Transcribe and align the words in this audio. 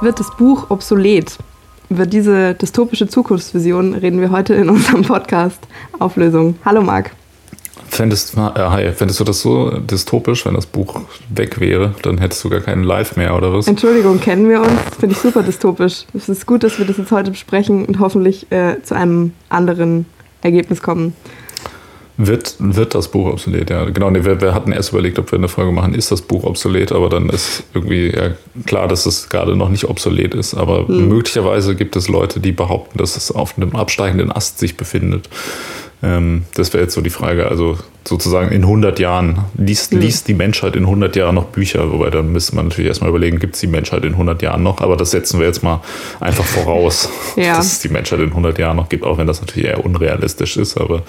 Wird 0.00 0.20
das 0.20 0.34
Buch 0.36 0.70
obsolet? 0.70 1.36
Über 1.90 2.06
diese 2.06 2.54
dystopische 2.54 3.06
Zukunftsvision 3.06 3.94
reden 3.94 4.20
wir 4.20 4.30
heute 4.30 4.54
in 4.54 4.70
unserem 4.70 5.02
Podcast 5.02 5.58
Auflösung. 5.98 6.56
Hallo 6.64 6.80
Marc. 6.80 7.10
Fändest, 7.88 8.36
äh, 8.36 8.92
fändest 8.92 9.20
du 9.20 9.24
das 9.24 9.40
so 9.40 9.70
dystopisch, 9.78 10.46
wenn 10.46 10.54
das 10.54 10.66
Buch 10.66 11.00
weg 11.28 11.60
wäre? 11.60 11.94
Dann 12.02 12.18
hättest 12.18 12.42
du 12.44 12.48
gar 12.48 12.60
keinen 12.60 12.84
Live 12.84 13.16
mehr, 13.16 13.36
oder 13.36 13.52
was? 13.52 13.68
Entschuldigung, 13.68 14.20
kennen 14.20 14.48
wir 14.48 14.60
uns? 14.60 14.80
Finde 14.98 15.14
ich 15.14 15.20
super 15.20 15.42
dystopisch. 15.42 16.06
Es 16.14 16.28
ist 16.28 16.46
gut, 16.46 16.62
dass 16.62 16.78
wir 16.78 16.86
das 16.86 16.96
jetzt 16.96 17.12
heute 17.12 17.30
besprechen 17.30 17.84
und 17.84 17.98
hoffentlich 17.98 18.50
äh, 18.50 18.82
zu 18.82 18.94
einem 18.94 19.32
anderen 19.48 20.06
Ergebnis 20.42 20.82
kommen. 20.82 21.14
Wird, 22.18 22.56
wird 22.58 22.94
das 22.94 23.08
Buch 23.08 23.30
obsolet, 23.30 23.68
ja. 23.68 23.84
Genau, 23.84 24.08
nee, 24.08 24.24
wir, 24.24 24.40
wir, 24.40 24.54
hatten 24.54 24.72
erst 24.72 24.92
überlegt, 24.92 25.18
ob 25.18 25.30
wir 25.32 25.38
eine 25.38 25.48
Folge 25.48 25.70
machen, 25.70 25.92
ist 25.92 26.10
das 26.10 26.22
Buch 26.22 26.44
obsolet, 26.44 26.90
aber 26.92 27.10
dann 27.10 27.28
ist 27.28 27.64
irgendwie 27.74 28.10
ja, 28.10 28.30
klar, 28.64 28.88
dass 28.88 29.04
es 29.04 29.28
gerade 29.28 29.54
noch 29.54 29.68
nicht 29.68 29.84
obsolet 29.84 30.34
ist. 30.34 30.54
Aber 30.54 30.88
hm. 30.88 31.08
möglicherweise 31.08 31.74
gibt 31.74 31.94
es 31.94 32.08
Leute, 32.08 32.40
die 32.40 32.52
behaupten, 32.52 32.96
dass 32.96 33.18
es 33.18 33.30
auf 33.30 33.58
einem 33.58 33.76
absteigenden 33.76 34.32
Ast 34.32 34.58
sich 34.58 34.78
befindet. 34.78 35.28
Ähm, 36.02 36.44
das 36.54 36.72
wäre 36.72 36.84
jetzt 36.84 36.94
so 36.94 37.02
die 37.02 37.10
Frage. 37.10 37.48
Also 37.48 37.76
sozusagen 38.06 38.50
in 38.50 38.62
100 38.62 38.98
Jahren, 38.98 39.40
liest, 39.58 39.92
hm. 39.92 40.00
liest 40.00 40.28
die 40.28 40.34
Menschheit 40.34 40.74
in 40.74 40.84
100 40.84 41.16
Jahren 41.16 41.34
noch 41.34 41.46
Bücher? 41.46 41.92
Wobei 41.92 42.08
dann 42.08 42.32
müsste 42.32 42.56
man 42.56 42.68
natürlich 42.68 42.88
erstmal 42.88 43.10
überlegen, 43.10 43.38
gibt 43.38 43.56
es 43.56 43.60
die 43.60 43.66
Menschheit 43.66 44.04
in 44.04 44.12
100 44.12 44.40
Jahren 44.40 44.62
noch? 44.62 44.80
Aber 44.80 44.96
das 44.96 45.10
setzen 45.10 45.38
wir 45.38 45.46
jetzt 45.46 45.62
mal 45.62 45.82
einfach 46.20 46.44
voraus, 46.44 47.10
ja. 47.36 47.54
dass 47.56 47.72
es 47.72 47.80
die 47.80 47.90
Menschheit 47.90 48.20
in 48.20 48.30
100 48.30 48.58
Jahren 48.58 48.76
noch 48.76 48.88
gibt, 48.88 49.04
auch 49.04 49.18
wenn 49.18 49.26
das 49.26 49.42
natürlich 49.42 49.68
eher 49.68 49.84
unrealistisch 49.84 50.56
ist. 50.56 50.78
Aber 50.78 51.02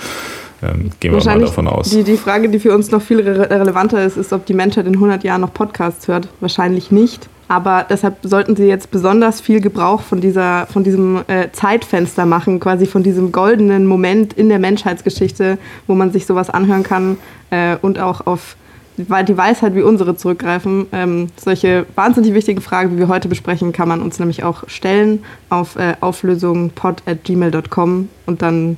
ähm, 0.61 0.91
gehen 0.99 1.13
wir 1.13 1.23
mal 1.23 1.39
davon 1.39 1.67
aus. 1.67 1.89
Die, 1.89 2.03
die 2.03 2.17
Frage, 2.17 2.49
die 2.49 2.59
für 2.59 2.73
uns 2.73 2.91
noch 2.91 3.01
viel 3.01 3.21
re 3.21 3.49
relevanter 3.49 4.03
ist, 4.03 4.17
ist, 4.17 4.33
ob 4.33 4.45
die 4.45 4.53
Menschheit 4.53 4.87
in 4.87 4.93
100 4.93 5.23
Jahren 5.23 5.41
noch 5.41 5.53
Podcasts 5.53 6.07
hört. 6.07 6.27
Wahrscheinlich 6.39 6.91
nicht. 6.91 7.29
Aber 7.47 7.85
deshalb 7.89 8.17
sollten 8.23 8.57
Sie 8.57 8.65
jetzt 8.65 8.91
besonders 8.91 9.39
viel 9.39 9.61
Gebrauch 9.61 10.01
von, 10.01 10.19
dieser, 10.19 10.67
von 10.67 10.83
diesem 10.83 11.21
äh, 11.27 11.49
Zeitfenster 11.53 12.25
machen, 12.25 12.59
quasi 12.59 12.85
von 12.85 13.03
diesem 13.03 13.31
goldenen 13.31 13.85
Moment 13.85 14.33
in 14.33 14.49
der 14.49 14.59
Menschheitsgeschichte, 14.59 15.57
wo 15.85 15.95
man 15.95 16.11
sich 16.11 16.25
sowas 16.25 16.49
anhören 16.49 16.83
kann 16.83 17.17
äh, 17.49 17.77
und 17.81 17.99
auch 17.99 18.27
auf 18.27 18.57
die 18.97 19.37
Weisheit 19.37 19.75
wie 19.75 19.83
unsere 19.83 20.17
zurückgreifen. 20.17 20.87
Ähm, 20.91 21.27
solche 21.37 21.85
wahnsinnig 21.95 22.33
wichtigen 22.33 22.59
Fragen, 22.61 22.95
wie 22.95 22.97
wir 22.97 23.07
heute 23.07 23.29
besprechen, 23.29 23.71
kann 23.71 23.87
man 23.87 24.01
uns 24.01 24.17
nämlich 24.19 24.43
auch 24.43 24.67
stellen 24.67 25.23
auf 25.49 25.75
äh, 25.75 25.93
auflösungpod.gmail.com 26.01 28.09
und 28.25 28.41
dann 28.41 28.77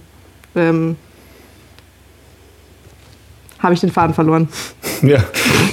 ähm, 0.55 0.97
habe 3.59 3.73
ich 3.73 3.81
den 3.81 3.91
Faden 3.91 4.13
verloren. 4.13 4.47
Ja, 5.02 5.23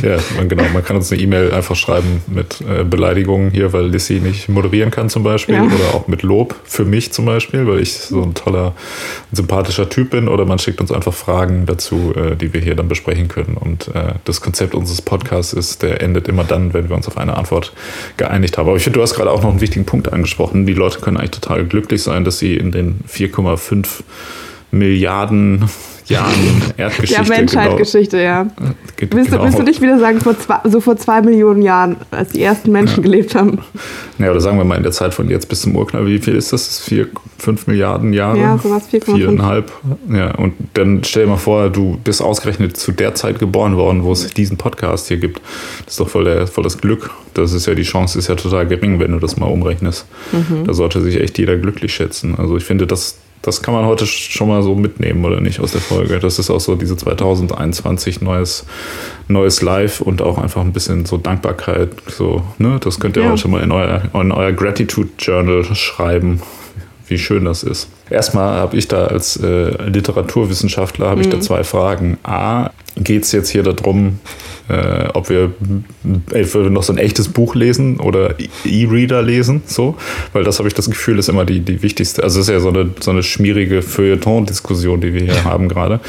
ja 0.02 0.18
genau. 0.46 0.62
Man 0.72 0.84
kann 0.84 0.94
uns 0.94 1.10
eine 1.10 1.20
E-Mail 1.20 1.52
einfach 1.52 1.74
schreiben 1.74 2.22
mit 2.28 2.60
äh, 2.60 2.84
Beleidigungen 2.84 3.50
hier, 3.50 3.72
weil 3.72 3.86
Lissy 3.86 4.20
nicht 4.20 4.48
moderieren 4.48 4.92
kann 4.92 5.08
zum 5.08 5.24
Beispiel. 5.24 5.56
Ja. 5.56 5.64
Oder 5.64 5.94
auch 5.94 6.06
mit 6.06 6.22
Lob 6.22 6.54
für 6.62 6.84
mich 6.84 7.12
zum 7.12 7.24
Beispiel, 7.24 7.66
weil 7.66 7.80
ich 7.80 7.94
so 7.94 8.22
ein 8.22 8.34
toller, 8.34 8.74
sympathischer 9.32 9.88
Typ 9.88 10.10
bin. 10.10 10.28
Oder 10.28 10.44
man 10.44 10.60
schickt 10.60 10.80
uns 10.80 10.92
einfach 10.92 11.12
Fragen 11.12 11.66
dazu, 11.66 12.14
äh, 12.14 12.36
die 12.36 12.54
wir 12.54 12.60
hier 12.60 12.76
dann 12.76 12.86
besprechen 12.86 13.26
können. 13.26 13.56
Und 13.56 13.88
äh, 13.96 14.14
das 14.24 14.40
Konzept 14.40 14.76
unseres 14.76 15.02
Podcasts 15.02 15.52
ist, 15.52 15.82
der 15.82 16.00
endet 16.02 16.28
immer 16.28 16.44
dann, 16.44 16.72
wenn 16.72 16.88
wir 16.88 16.94
uns 16.94 17.08
auf 17.08 17.18
eine 17.18 17.36
Antwort 17.36 17.72
geeinigt 18.16 18.58
haben. 18.58 18.68
Aber 18.68 18.76
ich 18.76 18.84
finde, 18.84 19.00
du 19.00 19.02
hast 19.02 19.14
gerade 19.14 19.32
auch 19.32 19.42
noch 19.42 19.50
einen 19.50 19.60
wichtigen 19.60 19.86
Punkt 19.86 20.12
angesprochen. 20.12 20.66
Die 20.66 20.74
Leute 20.74 21.00
können 21.00 21.16
eigentlich 21.16 21.32
total 21.32 21.64
glücklich 21.64 22.00
sein, 22.00 22.22
dass 22.22 22.38
sie 22.38 22.56
in 22.56 22.70
den 22.70 23.00
4,5 23.08 24.04
Milliarden 24.70 25.64
Jahren 26.08 26.34
Erdgeschichte. 26.76 27.22
Ja, 27.22 27.28
Menschheitsgeschichte, 27.28 28.16
genau. 28.16 28.28
ja. 28.28 28.46
Ge 28.96 29.08
willst, 29.10 29.30
genau. 29.30 29.42
du, 29.42 29.44
willst 29.44 29.58
du 29.58 29.62
nicht 29.62 29.82
wieder 29.82 29.98
sagen, 29.98 30.20
vor 30.20 30.38
zwei, 30.38 30.60
so 30.64 30.80
vor 30.80 30.96
zwei 30.96 31.20
Millionen 31.20 31.62
Jahren, 31.62 31.96
als 32.10 32.30
die 32.30 32.42
ersten 32.42 32.72
Menschen 32.72 32.98
ja. 32.98 33.02
gelebt 33.02 33.34
haben? 33.34 33.58
Ja, 34.18 34.30
oder 34.30 34.40
sagen 34.40 34.56
wir 34.56 34.64
mal 34.64 34.76
in 34.76 34.82
der 34.82 34.92
Zeit 34.92 35.12
von 35.14 35.28
jetzt 35.28 35.48
bis 35.48 35.62
zum 35.62 35.76
Urknall, 35.76 36.06
wie 36.06 36.18
viel 36.18 36.34
ist 36.34 36.52
das? 36.52 36.66
das 36.66 36.80
vier, 36.80 37.08
fünf 37.38 37.66
Milliarden 37.66 38.12
Jahre? 38.12 38.38
Ja, 38.38 38.58
sowas, 38.58 38.88
4,5. 38.90 39.16
Viereinhalb. 39.16 39.72
Ja, 40.10 40.34
und 40.36 40.54
dann 40.74 41.02
stell 41.04 41.24
dir 41.24 41.30
mal 41.30 41.36
vor, 41.36 41.70
du 41.70 41.98
bist 42.02 42.22
ausgerechnet 42.22 42.76
zu 42.76 42.92
der 42.92 43.14
Zeit 43.14 43.38
geboren 43.38 43.76
worden, 43.76 44.04
wo 44.04 44.12
es 44.12 44.32
diesen 44.32 44.56
Podcast 44.56 45.08
hier 45.08 45.18
gibt. 45.18 45.40
Das 45.84 45.94
ist 45.94 46.00
doch 46.00 46.08
voll, 46.08 46.24
der, 46.24 46.46
voll 46.46 46.64
das 46.64 46.78
Glück. 46.78 47.10
Das 47.34 47.52
ist 47.52 47.66
ja, 47.66 47.74
die 47.74 47.82
Chance 47.82 48.18
ist 48.18 48.28
ja 48.28 48.36
total 48.36 48.66
gering, 48.66 49.00
wenn 49.00 49.12
du 49.12 49.18
das 49.18 49.36
mal 49.36 49.46
umrechnest. 49.46 50.06
Mhm. 50.32 50.64
Da 50.64 50.72
sollte 50.72 51.02
sich 51.02 51.20
echt 51.20 51.38
jeder 51.38 51.56
glücklich 51.56 51.92
schätzen. 51.92 52.36
Also 52.38 52.56
ich 52.56 52.64
finde, 52.64 52.86
das 52.86 53.18
das 53.46 53.62
kann 53.62 53.74
man 53.74 53.84
heute 53.86 54.06
schon 54.06 54.48
mal 54.48 54.62
so 54.62 54.74
mitnehmen, 54.74 55.24
oder 55.24 55.40
nicht, 55.40 55.60
aus 55.60 55.72
der 55.72 55.80
Folge. 55.80 56.18
Das 56.18 56.38
ist 56.38 56.50
auch 56.50 56.60
so 56.60 56.74
diese 56.74 56.96
2021 56.96 58.20
neues, 58.20 58.66
neues 59.28 59.62
Live 59.62 60.00
und 60.00 60.20
auch 60.20 60.38
einfach 60.38 60.62
ein 60.62 60.72
bisschen 60.72 61.06
so 61.06 61.16
Dankbarkeit. 61.16 61.90
So, 62.08 62.42
ne? 62.58 62.80
Das 62.80 62.98
könnt 62.98 63.16
ihr 63.16 63.22
ja. 63.22 63.30
heute 63.30 63.48
mal 63.48 63.62
in 63.62 63.70
euer, 63.70 64.02
in 64.12 64.32
euer 64.32 64.52
Gratitude 64.52 65.10
Journal 65.18 65.64
schreiben, 65.74 66.42
wie 67.06 67.18
schön 67.18 67.44
das 67.44 67.62
ist. 67.62 67.88
Erstmal 68.10 68.58
habe 68.58 68.76
ich 68.76 68.88
da 68.88 69.06
als 69.06 69.36
äh, 69.36 69.88
Literaturwissenschaftler 69.88 71.06
habe 71.08 71.16
mhm. 71.16 71.22
ich 71.22 71.28
da 71.28 71.36
mhm. 71.36 71.42
zwei 71.42 71.64
Fragen. 71.64 72.18
A, 72.22 72.70
geht 72.96 73.24
es 73.24 73.32
jetzt 73.32 73.50
hier 73.50 73.62
darum, 73.62 74.20
äh, 74.68 75.08
ob 75.14 75.28
wir 75.28 75.52
äh, 76.32 76.56
noch 76.70 76.82
so 76.82 76.92
ein 76.92 76.98
echtes 76.98 77.28
Buch 77.28 77.54
lesen 77.54 78.00
oder 78.00 78.34
E-Reader 78.64 79.22
lesen, 79.22 79.62
so, 79.66 79.96
weil 80.32 80.44
das 80.44 80.58
habe 80.58 80.68
ich 80.68 80.74
das 80.74 80.86
Gefühl, 80.86 81.18
ist 81.18 81.28
immer 81.28 81.44
die, 81.44 81.60
die 81.60 81.82
wichtigste, 81.82 82.22
also 82.22 82.40
es 82.40 82.48
ist 82.48 82.52
ja 82.52 82.60
so 82.60 82.70
eine, 82.70 82.90
so 83.00 83.10
eine 83.10 83.22
schmierige 83.22 83.82
Feuilleton-Diskussion, 83.82 85.00
die 85.00 85.14
wir 85.14 85.22
hier 85.22 85.44
haben 85.44 85.68
gerade, 85.68 86.00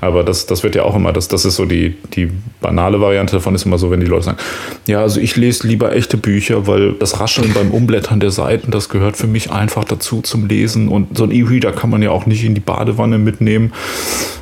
aber 0.00 0.24
das, 0.24 0.46
das 0.46 0.62
wird 0.62 0.74
ja 0.74 0.84
auch 0.84 0.94
immer, 0.94 1.12
das, 1.12 1.28
das 1.28 1.44
ist 1.44 1.56
so 1.56 1.66
die, 1.66 1.96
die 2.14 2.30
banale 2.60 3.00
Variante 3.00 3.36
davon 3.36 3.54
ist 3.54 3.66
immer 3.66 3.78
so, 3.78 3.90
wenn 3.90 4.00
die 4.00 4.06
Leute 4.06 4.26
sagen, 4.26 4.38
ja, 4.86 5.00
also 5.00 5.20
ich 5.20 5.36
lese 5.36 5.66
lieber 5.66 5.94
echte 5.94 6.16
Bücher, 6.16 6.66
weil 6.66 6.92
das 6.92 7.20
Rascheln 7.20 7.52
beim 7.52 7.72
Umblättern 7.72 8.20
der 8.20 8.30
Seiten, 8.30 8.70
das 8.70 8.88
gehört 8.88 9.16
für 9.16 9.26
mich 9.26 9.50
einfach 9.50 9.84
dazu 9.84 10.22
zum 10.22 10.46
Lesen 10.46 10.88
und 10.88 11.18
so 11.18 11.24
ein 11.24 11.30
E-Reader 11.40 11.72
kann 11.72 11.90
man 11.90 12.02
ja 12.02 12.10
auch 12.10 12.26
nicht 12.26 12.44
in 12.44 12.54
die 12.54 12.60
Badewanne 12.60 13.18
mitnehmen 13.18 13.72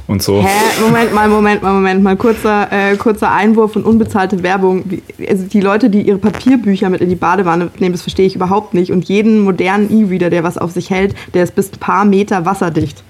und 0.06 0.22
so. 0.22 0.42
Hä? 0.42 0.48
Moment 0.80 1.14
mal, 1.14 1.28
Moment 1.28 1.62
mal, 1.62 1.72
Moment 1.72 2.02
mal. 2.02 2.16
Kurzer, 2.16 2.68
äh, 2.70 2.96
kurzer 2.96 3.32
Einwurf 3.32 3.76
und 3.76 3.84
unbezahlte 3.84 4.42
Werbung. 4.42 4.84
Also 5.28 5.44
die 5.44 5.60
Leute, 5.60 5.90
die 5.90 6.02
ihre 6.02 6.18
Papierbücher 6.18 6.90
mit 6.90 7.00
in 7.00 7.08
die 7.08 7.16
Badewanne 7.16 7.70
nehmen, 7.78 7.92
das 7.92 8.02
verstehe 8.02 8.26
ich 8.26 8.36
überhaupt 8.36 8.74
nicht. 8.74 8.92
Und 8.92 9.06
jeden 9.06 9.40
modernen 9.40 9.90
E-Reader, 9.90 10.30
der 10.30 10.44
was 10.44 10.58
auf 10.58 10.70
sich 10.70 10.90
hält, 10.90 11.14
der 11.34 11.44
ist 11.44 11.54
bis 11.54 11.72
ein 11.72 11.78
paar 11.78 12.04
Meter 12.04 12.44
wasserdicht. 12.44 13.02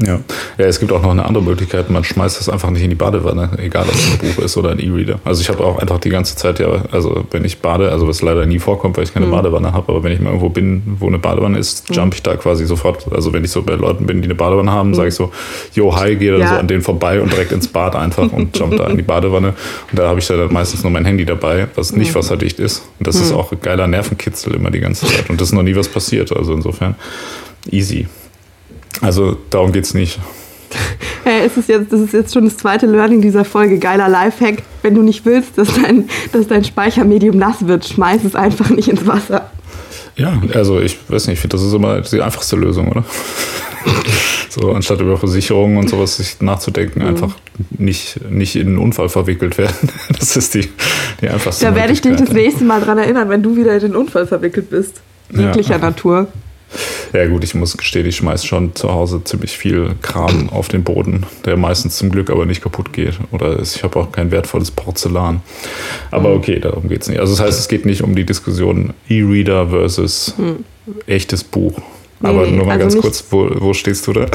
Ja. 0.00 0.20
ja, 0.58 0.66
es 0.66 0.78
gibt 0.78 0.92
auch 0.92 1.02
noch 1.02 1.10
eine 1.10 1.24
andere 1.24 1.42
Möglichkeit. 1.42 1.90
Man 1.90 2.04
schmeißt 2.04 2.38
das 2.38 2.48
einfach 2.48 2.70
nicht 2.70 2.82
in 2.82 2.90
die 2.90 2.96
Badewanne, 2.96 3.50
egal 3.58 3.84
ob 3.88 3.94
es 3.94 4.12
ein 4.12 4.18
Buch 4.18 4.44
ist 4.44 4.56
oder 4.56 4.70
ein 4.70 4.78
E-Reader. 4.78 5.18
Also 5.24 5.42
ich 5.42 5.48
habe 5.48 5.64
auch 5.64 5.78
einfach 5.78 5.98
die 5.98 6.10
ganze 6.10 6.36
Zeit 6.36 6.60
ja, 6.60 6.68
also 6.92 7.24
wenn 7.32 7.44
ich 7.44 7.58
bade, 7.58 7.90
also 7.90 8.06
was 8.06 8.22
leider 8.22 8.46
nie 8.46 8.60
vorkommt, 8.60 8.96
weil 8.96 9.04
ich 9.04 9.12
keine 9.12 9.26
mhm. 9.26 9.32
Badewanne 9.32 9.72
habe, 9.72 9.90
aber 9.90 10.04
wenn 10.04 10.12
ich 10.12 10.20
mal 10.20 10.28
irgendwo 10.28 10.50
bin, 10.50 10.82
wo 11.00 11.08
eine 11.08 11.18
Badewanne 11.18 11.58
ist, 11.58 11.90
mhm. 11.90 11.96
jump 11.96 12.14
ich 12.14 12.22
da 12.22 12.36
quasi 12.36 12.64
sofort. 12.64 13.06
Also 13.12 13.32
wenn 13.32 13.44
ich 13.44 13.50
so 13.50 13.62
bei 13.62 13.74
Leuten 13.74 14.06
bin, 14.06 14.22
die 14.22 14.26
eine 14.26 14.36
Badewanne 14.36 14.70
haben, 14.70 14.90
mhm. 14.90 14.94
sage 14.94 15.08
ich 15.08 15.14
so, 15.14 15.32
yo, 15.74 15.94
hi, 15.96 16.14
gehe 16.14 16.30
dann 16.30 16.42
ja. 16.42 16.48
so 16.48 16.54
an 16.54 16.68
denen 16.68 16.82
vorbei 16.82 17.20
und 17.20 17.32
direkt 17.32 17.50
ins 17.50 17.66
Bad 17.66 17.96
einfach 17.96 18.32
und 18.32 18.56
jump 18.56 18.76
da 18.76 18.86
in 18.86 18.96
die 18.96 19.02
Badewanne. 19.02 19.48
Und 19.90 19.98
da 19.98 20.08
habe 20.08 20.20
ich 20.20 20.26
dann 20.28 20.52
meistens 20.52 20.84
nur 20.84 20.92
mein 20.92 21.04
Handy 21.04 21.24
dabei, 21.24 21.66
was 21.74 21.92
nicht 21.92 22.12
mhm. 22.12 22.18
wasserdicht 22.20 22.60
ist. 22.60 22.84
Und 23.00 23.08
das 23.08 23.16
ist 23.16 23.32
mhm. 23.32 23.38
auch 23.38 23.50
ein 23.50 23.60
geiler 23.60 23.88
Nervenkitzel 23.88 24.54
immer 24.54 24.70
die 24.70 24.80
ganze 24.80 25.06
Zeit. 25.06 25.28
Und 25.28 25.40
das 25.40 25.48
ist 25.48 25.54
noch 25.54 25.64
nie 25.64 25.74
was 25.74 25.88
passiert. 25.88 26.34
Also 26.36 26.52
insofern 26.52 26.94
easy. 27.70 28.06
Also 29.00 29.36
darum 29.50 29.72
geht 29.72 29.84
es 29.84 29.94
nicht. 29.94 30.18
Hey, 31.24 31.46
es 31.46 31.56
ist 31.56 31.68
jetzt, 31.68 31.92
das 31.92 32.00
ist 32.00 32.12
jetzt 32.12 32.32
schon 32.32 32.44
das 32.44 32.56
zweite 32.56 32.86
Learning 32.86 33.20
dieser 33.20 33.44
Folge. 33.44 33.78
Geiler 33.78 34.08
Lifehack. 34.08 34.62
Wenn 34.82 34.94
du 34.94 35.02
nicht 35.02 35.24
willst, 35.26 35.58
dass 35.58 35.68
dein, 35.74 36.08
dass 36.32 36.48
dein 36.48 36.64
Speichermedium 36.64 37.36
nass 37.36 37.66
wird, 37.66 37.86
schmeiß 37.86 38.24
es 38.24 38.34
einfach 38.34 38.70
nicht 38.70 38.88
ins 38.88 39.06
Wasser. 39.06 39.50
Ja, 40.16 40.40
also 40.54 40.80
ich 40.80 40.98
weiß 41.08 41.26
nicht, 41.26 41.34
ich 41.34 41.40
finde, 41.40 41.56
das 41.56 41.64
ist 41.64 41.72
immer 41.72 42.00
die 42.00 42.20
einfachste 42.20 42.56
Lösung, 42.56 42.88
oder? 42.88 43.04
so, 44.48 44.72
anstatt 44.72 45.00
über 45.00 45.16
Versicherungen 45.16 45.78
und 45.78 45.88
sowas 45.88 46.16
sich 46.16 46.40
nachzudenken, 46.40 47.02
mhm. 47.02 47.08
einfach 47.08 47.36
nicht, 47.70 48.28
nicht 48.30 48.56
in 48.56 48.68
einen 48.68 48.78
Unfall 48.78 49.08
verwickelt 49.08 49.58
werden. 49.58 49.90
Das 50.18 50.36
ist 50.36 50.54
die, 50.54 50.68
die 51.20 51.28
einfachste 51.28 51.64
Da 51.64 51.74
werde 51.74 51.92
ich 51.92 52.00
dich 52.00 52.16
das 52.16 52.32
nächste 52.32 52.64
Mal 52.64 52.80
dran 52.80 52.98
erinnern, 52.98 53.28
wenn 53.28 53.42
du 53.42 53.56
wieder 53.56 53.74
in 53.74 53.80
den 53.80 53.96
Unfall 53.96 54.26
verwickelt 54.26 54.70
bist. 54.70 55.00
Jeglicher 55.30 55.76
ja. 55.76 55.78
Natur. 55.78 56.28
Ja 57.12 57.26
gut, 57.26 57.44
ich 57.44 57.54
muss 57.54 57.76
gestehen, 57.76 58.06
ich 58.06 58.16
schmeiße 58.16 58.46
schon 58.46 58.74
zu 58.74 58.92
Hause 58.92 59.22
ziemlich 59.24 59.56
viel 59.56 59.94
Kram 60.02 60.50
auf 60.50 60.68
den 60.68 60.84
Boden, 60.84 61.24
der 61.44 61.56
meistens 61.56 61.96
zum 61.96 62.10
Glück 62.10 62.30
aber 62.30 62.46
nicht 62.46 62.62
kaputt 62.62 62.92
geht. 62.92 63.18
Oder 63.30 63.60
ich 63.60 63.82
habe 63.82 63.98
auch 63.98 64.12
kein 64.12 64.30
wertvolles 64.30 64.70
Porzellan. 64.70 65.40
Aber 66.10 66.30
mhm. 66.30 66.36
okay, 66.36 66.60
darum 66.60 66.88
geht 66.88 67.02
es 67.02 67.08
nicht. 67.08 67.20
Also 67.20 67.32
das 67.34 67.40
heißt, 67.40 67.58
es 67.58 67.68
geht 67.68 67.86
nicht 67.86 68.02
um 68.02 68.14
die 68.14 68.24
Diskussion 68.24 68.92
E-Reader 69.08 69.68
versus 69.68 70.34
mhm. 70.36 70.64
echtes 71.06 71.44
Buch. 71.44 71.80
Aber 72.20 72.46
nee, 72.46 72.56
nur 72.56 72.66
mal 72.66 72.72
also 72.72 72.84
ganz 72.84 73.00
kurz, 73.00 73.24
wo, 73.30 73.48
wo 73.60 73.72
stehst 73.72 74.06
du 74.06 74.12
da? 74.12 74.26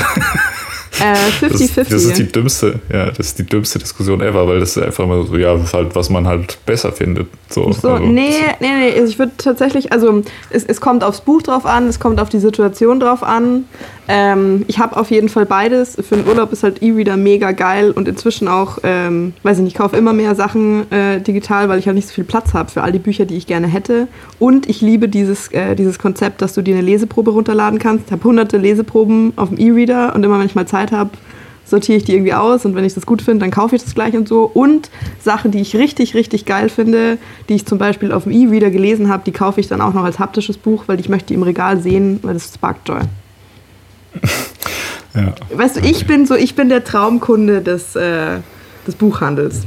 Äh, 0.99 1.45
50-50. 1.45 1.75
Das, 1.75 1.87
das, 1.89 2.03
ist 2.05 2.17
die 2.17 2.31
dümmste, 2.31 2.79
ja, 2.91 3.07
das 3.07 3.27
ist 3.27 3.39
die 3.39 3.45
dümmste 3.45 3.79
Diskussion 3.79 4.21
ever, 4.21 4.47
weil 4.47 4.59
das 4.59 4.77
ist 4.77 4.83
einfach 4.83 5.07
mal 5.07 5.25
so, 5.25 5.35
ja, 5.37 5.57
halt, 5.73 5.95
was 5.95 6.09
man 6.09 6.27
halt 6.27 6.57
besser 6.65 6.91
findet. 6.91 7.27
So, 7.49 7.71
so 7.71 7.89
also. 7.89 8.05
nee, 8.05 8.31
nee, 8.59 8.67
nee. 8.67 8.93
Also 8.99 9.11
ich 9.11 9.19
würde 9.19 9.33
tatsächlich, 9.37 9.91
also 9.91 10.21
es, 10.49 10.63
es 10.63 10.81
kommt 10.81 11.03
aufs 11.03 11.21
Buch 11.21 11.41
drauf 11.41 11.65
an, 11.65 11.87
es 11.87 11.99
kommt 11.99 12.19
auf 12.19 12.29
die 12.29 12.39
Situation 12.39 12.99
drauf 12.99 13.23
an. 13.23 13.65
Ähm, 14.07 14.65
ich 14.67 14.79
habe 14.79 14.97
auf 14.97 15.11
jeden 15.11 15.29
Fall 15.29 15.45
beides. 15.45 15.95
Für 15.95 16.15
den 16.15 16.27
Urlaub 16.27 16.51
ist 16.51 16.63
halt 16.63 16.81
E-Reader 16.81 17.15
mega 17.15 17.51
geil 17.51 17.91
und 17.91 18.07
inzwischen 18.07 18.47
auch, 18.47 18.79
ähm, 18.83 19.33
weiß 19.43 19.57
ich 19.57 19.63
nicht, 19.63 19.73
ich 19.73 19.77
kaufe 19.79 19.95
immer 19.95 20.13
mehr 20.13 20.35
Sachen 20.35 20.91
äh, 20.91 21.21
digital, 21.21 21.69
weil 21.69 21.79
ich 21.79 21.87
halt 21.87 21.95
nicht 21.95 22.07
so 22.07 22.13
viel 22.13 22.23
Platz 22.25 22.53
habe 22.53 22.69
für 22.69 22.83
all 22.83 22.91
die 22.91 22.99
Bücher, 22.99 23.25
die 23.25 23.37
ich 23.37 23.47
gerne 23.47 23.67
hätte. 23.67 24.07
Und 24.39 24.69
ich 24.69 24.81
liebe 24.81 25.07
dieses, 25.07 25.47
äh, 25.49 25.75
dieses 25.75 25.99
Konzept, 25.99 26.41
dass 26.41 26.53
du 26.53 26.61
dir 26.61 26.75
eine 26.75 26.83
Leseprobe 26.83 27.31
runterladen 27.31 27.79
kannst. 27.79 28.07
Ich 28.07 28.11
habe 28.11 28.23
hunderte 28.23 28.57
Leseproben 28.57 29.33
auf 29.37 29.49
dem 29.49 29.57
E-Reader 29.57 30.13
und 30.15 30.23
immer 30.23 30.37
wenn 30.37 30.45
ich 30.45 30.55
mal 30.55 30.67
Zeit 30.67 30.82
habe, 30.91 31.11
sortiere 31.65 31.97
ich 31.97 32.03
die 32.03 32.13
irgendwie 32.13 32.33
aus 32.33 32.65
und 32.65 32.75
wenn 32.75 32.83
ich 32.83 32.93
das 32.93 33.05
gut 33.05 33.21
finde, 33.21 33.39
dann 33.39 33.51
kaufe 33.51 33.75
ich 33.75 33.83
das 33.83 33.95
gleich 33.95 34.15
und 34.15 34.27
so. 34.27 34.43
Und 34.43 34.89
Sachen, 35.19 35.51
die 35.51 35.61
ich 35.61 35.75
richtig, 35.75 36.13
richtig 36.13 36.45
geil 36.45 36.69
finde, 36.69 37.17
die 37.49 37.55
ich 37.55 37.65
zum 37.65 37.77
Beispiel 37.77 38.11
auf 38.11 38.23
dem 38.23 38.31
E-Reader 38.31 38.69
gelesen 38.69 39.09
habe, 39.09 39.23
die 39.25 39.31
kaufe 39.31 39.59
ich 39.59 39.67
dann 39.67 39.81
auch 39.81 39.93
noch 39.93 40.03
als 40.03 40.19
haptisches 40.19 40.57
Buch, 40.57 40.83
weil 40.87 40.99
ich 40.99 41.09
möchte 41.09 41.27
die 41.27 41.33
im 41.35 41.43
Regal 41.43 41.79
sehen, 41.79 42.19
weil 42.21 42.33
das 42.33 42.53
sparkt 42.53 42.89
Joy. 42.89 43.01
Ja. 45.15 45.33
Weißt 45.51 45.75
du, 45.75 45.81
ich 45.81 46.07
bin 46.07 46.25
so, 46.25 46.35
ich 46.35 46.55
bin 46.55 46.69
der 46.69 46.83
Traumkunde 46.83 47.61
des, 47.61 47.95
äh, 47.95 48.39
des 48.87 48.95
Buchhandels. 48.95 49.61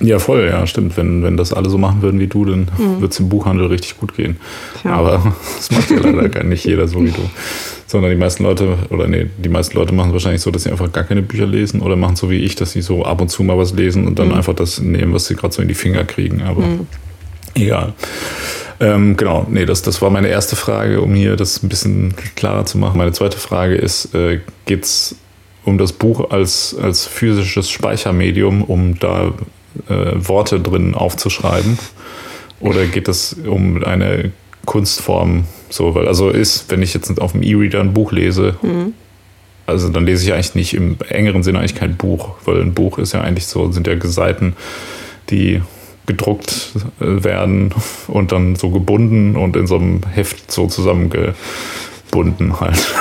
Ja, 0.00 0.18
voll, 0.18 0.48
ja, 0.50 0.66
stimmt. 0.66 0.96
Wenn, 0.96 1.22
wenn 1.22 1.36
das 1.36 1.52
alle 1.52 1.70
so 1.70 1.78
machen 1.78 2.02
würden 2.02 2.20
wie 2.20 2.26
du, 2.26 2.44
dann 2.44 2.70
mhm. 2.78 3.00
würde 3.00 3.08
es 3.08 3.20
im 3.20 3.28
Buchhandel 3.28 3.66
richtig 3.66 3.98
gut 3.98 4.14
gehen. 4.14 4.36
Tja. 4.80 4.92
Aber 4.92 5.34
das 5.56 5.70
macht 5.70 5.90
ja 5.90 5.98
leider 5.98 6.28
gar 6.28 6.44
nicht 6.44 6.64
jeder 6.64 6.88
so 6.88 7.02
wie 7.02 7.10
du. 7.10 7.30
Sondern 7.86 8.10
die 8.10 8.16
meisten 8.16 8.42
Leute, 8.42 8.76
oder 8.90 9.06
nee, 9.06 9.26
die 9.38 9.48
meisten 9.48 9.76
Leute 9.76 9.94
machen 9.94 10.08
es 10.08 10.12
wahrscheinlich 10.14 10.42
so, 10.42 10.50
dass 10.50 10.64
sie 10.64 10.70
einfach 10.70 10.90
gar 10.92 11.04
keine 11.04 11.22
Bücher 11.22 11.46
lesen 11.46 11.80
oder 11.80 11.96
machen 11.96 12.16
so 12.16 12.30
wie 12.30 12.38
ich, 12.38 12.56
dass 12.56 12.72
sie 12.72 12.82
so 12.82 13.04
ab 13.04 13.20
und 13.20 13.28
zu 13.28 13.42
mal 13.44 13.56
was 13.56 13.74
lesen 13.74 14.06
und 14.06 14.18
dann 14.18 14.28
mhm. 14.28 14.34
einfach 14.34 14.54
das 14.54 14.80
nehmen, 14.80 15.12
was 15.12 15.26
sie 15.26 15.36
gerade 15.36 15.54
so 15.54 15.62
in 15.62 15.68
die 15.68 15.74
Finger 15.74 16.04
kriegen. 16.04 16.42
Aber 16.42 16.62
mhm. 16.62 16.86
egal. 17.54 17.94
Ähm, 18.78 19.16
genau, 19.16 19.46
nee, 19.48 19.64
das, 19.64 19.82
das 19.82 20.02
war 20.02 20.10
meine 20.10 20.28
erste 20.28 20.56
Frage, 20.56 21.00
um 21.00 21.14
hier 21.14 21.36
das 21.36 21.62
ein 21.62 21.68
bisschen 21.68 22.14
klarer 22.34 22.66
zu 22.66 22.76
machen. 22.76 22.98
Meine 22.98 23.12
zweite 23.12 23.38
Frage 23.38 23.76
ist, 23.76 24.14
äh, 24.14 24.40
geht 24.66 24.84
es 24.84 25.16
um 25.64 25.78
das 25.78 25.92
Buch 25.92 26.30
als, 26.30 26.76
als 26.80 27.06
physisches 27.06 27.70
Speichermedium, 27.70 28.62
um 28.62 28.98
da 28.98 29.32
äh, 29.88 30.12
Worte 30.16 30.60
drin 30.60 30.94
aufzuschreiben? 30.94 31.78
Oder 32.60 32.86
geht 32.86 33.08
es 33.08 33.34
um 33.34 33.84
eine 33.84 34.32
Kunstform? 34.64 35.44
So, 35.68 35.94
weil 35.94 36.08
also 36.08 36.30
ist, 36.30 36.70
wenn 36.70 36.82
ich 36.82 36.94
jetzt 36.94 37.20
auf 37.20 37.32
dem 37.32 37.42
E-Reader 37.42 37.80
ein 37.80 37.92
Buch 37.92 38.12
lese, 38.12 38.56
mhm. 38.62 38.94
also 39.66 39.88
dann 39.88 40.06
lese 40.06 40.24
ich 40.24 40.32
eigentlich 40.32 40.54
nicht 40.54 40.74
im 40.74 40.96
engeren 41.08 41.42
Sinne 41.42 41.58
eigentlich 41.58 41.74
kein 41.74 41.96
Buch, 41.96 42.36
weil 42.44 42.60
ein 42.60 42.74
Buch 42.74 42.98
ist 42.98 43.12
ja 43.12 43.20
eigentlich 43.20 43.46
so, 43.46 43.70
sind 43.72 43.86
ja 43.86 43.94
Seiten, 44.00 44.54
die 45.30 45.60
gedruckt 46.06 46.70
äh, 47.00 47.24
werden 47.24 47.74
und 48.06 48.32
dann 48.32 48.56
so 48.56 48.70
gebunden 48.70 49.36
und 49.36 49.56
in 49.56 49.66
so 49.66 49.76
einem 49.76 50.00
Heft 50.14 50.50
so 50.50 50.68
zusammengebunden 50.68 52.60
halt. 52.60 52.94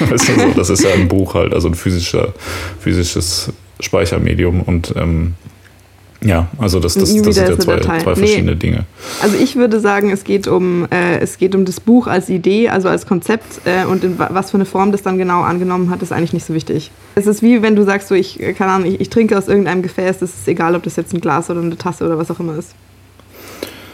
weißt 0.10 0.28
du, 0.28 0.40
so, 0.40 0.48
das 0.54 0.70
ist 0.70 0.84
ja 0.84 0.92
ein 0.92 1.08
Buch 1.08 1.34
halt, 1.34 1.54
also 1.54 1.68
ein 1.68 1.74
physischer, 1.74 2.34
physisches 2.78 3.52
Speichermedium 3.80 4.60
und 4.60 4.94
ähm, 4.96 5.34
ja, 6.22 6.48
also 6.58 6.80
das, 6.80 6.94
das, 6.94 7.04
das 7.04 7.12
sind 7.12 7.26
ja 7.36 7.58
zwei, 7.58 7.80
zwei 7.80 8.14
verschiedene 8.14 8.52
nee. 8.52 8.58
Dinge. 8.58 8.84
Also 9.22 9.36
ich 9.36 9.56
würde 9.56 9.80
sagen, 9.80 10.10
es 10.10 10.24
geht 10.24 10.46
um 10.46 10.86
äh, 10.90 11.18
es 11.18 11.38
geht 11.38 11.54
um 11.54 11.64
das 11.64 11.80
Buch 11.80 12.06
als 12.06 12.28
Idee, 12.28 12.68
also 12.68 12.88
als 12.88 13.06
Konzept 13.06 13.62
äh, 13.64 13.86
und 13.86 14.04
in 14.04 14.18
was 14.18 14.50
für 14.50 14.56
eine 14.56 14.66
Form 14.66 14.92
das 14.92 15.02
dann 15.02 15.18
genau 15.18 15.40
angenommen 15.42 15.90
hat, 15.90 16.02
ist 16.02 16.12
eigentlich 16.12 16.32
nicht 16.32 16.46
so 16.46 16.54
wichtig. 16.54 16.90
Es 17.14 17.26
ist 17.26 17.42
wie 17.42 17.62
wenn 17.62 17.74
du 17.74 17.84
sagst, 17.84 18.08
so 18.08 18.14
ich 18.14 18.40
äh, 18.40 18.52
keine 18.52 18.72
Ahnung, 18.72 18.88
ich, 18.88 19.00
ich 19.00 19.08
trinke 19.08 19.36
aus 19.36 19.48
irgendeinem 19.48 19.82
Gefäß, 19.82 20.18
das 20.18 20.30
ist 20.30 20.48
egal, 20.48 20.74
ob 20.74 20.82
das 20.82 20.96
jetzt 20.96 21.14
ein 21.14 21.20
Glas 21.20 21.48
oder 21.48 21.60
eine 21.60 21.76
Tasse 21.76 22.04
oder 22.04 22.18
was 22.18 22.30
auch 22.30 22.40
immer 22.40 22.56
ist. 22.58 22.74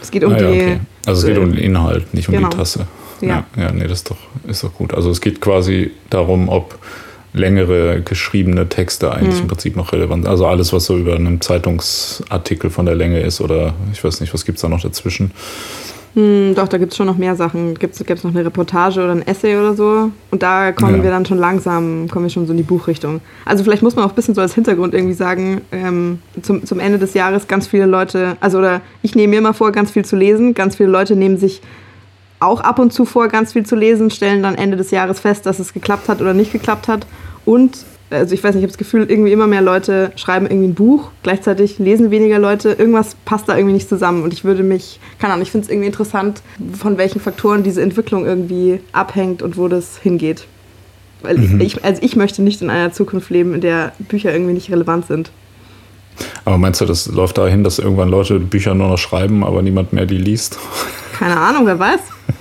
Es 0.01 0.11
geht 0.11 0.23
um 0.23 0.33
ah, 0.33 0.39
ja, 0.39 0.51
die. 0.51 0.61
Okay. 0.61 0.79
Also 1.05 1.21
es 1.21 1.33
geht 1.33 1.37
um 1.41 1.51
den 1.51 1.59
Inhalt, 1.59 2.13
nicht 2.13 2.27
um 2.27 2.35
genau. 2.35 2.49
die 2.49 2.57
Tasse. 2.57 2.87
Ja. 3.21 3.45
ja, 3.55 3.63
ja, 3.63 3.71
nee, 3.71 3.83
das 3.83 3.99
ist 3.99 4.11
doch, 4.11 4.17
ist 4.47 4.63
doch 4.63 4.73
gut. 4.73 4.93
Also 4.93 5.09
es 5.09 5.21
geht 5.21 5.41
quasi 5.41 5.91
darum, 6.09 6.49
ob 6.49 6.77
längere 7.37 8.01
geschriebene 8.01 8.67
Texte 8.67 9.11
eigentlich 9.11 9.35
mhm. 9.35 9.41
im 9.43 9.47
Prinzip 9.47 9.75
noch 9.75 9.93
relevant. 9.93 10.27
Also 10.27 10.45
alles, 10.45 10.73
was 10.73 10.85
so 10.85 10.97
über 10.97 11.15
einen 11.15 11.41
Zeitungsartikel 11.41 12.69
von 12.69 12.85
der 12.85 12.95
Länge 12.95 13.21
ist 13.21 13.41
oder 13.41 13.73
ich 13.93 14.03
weiß 14.03 14.21
nicht, 14.21 14.33
was 14.33 14.45
gibt 14.45 14.57
es 14.57 14.61
da 14.61 14.69
noch 14.69 14.81
dazwischen? 14.81 15.31
Hm, 16.17 16.55
doch, 16.55 16.67
da 16.67 16.79
gibt 16.79 16.93
es 16.93 16.97
schon 16.97 17.05
noch 17.05 17.17
mehr 17.17 17.35
Sachen. 17.35 17.75
Gibt 17.75 18.01
es 18.01 18.23
noch 18.23 18.31
eine 18.31 18.43
Reportage 18.43 19.03
oder 19.03 19.11
ein 19.11 19.27
Essay 19.27 19.55
oder 19.55 19.75
so? 19.75 20.09
Und 20.31 20.41
da 20.41 20.71
kommen 20.71 20.97
ja. 20.97 21.03
wir 21.03 21.11
dann 21.11 21.27
schon 21.27 21.37
langsam, 21.37 22.07
kommen 22.09 22.25
wir 22.25 22.31
schon 22.31 22.47
so 22.47 22.53
in 22.53 22.57
die 22.57 22.63
Buchrichtung. 22.63 23.21
Also 23.45 23.63
vielleicht 23.63 23.83
muss 23.83 23.95
man 23.95 24.03
auch 24.03 24.09
ein 24.09 24.15
bisschen 24.15 24.33
so 24.33 24.41
als 24.41 24.55
Hintergrund 24.55 24.95
irgendwie 24.95 25.13
sagen, 25.13 25.61
ähm, 25.71 26.19
zum, 26.41 26.65
zum 26.65 26.79
Ende 26.79 26.97
des 26.97 27.13
Jahres 27.13 27.47
ganz 27.47 27.67
viele 27.67 27.85
Leute, 27.85 28.35
also 28.39 28.57
oder 28.57 28.81
ich 29.03 29.13
nehme 29.13 29.35
mir 29.35 29.41
mal 29.41 29.53
vor, 29.53 29.71
ganz 29.71 29.91
viel 29.91 30.05
zu 30.05 30.15
lesen. 30.15 30.55
Ganz 30.55 30.77
viele 30.77 30.89
Leute 30.89 31.15
nehmen 31.15 31.37
sich 31.37 31.61
auch 32.39 32.61
ab 32.61 32.79
und 32.79 32.91
zu 32.91 33.05
vor, 33.05 33.27
ganz 33.27 33.53
viel 33.53 33.67
zu 33.67 33.75
lesen, 33.75 34.09
stellen 34.09 34.41
dann 34.41 34.55
Ende 34.55 34.75
des 34.75 34.89
Jahres 34.89 35.19
fest, 35.19 35.45
dass 35.45 35.59
es 35.59 35.71
geklappt 35.73 36.09
hat 36.09 36.21
oder 36.21 36.33
nicht 36.33 36.51
geklappt 36.51 36.87
hat. 36.87 37.05
Und, 37.47 37.85
also 38.09 38.35
ich 38.35 38.43
weiß 38.43 38.55
nicht, 38.55 38.61
ich 38.61 38.63
habe 38.63 38.73
das 38.73 38.77
Gefühl, 38.77 39.09
irgendwie 39.09 39.31
immer 39.31 39.47
mehr 39.47 39.61
Leute 39.61 40.11
schreiben 40.17 40.47
irgendwie 40.47 40.67
ein 40.67 40.73
Buch, 40.73 41.11
gleichzeitig 41.23 41.79
lesen 41.79 42.11
weniger 42.11 42.39
Leute. 42.39 42.73
Irgendwas 42.73 43.15
passt 43.23 43.47
da 43.47 43.55
irgendwie 43.55 43.73
nicht 43.73 43.87
zusammen. 43.87 44.23
Und 44.23 44.33
ich 44.33 44.43
würde 44.43 44.63
mich, 44.63 44.99
keine 45.17 45.31
Ahnung, 45.31 45.43
ich 45.43 45.51
finde 45.51 45.63
es 45.63 45.71
irgendwie 45.71 45.87
interessant, 45.87 46.41
von 46.77 46.97
welchen 46.97 47.21
Faktoren 47.21 47.63
diese 47.63 47.81
Entwicklung 47.81 48.25
irgendwie 48.25 48.81
abhängt 48.91 49.41
und 49.41 49.55
wo 49.55 49.69
das 49.69 49.97
hingeht. 49.97 50.45
Weil 51.21 51.37
mhm. 51.37 51.61
ich, 51.61 51.85
also 51.85 52.01
ich 52.03 52.17
möchte 52.17 52.41
nicht 52.41 52.61
in 52.61 52.69
einer 52.69 52.91
Zukunft 52.91 53.29
leben, 53.29 53.53
in 53.53 53.61
der 53.61 53.93
Bücher 53.97 54.33
irgendwie 54.33 54.53
nicht 54.53 54.69
relevant 54.69 55.07
sind. 55.07 55.31
Aber 56.43 56.57
meinst 56.57 56.81
du, 56.81 56.85
das 56.85 57.07
läuft 57.07 57.37
dahin, 57.37 57.63
dass 57.63 57.79
irgendwann 57.79 58.09
Leute 58.09 58.41
Bücher 58.41 58.75
nur 58.75 58.89
noch 58.89 58.97
schreiben, 58.97 59.45
aber 59.45 59.61
niemand 59.61 59.93
mehr 59.93 60.05
die 60.05 60.17
liest? 60.17 60.59
Keine 61.17 61.37
Ahnung, 61.37 61.65
wer 61.65 61.79
weiß. 61.79 62.01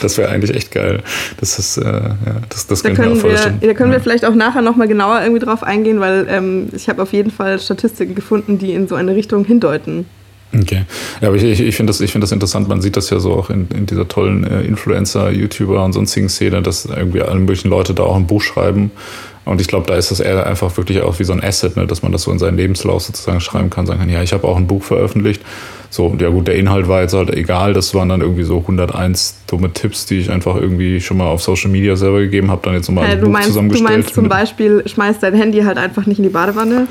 Das 0.00 0.18
wäre 0.18 0.30
eigentlich 0.30 0.56
echt 0.56 0.70
geil. 0.70 1.02
Das 1.38 1.58
ist, 1.58 1.76
äh, 1.76 1.84
ja, 1.84 2.14
das, 2.48 2.66
das 2.66 2.82
da 2.82 2.90
können 2.90 3.22
wir, 3.22 3.54
Da 3.60 3.74
können 3.74 3.92
wir 3.92 4.00
vielleicht 4.00 4.24
auch 4.24 4.34
nachher 4.34 4.62
nochmal 4.62 4.88
genauer 4.88 5.20
irgendwie 5.22 5.44
drauf 5.44 5.62
eingehen, 5.62 6.00
weil 6.00 6.26
ähm, 6.28 6.68
ich 6.74 6.88
habe 6.88 7.02
auf 7.02 7.12
jeden 7.12 7.30
Fall 7.30 7.58
Statistiken 7.58 8.14
gefunden, 8.14 8.58
die 8.58 8.72
in 8.72 8.88
so 8.88 8.94
eine 8.94 9.14
Richtung 9.14 9.44
hindeuten. 9.44 10.06
Okay. 10.54 10.84
Ja, 11.20 11.28
aber 11.28 11.36
ich, 11.36 11.44
ich, 11.44 11.60
ich 11.60 11.76
finde 11.76 11.90
das, 11.90 11.98
find 11.98 12.22
das 12.22 12.32
interessant. 12.32 12.68
Man 12.68 12.82
sieht 12.82 12.96
das 12.96 13.08
ja 13.10 13.18
so 13.18 13.32
auch 13.32 13.48
in, 13.48 13.68
in 13.74 13.86
dieser 13.86 14.06
tollen 14.06 14.44
äh, 14.44 14.62
Influencer, 14.62 15.30
YouTuber 15.30 15.82
und 15.84 15.94
sonstigen 15.94 16.28
Szene, 16.28 16.60
dass 16.60 16.84
irgendwie 16.84 17.22
alle 17.22 17.40
möglichen 17.40 17.70
Leute 17.70 17.94
da 17.94 18.02
auch 18.02 18.16
ein 18.16 18.26
Buch 18.26 18.42
schreiben. 18.42 18.90
Und 19.44 19.60
ich 19.60 19.66
glaube, 19.66 19.86
da 19.86 19.96
ist 19.96 20.10
das 20.10 20.20
eher 20.20 20.46
einfach 20.46 20.76
wirklich 20.76 21.00
auch 21.02 21.18
wie 21.18 21.24
so 21.24 21.32
ein 21.32 21.42
Asset, 21.42 21.76
ne, 21.76 21.86
dass 21.86 22.02
man 22.02 22.12
das 22.12 22.22
so 22.22 22.30
in 22.30 22.38
seinen 22.38 22.56
Lebenslauf 22.56 23.02
sozusagen 23.02 23.40
schreiben 23.40 23.70
kann, 23.70 23.86
sagen 23.86 23.98
kann, 23.98 24.08
ja, 24.08 24.22
ich 24.22 24.32
habe 24.32 24.46
auch 24.46 24.56
ein 24.56 24.66
Buch 24.66 24.82
veröffentlicht. 24.82 25.42
So, 25.90 26.16
ja 26.18 26.28
gut, 26.28 26.48
der 26.48 26.54
Inhalt 26.54 26.88
war 26.88 27.02
jetzt 27.02 27.12
halt 27.12 27.30
egal, 27.34 27.74
das 27.74 27.94
waren 27.94 28.08
dann 28.08 28.22
irgendwie 28.22 28.44
so 28.44 28.58
101 28.58 29.42
dumme 29.46 29.72
Tipps, 29.72 30.06
die 30.06 30.20
ich 30.20 30.30
einfach 30.30 30.56
irgendwie 30.56 31.00
schon 31.00 31.18
mal 31.18 31.26
auf 31.26 31.42
Social 31.42 31.70
Media 31.70 31.96
selber 31.96 32.20
gegeben 32.20 32.50
habe, 32.50 32.62
dann 32.64 32.74
jetzt 32.74 32.88
nochmal 32.88 33.08
ja, 33.08 33.12
ein 33.12 33.20
Buch 33.20 33.28
meinst, 33.28 33.48
zusammengestellt. 33.48 33.90
Du 33.90 33.94
meinst 33.94 34.14
zum 34.14 34.28
Beispiel, 34.28 34.82
schmeißt 34.86 35.22
dein 35.22 35.34
Handy 35.34 35.60
halt 35.62 35.76
einfach 35.76 36.06
nicht 36.06 36.18
in 36.18 36.24
die 36.24 36.30
Badewanne? 36.30 36.86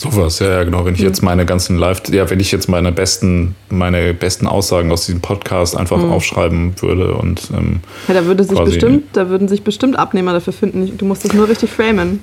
Sowas, 0.00 0.38
ja, 0.38 0.48
ja, 0.48 0.64
genau. 0.64 0.86
Wenn 0.86 0.94
ich 0.94 1.00
mhm. 1.00 1.08
jetzt 1.08 1.22
meine 1.22 1.44
ganzen 1.44 1.76
Live, 1.76 2.02
ja, 2.10 2.30
wenn 2.30 2.40
ich 2.40 2.50
jetzt 2.52 2.70
meine 2.70 2.90
besten, 2.90 3.54
meine 3.68 4.14
besten 4.14 4.46
Aussagen 4.46 4.90
aus 4.92 5.04
diesem 5.04 5.20
Podcast 5.20 5.76
einfach 5.76 5.98
mhm. 5.98 6.10
aufschreiben 6.10 6.72
würde 6.80 7.12
und 7.12 7.50
ähm, 7.54 7.80
ja, 8.08 8.14
da 8.14 8.24
würde 8.24 8.42
sich 8.44 8.58
bestimmt, 8.58 9.04
da 9.12 9.28
würden 9.28 9.46
sich 9.46 9.62
bestimmt 9.62 9.98
Abnehmer 9.98 10.32
dafür 10.32 10.54
finden. 10.54 10.96
Du 10.96 11.04
musst 11.04 11.26
das 11.26 11.34
nur 11.34 11.50
richtig 11.50 11.68
framen. 11.68 12.20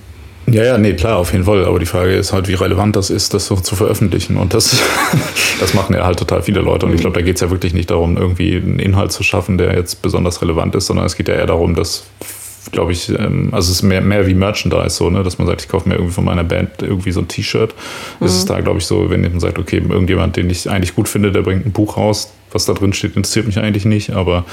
Ja, 0.48 0.64
ja, 0.64 0.78
nee, 0.80 0.94
klar, 0.94 1.18
auf 1.18 1.34
jeden 1.34 1.44
Fall. 1.44 1.66
Aber 1.66 1.78
die 1.78 1.86
Frage 1.86 2.16
ist 2.16 2.34
halt, 2.34 2.48
wie 2.48 2.56
relevant 2.56 2.96
das 2.96 3.12
ist, 3.12 3.36
das 3.36 3.46
so 3.46 3.58
zu 3.58 3.76
veröffentlichen. 3.76 4.38
Und 4.38 4.56
das, 4.56 4.82
das 5.60 5.76
machen 5.76 5.94
ja 5.94 6.04
halt 6.04 6.18
total 6.18 6.42
viele 6.42 6.62
Leute. 6.62 6.88
Und 6.88 6.96
ich 6.96 7.02
glaube, 7.02 7.16
da 7.16 7.22
geht 7.22 7.36
es 7.36 7.42
ja 7.42 7.52
wirklich 7.52 7.76
nicht 7.76 7.92
darum, 7.92 8.18
irgendwie 8.18 8.56
einen 8.56 8.80
Inhalt 8.80 9.12
zu 9.12 9.22
schaffen, 9.22 9.60
der 9.60 9.76
jetzt 9.76 10.02
besonders 10.02 10.42
relevant 10.42 10.74
ist, 10.74 10.88
sondern 10.88 11.06
es 11.06 11.16
geht 11.16 11.28
ja 11.28 11.36
eher 11.36 11.46
darum, 11.46 11.76
dass 11.76 12.06
glaube 12.72 12.92
ich, 12.92 13.10
ähm, 13.10 13.50
also 13.52 13.72
es 13.72 13.78
ist 13.78 13.84
mehr, 13.84 14.02
mehr 14.02 14.28
wie 14.28 14.34
Merchandise, 14.34 14.90
so, 14.96 15.10
ne? 15.10 15.24
dass 15.24 15.38
man 15.38 15.48
sagt, 15.48 15.62
ich 15.62 15.68
kaufe 15.68 15.88
mir 15.88 15.96
irgendwie 15.96 16.14
von 16.14 16.26
meiner 16.26 16.44
Band 16.44 16.82
irgendwie 16.82 17.12
so 17.12 17.22
ein 17.22 17.28
T-Shirt. 17.28 17.74
Mhm. 18.20 18.26
Es 18.26 18.36
ist 18.36 18.50
da, 18.50 18.60
glaube 18.62 18.80
ich, 18.80 18.86
so, 18.86 19.10
wenn 19.10 19.22
man 19.22 19.40
sagt, 19.40 19.60
okay, 19.60 19.78
irgendjemand, 19.78 20.36
den 20.36 20.50
ich 20.50 20.70
eigentlich 20.70 20.96
gut 20.96 21.08
finde, 21.08 21.32
der 21.32 21.42
bringt 21.42 21.66
ein 21.66 21.72
Buch 21.72 21.98
raus, 21.98 22.32
was 22.52 22.66
da 22.66 22.74
drin 22.74 22.94
steht, 22.94 23.16
interessiert 23.16 23.46
mich 23.46 23.60
eigentlich 23.60 23.86
nicht, 23.86 24.12
aber 24.12 24.46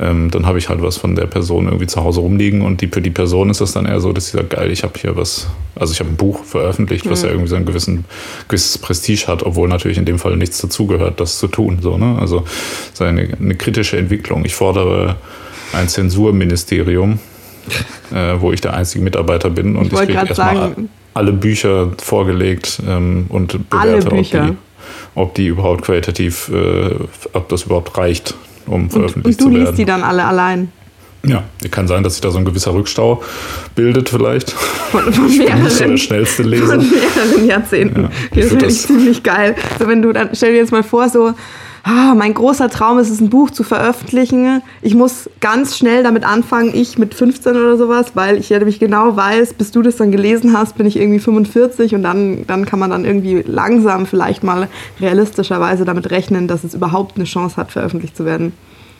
ähm, 0.00 0.30
dann 0.30 0.46
habe 0.46 0.58
ich 0.58 0.68
halt 0.68 0.82
was 0.82 0.96
von 0.96 1.14
der 1.14 1.26
Person 1.26 1.66
irgendwie 1.66 1.86
zu 1.86 2.02
Hause 2.02 2.20
rumliegen 2.20 2.62
und 2.62 2.80
die, 2.80 2.88
für 2.88 3.00
die 3.00 3.10
Person 3.10 3.50
ist 3.50 3.60
das 3.60 3.72
dann 3.72 3.86
eher 3.86 4.00
so, 4.00 4.12
dass 4.12 4.30
sie 4.30 4.36
sagt, 4.36 4.50
geil, 4.50 4.70
ich 4.70 4.82
habe 4.82 4.94
hier 4.98 5.16
was, 5.16 5.46
also 5.76 5.92
ich 5.92 6.00
habe 6.00 6.10
ein 6.10 6.16
Buch 6.16 6.42
veröffentlicht, 6.44 7.08
was 7.08 7.20
mhm. 7.20 7.26
ja 7.26 7.32
irgendwie 7.32 7.48
so 7.48 7.56
ein 7.56 7.64
gewissen, 7.64 8.04
gewisses 8.48 8.78
Prestige 8.78 9.28
hat, 9.28 9.44
obwohl 9.44 9.68
natürlich 9.68 9.98
in 9.98 10.04
dem 10.04 10.18
Fall 10.18 10.36
nichts 10.36 10.58
dazugehört, 10.58 11.20
das 11.20 11.38
zu 11.38 11.46
tun. 11.46 11.78
So, 11.80 11.96
ne? 11.96 12.18
Also 12.20 12.44
es 12.92 13.00
eine, 13.00 13.28
eine 13.40 13.54
kritische 13.54 13.96
Entwicklung. 13.96 14.44
Ich 14.44 14.54
fordere 14.54 15.16
ein 15.72 15.88
Zensurministerium, 15.88 17.18
äh, 18.14 18.34
wo 18.40 18.52
ich 18.52 18.60
der 18.60 18.74
einzige 18.74 19.02
Mitarbeiter 19.04 19.50
bin 19.50 19.76
und 19.76 19.86
ich, 19.86 19.92
ich 19.92 19.98
kriege 20.00 20.12
erstmal 20.26 20.74
alle 21.14 21.32
Bücher 21.32 21.90
vorgelegt 21.98 22.80
ähm, 22.86 23.26
und 23.28 23.70
bewerte, 23.70 24.12
ob 24.12 24.22
die, 24.30 24.56
ob 25.14 25.34
die 25.34 25.46
überhaupt 25.46 25.82
qualitativ, 25.82 26.50
äh, 26.52 26.94
ob 27.32 27.48
das 27.48 27.64
überhaupt 27.64 27.96
reicht, 27.96 28.34
um 28.66 28.90
veröffentlicht 28.90 29.40
und, 29.40 29.46
und 29.46 29.52
zu 29.52 29.58
werden. 29.58 29.64
du 29.64 29.70
liest 29.70 29.78
die 29.78 29.84
dann 29.84 30.02
alle 30.02 30.24
allein? 30.24 30.70
Ja, 31.24 31.42
kann 31.70 31.88
sein, 31.88 32.02
dass 32.02 32.14
sich 32.14 32.20
da 32.20 32.30
so 32.30 32.38
ein 32.38 32.44
gewisser 32.44 32.72
Rückstau 32.72 33.22
bildet 33.74 34.08
vielleicht. 34.08 34.52
Von, 34.52 35.12
von 35.12 35.36
mehreren, 35.36 35.64
Nicht 35.64 35.76
so 35.76 35.84
der 35.84 35.96
schnellste 35.96 36.42
Leser. 36.44 36.80
Von 36.80 36.88
mehreren 36.90 37.48
Jahrzehnten. 37.48 38.02
Ja, 38.02 38.10
das 38.32 38.44
ich 38.46 38.52
ich 38.52 38.58
das- 38.58 38.82
ziemlich 38.82 39.22
geil. 39.22 39.56
So, 39.78 39.88
wenn 39.88 40.02
du 40.02 40.12
dann, 40.12 40.30
stell 40.34 40.52
dir 40.52 40.58
jetzt 40.58 40.70
mal 40.70 40.84
vor, 40.84 41.08
so, 41.08 41.32
ah, 41.86 42.14
mein 42.16 42.34
großer 42.34 42.68
Traum 42.68 42.98
ist 42.98 43.10
es, 43.10 43.20
ein 43.20 43.30
Buch 43.30 43.50
zu 43.50 43.62
veröffentlichen. 43.62 44.60
Ich 44.82 44.96
muss 44.96 45.30
ganz 45.40 45.78
schnell 45.78 46.02
damit 46.02 46.24
anfangen, 46.24 46.74
ich 46.74 46.98
mit 46.98 47.14
15 47.14 47.52
oder 47.52 47.76
sowas, 47.76 48.12
weil 48.14 48.38
ich 48.38 48.48
ja 48.48 48.58
nämlich 48.58 48.80
genau 48.80 49.16
weiß, 49.16 49.54
bis 49.54 49.70
du 49.70 49.82
das 49.82 49.96
dann 49.96 50.10
gelesen 50.10 50.52
hast, 50.58 50.76
bin 50.76 50.86
ich 50.86 50.96
irgendwie 50.96 51.20
45 51.20 51.94
und 51.94 52.02
dann, 52.02 52.44
dann 52.48 52.66
kann 52.66 52.80
man 52.80 52.90
dann 52.90 53.04
irgendwie 53.04 53.42
langsam 53.46 54.06
vielleicht 54.06 54.42
mal 54.42 54.68
realistischerweise 55.00 55.84
damit 55.84 56.10
rechnen, 56.10 56.48
dass 56.48 56.64
es 56.64 56.74
überhaupt 56.74 57.16
eine 57.16 57.24
Chance 57.24 57.56
hat, 57.56 57.70
veröffentlicht 57.70 58.16
zu 58.16 58.24
werden. 58.24 58.52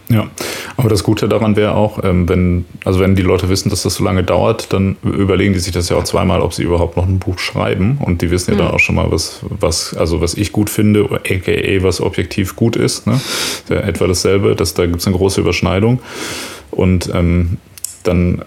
Ja, 0.08 0.28
aber 0.76 0.88
das 0.88 1.02
Gute 1.02 1.28
daran 1.28 1.56
wäre 1.56 1.74
auch, 1.74 2.04
ähm, 2.04 2.28
wenn, 2.28 2.64
also 2.84 3.00
wenn 3.00 3.16
die 3.16 3.22
Leute 3.22 3.48
wissen, 3.48 3.70
dass 3.70 3.82
das 3.82 3.96
so 3.96 4.04
lange 4.04 4.22
dauert, 4.22 4.72
dann 4.72 4.96
überlegen 5.02 5.52
die 5.52 5.58
sich 5.58 5.72
das 5.72 5.88
ja 5.88 5.96
auch 5.96 6.04
zweimal, 6.04 6.42
ob 6.42 6.54
sie 6.54 6.62
überhaupt 6.62 6.96
noch 6.96 7.08
ein 7.08 7.18
Buch 7.18 7.40
schreiben. 7.40 7.98
Und 8.00 8.22
die 8.22 8.30
wissen 8.30 8.52
ja 8.52 8.58
dann 8.58 8.68
auch 8.68 8.78
schon 8.78 8.94
mal, 8.94 9.10
was, 9.10 9.40
was, 9.48 9.94
also 9.94 10.20
was 10.20 10.34
ich 10.34 10.52
gut 10.52 10.70
finde, 10.70 11.04
aka 11.10 11.82
was 11.82 12.00
objektiv 12.00 12.54
gut 12.54 12.76
ist. 12.76 13.06
Ne? 13.06 13.20
Ja 13.68 13.80
etwa 13.80 14.06
dasselbe, 14.06 14.54
dass 14.54 14.74
da 14.74 14.86
gibt 14.86 15.00
es 15.00 15.06
eine 15.06 15.16
große 15.16 15.40
Überschneidung. 15.40 16.00
Und 16.70 17.10
ähm, 17.12 17.58
dann, 18.04 18.44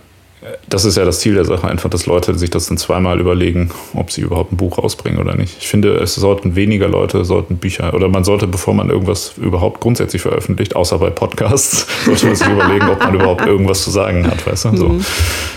das 0.69 0.86
ist 0.86 0.96
ja 0.96 1.03
das 1.03 1.19
Ziel 1.19 1.34
der 1.34 1.43
Sache, 1.43 1.67
einfach, 1.67 1.89
dass 1.89 2.05
Leute 2.05 2.38
sich 2.38 2.50
das 2.50 2.67
dann 2.67 2.77
zweimal 2.77 3.19
überlegen, 3.19 3.72
ob 3.93 4.10
sie 4.12 4.22
überhaupt 4.22 4.53
ein 4.53 4.58
Buch 4.58 4.77
rausbringen 4.77 5.19
oder 5.19 5.36
nicht. 5.36 5.58
Ich 5.60 5.67
finde, 5.67 5.96
es 5.98 6.15
sollten 6.15 6.55
weniger 6.55 6.88
Leute, 6.88 7.25
sollten 7.25 7.58
Bücher, 7.58 7.93
oder 7.93 8.08
man 8.08 8.24
sollte, 8.24 8.48
bevor 8.48 8.74
man 8.74 8.89
irgendwas 8.89 9.34
überhaupt 9.38 9.81
grundsätzlich 9.81 10.22
veröffentlicht, 10.22 10.75
außer 10.77 10.98
bei 10.98 11.10
Podcasts, 11.10 11.86
sollte 12.05 12.27
man 12.27 12.36
sich 12.36 12.48
überlegen, 12.48 12.89
ob 12.89 13.00
man 13.00 13.15
überhaupt 13.15 13.46
irgendwas 13.46 13.84
zu 13.84 13.91
sagen 13.91 14.25
hat, 14.27 14.46
weißt 14.48 14.65
du? 14.65 14.77
So, 14.77 15.00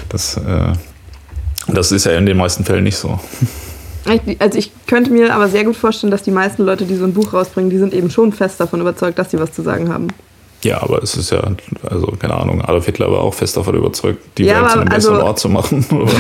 das, 0.09 0.37
äh, 0.39 0.73
das 1.69 1.93
ist 1.93 2.07
ja 2.07 2.13
in 2.13 2.27
den 2.27 2.37
meisten 2.37 2.65
Fällen 2.65 2.85
nicht 2.85 2.97
so. 2.97 3.21
Also 4.41 4.59
ich 4.59 4.73
könnte 4.89 5.13
mir 5.13 5.33
aber 5.33 5.49
sehr 5.49 5.63
gut 5.63 5.77
vorstellen, 5.77 6.11
dass 6.11 6.25
die 6.25 6.33
meisten 6.33 6.65
Leute, 6.65 6.87
die 6.87 6.97
so 6.97 7.05
ein 7.05 7.15
Buch 7.15 7.33
rausbringen, 7.33 7.71
die 7.71 7.79
sind 7.79 7.95
eben 7.95 8.11
schon 8.11 8.33
fest 8.33 8.59
davon 8.59 8.81
überzeugt, 8.81 9.17
dass 9.17 9.31
sie 9.31 9.39
was 9.39 9.53
zu 9.53 9.63
sagen 9.63 9.93
haben. 9.93 10.09
Ja, 10.65 10.81
aber 10.83 11.03
es 11.03 11.17
ist 11.17 11.31
ja, 11.31 11.43
also 11.89 12.07
keine 12.19 12.35
Ahnung, 12.35 12.63
Adolf 12.63 12.87
Hitler 12.87 13.11
war 13.11 13.21
auch 13.21 13.35
fest 13.35 13.57
davon 13.57 13.75
überzeugt, 13.75 14.21
die 14.39 14.45
Ja, 14.45 14.61
Welt 14.63 14.71
zu 14.71 14.79
einem 14.79 14.89
besseren 14.91 15.17
also- 15.17 15.27
Ort 15.27 15.39
zu 15.41 15.49
machen. 15.49 15.85
oder? 15.91 16.13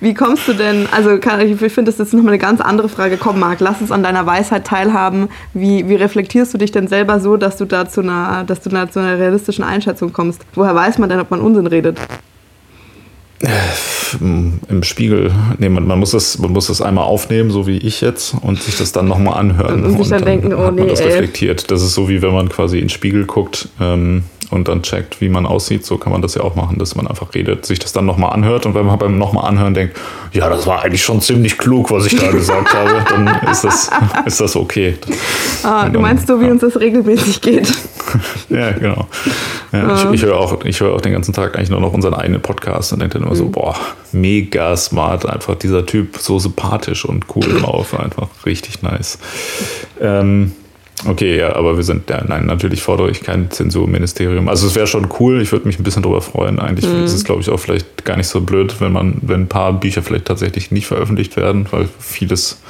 Wie 0.00 0.14
kommst 0.14 0.46
du 0.48 0.52
denn, 0.52 0.86
also 0.92 1.18
kann, 1.18 1.40
ich 1.40 1.56
finde, 1.58 1.90
das 1.90 1.98
ist 1.98 2.12
nochmal 2.12 2.32
eine 2.34 2.38
ganz 2.38 2.60
andere 2.60 2.88
Frage. 2.90 3.16
Komm, 3.16 3.40
Marc, 3.40 3.60
lass 3.60 3.80
uns 3.80 3.90
an 3.90 4.02
deiner 4.02 4.26
Weisheit 4.26 4.66
teilhaben. 4.66 5.28
Wie, 5.54 5.88
wie 5.88 5.94
reflektierst 5.94 6.52
du 6.52 6.58
dich 6.58 6.72
denn 6.72 6.88
selber 6.88 7.20
so, 7.20 7.36
dass 7.36 7.56
du 7.56 7.64
da 7.64 7.88
zu 7.88 8.02
einer, 8.02 8.44
dass 8.44 8.60
du 8.60 8.68
da 8.68 8.90
zu 8.90 9.00
einer 9.00 9.18
realistischen 9.18 9.64
Einschätzung 9.64 10.12
kommst? 10.12 10.42
Woher 10.54 10.74
weiß 10.74 10.98
man 10.98 11.08
denn, 11.08 11.20
ob 11.20 11.30
man 11.30 11.40
Unsinn 11.40 11.66
redet? 11.66 11.98
Im 14.20 14.82
Spiegel, 14.82 15.32
nee, 15.58 15.68
man, 15.68 15.86
man, 15.86 15.98
muss 15.98 16.12
das, 16.12 16.38
man 16.38 16.52
muss 16.52 16.68
das 16.68 16.80
einmal 16.80 17.04
aufnehmen, 17.04 17.50
so 17.50 17.66
wie 17.66 17.78
ich 17.78 18.00
jetzt, 18.00 18.34
und 18.40 18.62
sich 18.62 18.76
das 18.76 18.92
dann 18.92 19.08
nochmal 19.08 19.38
anhören. 19.38 19.84
Und 19.84 19.98
sich 19.98 20.08
dann 20.08 20.24
denken, 20.24 20.52
oh 20.54 20.58
hat 20.58 20.76
man 20.76 20.84
nee, 20.84 20.86
das 20.86 21.00
ey. 21.00 21.08
reflektiert. 21.08 21.70
Das 21.70 21.82
ist 21.82 21.94
so, 21.94 22.08
wie 22.08 22.22
wenn 22.22 22.32
man 22.32 22.48
quasi 22.48 22.78
in 22.78 22.84
den 22.84 22.90
Spiegel 22.90 23.24
guckt 23.24 23.68
ähm, 23.80 24.24
und 24.52 24.68
dann 24.68 24.82
checkt, 24.82 25.20
wie 25.20 25.28
man 25.28 25.46
aussieht. 25.46 25.84
So 25.84 25.98
kann 25.98 26.12
man 26.12 26.22
das 26.22 26.34
ja 26.34 26.42
auch 26.42 26.54
machen, 26.54 26.78
dass 26.78 26.94
man 26.94 27.06
einfach 27.06 27.34
redet, 27.34 27.66
sich 27.66 27.78
das 27.78 27.92
dann 27.92 28.04
nochmal 28.06 28.32
anhört 28.32 28.66
und 28.66 28.74
wenn 28.74 28.86
man 28.86 28.98
beim 28.98 29.18
nochmal 29.18 29.46
anhören 29.48 29.74
denkt, 29.74 29.96
ja, 30.32 30.48
das 30.48 30.66
war 30.66 30.82
eigentlich 30.82 31.02
schon 31.02 31.20
ziemlich 31.20 31.58
klug, 31.58 31.90
was 31.90 32.06
ich 32.06 32.16
da 32.16 32.30
gesagt 32.30 32.72
habe, 32.74 33.04
dann 33.08 33.50
ist 33.50 33.64
das, 33.64 33.90
ist 34.26 34.40
das 34.40 34.54
okay. 34.56 34.94
Ah, 35.62 35.80
Und 35.80 35.86
du 35.88 35.92
dann- 35.94 36.02
meinst 36.02 36.26
so, 36.28 36.40
wie 36.40 36.44
ja. 36.46 36.50
uns 36.52 36.60
das 36.60 36.78
regelmäßig 36.78 37.40
geht. 37.40 37.72
Ja, 38.50 38.72
genau. 38.72 39.06
Ja, 39.72 39.94
ich, 39.94 40.10
ich 40.16 40.22
höre 40.22 40.36
auch, 40.36 40.64
ich 40.66 40.80
höre 40.80 40.92
auch 40.94 41.00
den 41.00 41.12
ganzen 41.12 41.32
Tag 41.32 41.56
eigentlich 41.56 41.70
nur 41.70 41.80
noch 41.80 41.94
unseren 41.94 42.12
eigenen 42.12 42.42
Podcast 42.42 42.92
und 42.92 43.00
denke 43.00 43.14
dann 43.18 43.26
immer 43.26 43.34
so, 43.36 43.48
boah, 43.48 43.74
mega 44.10 44.76
smart, 44.76 45.24
einfach 45.24 45.54
dieser 45.54 45.86
Typ, 45.86 46.18
so 46.18 46.38
sympathisch 46.38 47.06
und 47.06 47.24
cool 47.34 47.60
drauf, 47.60 47.98
einfach 47.98 48.28
richtig 48.44 48.82
nice. 48.82 49.18
Ähm, 49.98 50.52
okay, 51.06 51.38
ja, 51.38 51.54
aber 51.56 51.76
wir 51.76 51.84
sind, 51.84 52.08
ja, 52.10 52.22
nein, 52.26 52.46
natürlich 52.46 52.82
fordere 52.82 53.10
ich 53.10 53.22
kein 53.22 53.50
Zensurministerium. 53.50 54.48
Also 54.48 54.66
es 54.66 54.74
wäre 54.74 54.86
schon 54.86 55.08
cool, 55.20 55.40
ich 55.40 55.52
würde 55.52 55.66
mich 55.66 55.78
ein 55.78 55.82
bisschen 55.82 56.02
drüber 56.02 56.20
freuen. 56.20 56.58
Eigentlich 56.58 56.90
ist 56.92 57.12
es, 57.12 57.24
glaube 57.24 57.40
ich, 57.40 57.50
auch 57.50 57.58
vielleicht 57.58 58.04
gar 58.04 58.16
nicht 58.16 58.28
so 58.28 58.40
blöd, 58.40 58.80
wenn 58.80 58.92
man, 58.92 59.18
wenn 59.22 59.42
ein 59.42 59.48
paar 59.48 59.72
Bücher 59.72 60.02
vielleicht 60.02 60.26
tatsächlich 60.26 60.70
nicht 60.70 60.86
veröffentlicht 60.86 61.36
werden, 61.36 61.66
weil 61.70 61.88
vieles 61.98 62.60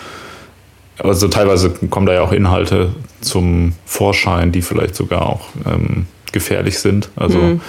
also 0.99 1.29
teilweise 1.29 1.71
kommen 1.91 2.07
da 2.07 2.12
ja 2.12 2.23
auch 2.23 2.33
Inhalte 2.33 2.91
zum 3.21 3.73
Vorschein, 3.87 4.53
die 4.53 4.62
vielleicht 4.62 4.95
sogar 4.95 5.27
auch 5.27 5.49
ähm, 5.67 6.07
gefährlich 6.33 6.79
sind. 6.79 7.11
Also 7.17 7.39
Mhm. 7.39 7.61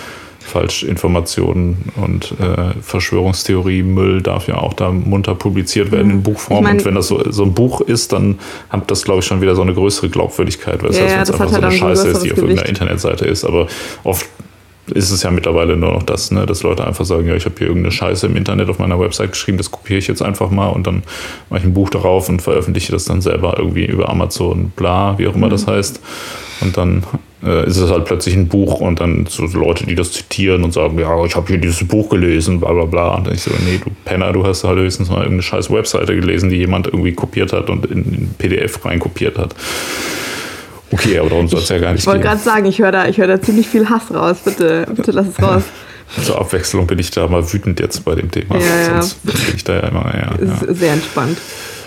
Falschinformationen 0.45 1.77
und 1.95 2.33
äh, 2.39 2.81
Verschwörungstheorie, 2.81 3.83
Müll 3.83 4.21
darf 4.21 4.47
ja 4.47 4.57
auch 4.57 4.73
da 4.73 4.91
munter 4.91 5.35
publiziert 5.35 5.91
werden 5.91 6.11
in 6.11 6.23
Buchform. 6.23 6.59
Ich 6.59 6.63
mein- 6.63 6.77
und 6.77 6.85
wenn 6.85 6.95
das 6.95 7.07
so, 7.07 7.23
so 7.31 7.43
ein 7.43 7.53
Buch 7.53 7.81
ist, 7.81 8.13
dann 8.13 8.39
hat 8.69 8.89
das, 8.91 9.03
glaube 9.03 9.19
ich, 9.19 9.25
schon 9.25 9.41
wieder 9.41 9.55
so 9.55 9.61
eine 9.61 9.73
größere 9.73 10.09
Glaubwürdigkeit, 10.09 10.83
weil 10.83 10.91
es 10.91 10.97
Ja, 10.97 11.05
ja, 11.05 11.19
das 11.19 11.31
einfach 11.31 11.47
so 11.47 11.53
halt 11.53 11.63
eine 11.63 11.73
Scheiße 11.73 12.07
ist, 12.09 12.23
die 12.23 12.31
auf 12.31 12.37
irgendeiner. 12.37 12.67
Internetseite 12.67 13.25
ist. 13.25 13.45
Aber 13.45 13.67
oft 14.03 14.27
ist 14.87 15.11
es 15.11 15.23
ja 15.23 15.31
mittlerweile 15.31 15.77
nur 15.77 15.93
noch 15.93 16.03
das, 16.03 16.31
ne, 16.31 16.45
dass 16.45 16.61
Leute 16.63 16.85
einfach 16.85 17.05
sagen, 17.05 17.27
ja, 17.27 17.35
ich 17.35 17.45
habe 17.45 17.55
hier 17.57 17.67
irgendeine 17.67 17.91
Scheiße 17.91 18.27
im 18.27 18.35
Internet 18.35 18.69
auf 18.69 18.79
meiner 18.79 18.99
Website 18.99 19.31
geschrieben, 19.31 19.57
das 19.57 19.71
kopiere 19.71 19.99
ich 19.99 20.07
jetzt 20.07 20.21
einfach 20.21 20.49
mal 20.49 20.67
und 20.67 20.85
dann 20.85 21.03
mache 21.49 21.61
ich 21.61 21.65
ein 21.65 21.73
Buch 21.73 21.89
darauf 21.89 22.27
und 22.27 22.41
veröffentliche 22.41 22.91
das 22.91 23.05
dann 23.05 23.21
selber 23.21 23.55
irgendwie 23.57 23.85
über 23.85 24.09
Amazon, 24.09 24.71
bla, 24.75 25.17
wie 25.17 25.27
auch 25.27 25.35
immer 25.35 25.49
das 25.49 25.67
heißt. 25.67 26.01
Und 26.61 26.75
dann 26.75 27.03
äh, 27.45 27.67
ist 27.67 27.77
es 27.77 27.89
halt 27.91 28.05
plötzlich 28.05 28.35
ein 28.35 28.47
Buch 28.47 28.79
und 28.79 28.99
dann 28.99 29.25
so 29.27 29.45
Leute, 29.45 29.85
die 29.85 29.95
das 29.95 30.11
zitieren 30.11 30.63
und 30.63 30.73
sagen, 30.73 30.97
ja, 30.99 31.25
ich 31.25 31.35
habe 31.35 31.47
hier 31.47 31.57
dieses 31.57 31.85
Buch 31.87 32.09
gelesen, 32.09 32.59
bla 32.59 32.71
bla 32.73 32.85
bla. 32.85 33.15
Und 33.15 33.27
dann 33.27 33.33
ich 33.33 33.41
so, 33.41 33.51
nee, 33.65 33.79
du 33.83 33.91
Penner, 34.05 34.31
du 34.33 34.45
hast 34.45 34.63
halt 34.63 34.77
höchstens 34.77 35.09
mal 35.09 35.17
irgendeine 35.17 35.43
scheiß 35.43 35.69
Webseite 35.71 36.15
gelesen, 36.15 36.49
die 36.49 36.57
jemand 36.57 36.87
irgendwie 36.87 37.13
kopiert 37.13 37.53
hat 37.53 37.69
und 37.69 37.85
in, 37.85 38.03
in 38.03 38.33
PDF 38.37 38.83
reinkopiert 38.85 39.37
hat. 39.37 39.55
Okay, 40.91 41.17
aber 41.17 41.29
darum 41.29 41.47
soll 41.47 41.59
es 41.61 41.69
ja 41.69 41.79
gar 41.79 41.91
nicht 41.91 42.01
Ich 42.01 42.07
wollte 42.07 42.19
gehen. 42.19 42.29
gerade 42.29 42.41
sagen, 42.41 42.65
ich 42.65 42.79
höre 42.79 42.91
da, 42.91 43.07
ich 43.07 43.17
hör 43.17 43.27
da 43.27 43.41
ziemlich 43.41 43.67
viel 43.67 43.89
Hass 43.89 44.13
raus. 44.13 44.37
Bitte, 44.45 44.85
bitte 44.95 45.11
lass 45.11 45.27
es 45.27 45.41
raus. 45.41 45.63
Zur 46.23 46.39
Abwechslung 46.39 46.85
bin 46.85 46.99
ich 46.99 47.09
da 47.09 47.27
mal 47.27 47.51
wütend 47.51 47.79
jetzt 47.79 48.05
bei 48.05 48.13
dem 48.13 48.29
Thema. 48.29 48.57
Ja, 48.57 48.61
ja. 48.65 49.01
Sonst 49.01 49.25
bin 49.25 49.55
ich 49.55 49.63
da 49.63 49.73
ja 49.73 49.87
immer, 49.87 50.05
ja, 50.13 50.35
Es 50.39 50.61
ja. 50.61 50.67
ist 50.67 50.79
sehr 50.79 50.93
entspannt. 50.93 51.37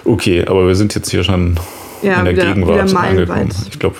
Okay, 0.04 0.44
aber 0.44 0.66
wir 0.66 0.74
sind 0.74 0.94
jetzt 0.96 1.10
hier 1.10 1.22
schon 1.22 1.54
Ja, 2.02 2.18
in 2.18 2.24
der 2.24 2.34
wieder, 2.34 2.46
Gegenwart 2.46 2.88
wieder 2.90 3.00
angekommen. 3.00 3.48
Ich 3.70 3.78
glaube, 3.78 3.96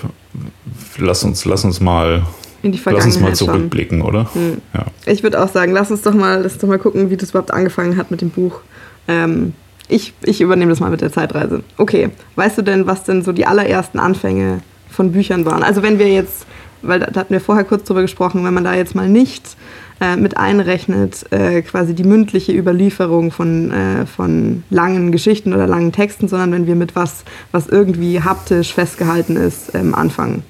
lass 0.98 1.24
uns, 1.24 1.44
lass 1.44 1.64
uns 1.64 1.80
mal, 1.80 2.24
in 2.62 2.72
die 2.72 2.80
lass 2.84 3.04
uns 3.04 3.20
mal 3.20 3.28
schauen. 3.28 3.36
zurückblicken, 3.36 4.02
oder? 4.02 4.32
Hm. 4.34 4.60
Ja. 4.74 4.86
Ich 5.06 5.22
würde 5.22 5.42
auch 5.42 5.48
sagen, 5.48 5.72
lass 5.72 5.90
uns 5.90 6.02
doch 6.02 6.14
mal, 6.14 6.42
lass 6.42 6.58
doch 6.58 6.68
mal 6.68 6.78
gucken, 6.78 7.10
wie 7.10 7.16
das 7.16 7.30
überhaupt 7.30 7.52
angefangen 7.52 7.96
hat 7.96 8.10
mit 8.10 8.20
dem 8.20 8.30
Buch. 8.30 8.60
Ähm, 9.08 9.52
ich, 9.88 10.14
ich 10.22 10.40
übernehme 10.40 10.70
das 10.70 10.80
mal 10.80 10.90
mit 10.90 11.00
der 11.00 11.12
Zeitreise. 11.12 11.62
Okay, 11.76 12.10
weißt 12.34 12.58
du 12.58 12.62
denn, 12.62 12.86
was 12.86 13.04
denn 13.04 13.22
so 13.22 13.32
die 13.32 13.46
allerersten 13.46 13.98
Anfänge 13.98 14.60
von 14.90 15.12
Büchern 15.12 15.44
waren? 15.44 15.62
Also 15.62 15.82
wenn 15.82 15.98
wir 15.98 16.08
jetzt, 16.08 16.46
weil 16.82 16.98
da, 16.98 17.06
da 17.06 17.20
hatten 17.20 17.32
wir 17.32 17.40
vorher 17.40 17.64
kurz 17.64 17.84
drüber 17.84 18.02
gesprochen, 18.02 18.44
wenn 18.44 18.54
man 18.54 18.64
da 18.64 18.74
jetzt 18.74 18.94
mal 18.94 19.08
nicht 19.08 19.56
äh, 20.00 20.16
mit 20.16 20.36
einrechnet, 20.36 21.24
äh, 21.32 21.62
quasi 21.62 21.94
die 21.94 22.04
mündliche 22.04 22.52
Überlieferung 22.52 23.30
von, 23.30 23.70
äh, 23.70 24.06
von 24.06 24.62
langen 24.70 25.10
Geschichten 25.12 25.54
oder 25.54 25.66
langen 25.66 25.92
Texten, 25.92 26.28
sondern 26.28 26.52
wenn 26.52 26.66
wir 26.66 26.74
mit 26.76 26.94
was, 26.94 27.24
was 27.52 27.66
irgendwie 27.68 28.20
haptisch 28.22 28.74
festgehalten 28.74 29.36
ist, 29.36 29.74
ähm, 29.74 29.94
anfangen. 29.94 30.42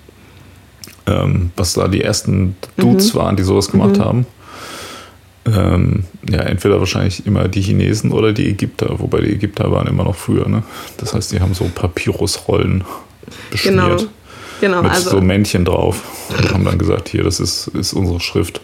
ähm, 1.08 1.52
was 1.56 1.74
da 1.74 1.86
die 1.86 2.02
ersten 2.02 2.56
Dudes 2.76 3.14
Mhm. 3.14 3.18
waren, 3.18 3.36
die 3.36 3.44
sowas 3.44 3.70
gemacht 3.70 4.00
haben. 4.00 4.26
Ähm, 5.46 6.02
ja, 6.28 6.40
entweder 6.40 6.80
wahrscheinlich 6.80 7.24
immer 7.24 7.46
die 7.46 7.60
Chinesen 7.60 8.10
oder 8.10 8.32
die 8.32 8.48
Ägypter, 8.48 8.98
wobei 8.98 9.20
die 9.20 9.32
Ägypter 9.32 9.70
waren 9.70 9.86
immer 9.86 10.02
noch 10.02 10.16
früher. 10.16 10.48
Ne? 10.48 10.64
Das 10.96 11.14
heißt, 11.14 11.30
die 11.30 11.40
haben 11.40 11.54
so 11.54 11.70
Papyrusrollen 11.72 12.82
beschmiert 13.52 13.76
Genau. 14.00 14.10
Genau, 14.60 14.82
mit 14.82 14.90
also 14.90 15.10
so 15.10 15.20
Männchen 15.20 15.64
drauf 15.66 16.02
und 16.36 16.52
haben 16.52 16.64
dann 16.64 16.78
gesagt, 16.78 17.10
hier, 17.10 17.22
das 17.22 17.38
ist, 17.40 17.68
ist 17.68 17.92
unsere 17.92 18.18
Schrift. 18.20 18.60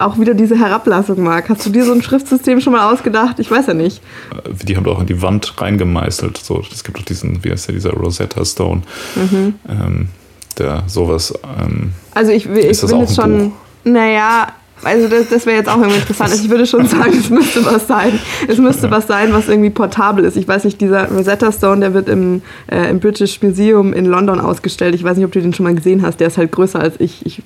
Auch 0.00 0.18
wieder 0.18 0.34
diese 0.34 0.58
Herablassung, 0.58 1.22
Marc. 1.22 1.48
Hast 1.48 1.64
du 1.66 1.70
dir 1.70 1.84
so 1.84 1.92
ein 1.92 2.02
Schriftsystem 2.02 2.60
schon 2.60 2.72
mal 2.72 2.92
ausgedacht? 2.92 3.38
Ich 3.38 3.50
weiß 3.50 3.66
ja 3.66 3.74
nicht. 3.74 4.02
Äh, 4.32 4.50
Die 4.64 4.76
haben 4.76 4.84
doch 4.84 5.00
in 5.00 5.06
die 5.06 5.20
Wand 5.22 5.60
reingemeißelt. 5.60 6.38
So, 6.38 6.62
es 6.72 6.84
gibt 6.84 6.98
doch 6.98 7.04
diesen, 7.04 7.42
wie 7.44 7.50
heißt 7.50 7.68
der, 7.68 7.74
dieser 7.74 7.90
Rosetta 7.92 8.44
Stone, 8.44 8.82
Mhm. 9.16 9.54
ähm, 9.68 10.08
der 10.58 10.82
sowas. 10.86 11.32
Ähm, 11.60 11.92
Also 12.14 12.32
ich, 12.32 12.46
ich 12.46 12.80
bin 12.80 12.92
auch 12.94 13.00
jetzt 13.00 13.16
schon, 13.16 13.50
Buch? 13.50 13.56
naja, 13.84 14.48
also 14.82 15.08
das, 15.08 15.28
das 15.28 15.46
wäre 15.46 15.56
jetzt 15.56 15.68
auch 15.68 15.78
irgendwie 15.78 15.98
interessant. 15.98 16.30
Also 16.30 16.44
ich 16.44 16.50
würde 16.50 16.66
schon 16.66 16.86
sagen, 16.86 17.12
es 17.18 17.30
müsste 17.30 17.64
was 17.64 17.86
sein. 17.86 18.18
Es 18.46 18.58
müsste 18.58 18.90
was 18.90 19.06
sein, 19.06 19.32
was 19.32 19.48
irgendwie 19.48 19.70
portabel 19.70 20.24
ist. 20.24 20.36
Ich 20.36 20.46
weiß 20.46 20.64
nicht, 20.64 20.80
dieser 20.80 21.10
Rosetta 21.10 21.50
Stone, 21.52 21.80
der 21.80 21.94
wird 21.94 22.08
im, 22.08 22.42
äh, 22.70 22.90
im 22.90 23.00
British 23.00 23.42
Museum 23.42 23.92
in 23.92 24.06
London 24.06 24.40
ausgestellt. 24.40 24.94
Ich 24.94 25.04
weiß 25.04 25.16
nicht, 25.16 25.26
ob 25.26 25.32
du 25.32 25.40
den 25.40 25.52
schon 25.52 25.64
mal 25.64 25.74
gesehen 25.74 26.02
hast. 26.02 26.20
Der 26.20 26.28
ist 26.28 26.38
halt 26.38 26.52
größer 26.52 26.80
als 26.80 26.94
ich. 26.98 27.24
Ich, 27.26 27.42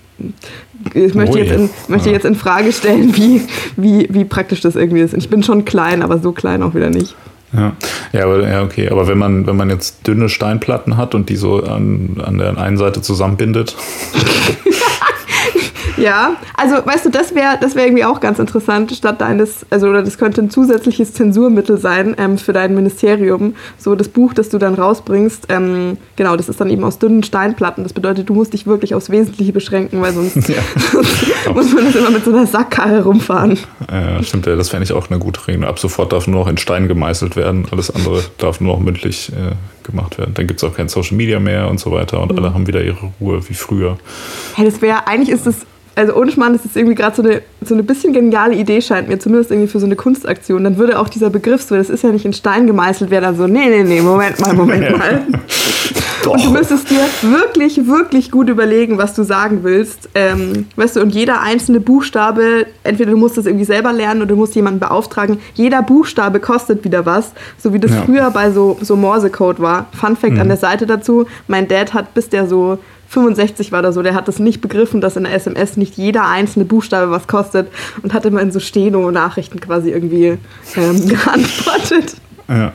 ich 0.94 1.14
möchte, 1.14 1.36
Ui. 1.36 1.42
jetzt 1.42 1.52
in, 1.52 1.70
möchte 1.88 2.10
jetzt 2.10 2.24
in 2.24 2.34
Frage 2.34 2.72
stellen, 2.72 3.16
wie, 3.16 3.42
wie, 3.76 4.08
wie 4.10 4.24
praktisch 4.24 4.60
das 4.60 4.76
irgendwie 4.76 5.00
ist. 5.00 5.14
Ich 5.14 5.30
bin 5.30 5.42
schon 5.42 5.64
klein, 5.64 6.02
aber 6.02 6.18
so 6.18 6.32
klein 6.32 6.62
auch 6.62 6.74
wieder 6.74 6.90
nicht. 6.90 7.14
Ja, 7.52 7.72
ja, 8.12 8.24
aber, 8.24 8.48
ja, 8.48 8.62
okay. 8.62 8.88
Aber 8.88 9.06
wenn 9.08 9.18
man, 9.18 9.46
wenn 9.46 9.56
man 9.56 9.68
jetzt 9.68 10.06
dünne 10.06 10.28
Steinplatten 10.28 10.96
hat 10.96 11.14
und 11.14 11.28
die 11.28 11.36
so 11.36 11.62
an, 11.62 12.20
an 12.24 12.38
der 12.38 12.56
einen 12.56 12.78
Seite 12.78 13.02
zusammenbindet, 13.02 13.76
Ja, 16.02 16.36
also 16.56 16.84
weißt 16.84 17.06
du, 17.06 17.10
das 17.10 17.34
wäre 17.34 17.58
das 17.60 17.76
wär 17.76 17.84
irgendwie 17.84 18.04
auch 18.04 18.20
ganz 18.20 18.38
interessant, 18.38 18.92
statt 18.92 19.20
deines, 19.20 19.64
also 19.70 19.88
oder 19.88 20.02
das 20.02 20.18
könnte 20.18 20.42
ein 20.42 20.50
zusätzliches 20.50 21.14
Zensurmittel 21.14 21.78
sein 21.78 22.16
ähm, 22.18 22.38
für 22.38 22.52
dein 22.52 22.74
Ministerium. 22.74 23.54
So 23.78 23.94
das 23.94 24.08
Buch, 24.08 24.34
das 24.34 24.48
du 24.48 24.58
dann 24.58 24.74
rausbringst, 24.74 25.46
ähm, 25.48 25.96
genau, 26.16 26.36
das 26.36 26.48
ist 26.48 26.60
dann 26.60 26.70
eben 26.70 26.82
aus 26.82 26.98
dünnen 26.98 27.22
Steinplatten. 27.22 27.84
Das 27.84 27.92
bedeutet, 27.92 28.28
du 28.28 28.34
musst 28.34 28.52
dich 28.52 28.66
wirklich 28.66 28.94
aufs 28.94 29.10
Wesentliche 29.10 29.52
beschränken, 29.52 30.02
weil 30.02 30.12
sonst, 30.12 30.36
ja. 30.48 30.62
muss 31.54 31.72
man 31.72 31.84
das 31.84 31.94
immer 31.94 32.10
mit 32.10 32.24
so 32.24 32.32
einer 32.32 32.46
Sackkarre 32.46 33.04
rumfahren. 33.04 33.58
Ja, 33.90 34.22
stimmt, 34.22 34.46
ja, 34.46 34.56
das 34.56 34.70
fände 34.70 34.84
ich 34.84 34.92
auch 34.92 35.08
eine 35.08 35.20
gute 35.20 35.46
Regel. 35.46 35.64
Ab 35.64 35.78
sofort 35.78 36.12
darf 36.12 36.26
nur 36.26 36.40
noch 36.40 36.48
in 36.48 36.58
Stein 36.58 36.88
gemeißelt 36.88 37.36
werden, 37.36 37.66
alles 37.70 37.94
andere 37.94 38.22
darf 38.38 38.60
nur 38.60 38.74
noch 38.74 38.80
mündlich 38.82 39.30
äh, 39.30 39.54
gemacht 39.86 40.18
werden. 40.18 40.34
Dann 40.34 40.46
gibt 40.46 40.62
es 40.62 40.68
auch 40.68 40.74
kein 40.74 40.88
Social 40.88 41.16
Media 41.16 41.38
mehr 41.38 41.68
und 41.68 41.78
so 41.78 41.92
weiter 41.92 42.20
und 42.20 42.32
mhm. 42.32 42.38
alle 42.38 42.54
haben 42.54 42.66
wieder 42.66 42.82
ihre 42.82 43.12
Ruhe 43.20 43.48
wie 43.48 43.54
früher. 43.54 43.98
Hey, 44.54 44.64
das 44.64 44.82
wäre, 44.82 45.06
eigentlich 45.06 45.28
ist 45.28 45.46
das 45.46 45.66
also 45.94 46.14
ohne 46.14 46.32
Schmarrn 46.32 46.54
ist 46.54 46.64
es 46.64 46.74
irgendwie 46.74 46.94
gerade 46.94 47.14
so 47.14 47.22
eine, 47.22 47.42
so 47.62 47.74
eine 47.74 47.82
bisschen 47.82 48.12
geniale 48.12 48.54
Idee, 48.54 48.80
scheint 48.80 49.08
mir, 49.08 49.18
zumindest 49.18 49.50
irgendwie 49.50 49.68
für 49.68 49.78
so 49.78 49.86
eine 49.86 49.96
Kunstaktion. 49.96 50.64
Dann 50.64 50.78
würde 50.78 50.98
auch 50.98 51.08
dieser 51.08 51.30
Begriff 51.30 51.62
so, 51.62 51.74
das 51.74 51.90
ist 51.90 52.02
ja 52.02 52.10
nicht 52.10 52.24
in 52.24 52.32
Stein 52.32 52.66
gemeißelt, 52.66 53.10
wäre 53.10 53.22
dann 53.22 53.36
so, 53.36 53.46
nee, 53.46 53.68
nee, 53.68 53.82
nee, 53.82 54.00
Moment 54.00 54.40
mal, 54.40 54.54
Moment 54.54 54.90
mal. 54.98 55.26
und 56.30 56.44
du 56.44 56.50
müsstest 56.50 56.90
dir 56.90 57.04
wirklich, 57.22 57.86
wirklich 57.86 58.30
gut 58.30 58.48
überlegen, 58.48 58.96
was 58.96 59.14
du 59.14 59.22
sagen 59.22 59.60
willst. 59.62 60.08
Ähm, 60.14 60.66
weißt 60.76 60.96
du, 60.96 61.00
und 61.00 61.14
jeder 61.14 61.42
einzelne 61.42 61.80
Buchstabe, 61.80 62.66
entweder 62.84 63.10
du 63.10 63.18
musst 63.18 63.36
das 63.36 63.46
irgendwie 63.46 63.66
selber 63.66 63.92
lernen 63.92 64.22
oder 64.22 64.30
du 64.30 64.36
musst 64.36 64.54
jemanden 64.54 64.80
beauftragen. 64.80 65.38
Jeder 65.54 65.82
Buchstabe 65.82 66.40
kostet 66.40 66.84
wieder 66.84 67.04
was, 67.04 67.32
so 67.58 67.72
wie 67.74 67.78
das 67.78 67.90
ja. 67.90 68.02
früher 68.02 68.30
bei 68.30 68.50
so, 68.50 68.78
so 68.80 68.96
Morse-Code 68.96 69.60
war. 69.60 69.86
Fun 69.92 70.16
Fact 70.16 70.34
mhm. 70.34 70.40
an 70.40 70.48
der 70.48 70.56
Seite 70.56 70.86
dazu, 70.86 71.26
mein 71.48 71.68
Dad 71.68 71.92
hat, 71.92 72.14
bis 72.14 72.30
der 72.30 72.46
so 72.46 72.78
65 73.12 73.72
war 73.72 73.82
da 73.82 73.92
so, 73.92 74.02
der 74.02 74.14
hat 74.14 74.26
das 74.26 74.38
nicht 74.38 74.62
begriffen, 74.62 75.02
dass 75.02 75.16
in 75.16 75.24
der 75.24 75.34
SMS 75.34 75.76
nicht 75.76 75.96
jeder 75.96 76.26
einzelne 76.26 76.64
Buchstabe 76.64 77.10
was 77.10 77.26
kostet 77.26 77.68
und 78.02 78.14
hat 78.14 78.24
immer 78.24 78.40
in 78.40 78.50
so 78.50 78.58
Steno-Nachrichten 78.58 79.60
quasi 79.60 79.90
irgendwie 79.90 80.38
ähm, 80.76 81.08
geantwortet. 81.08 82.16
Ja. 82.54 82.72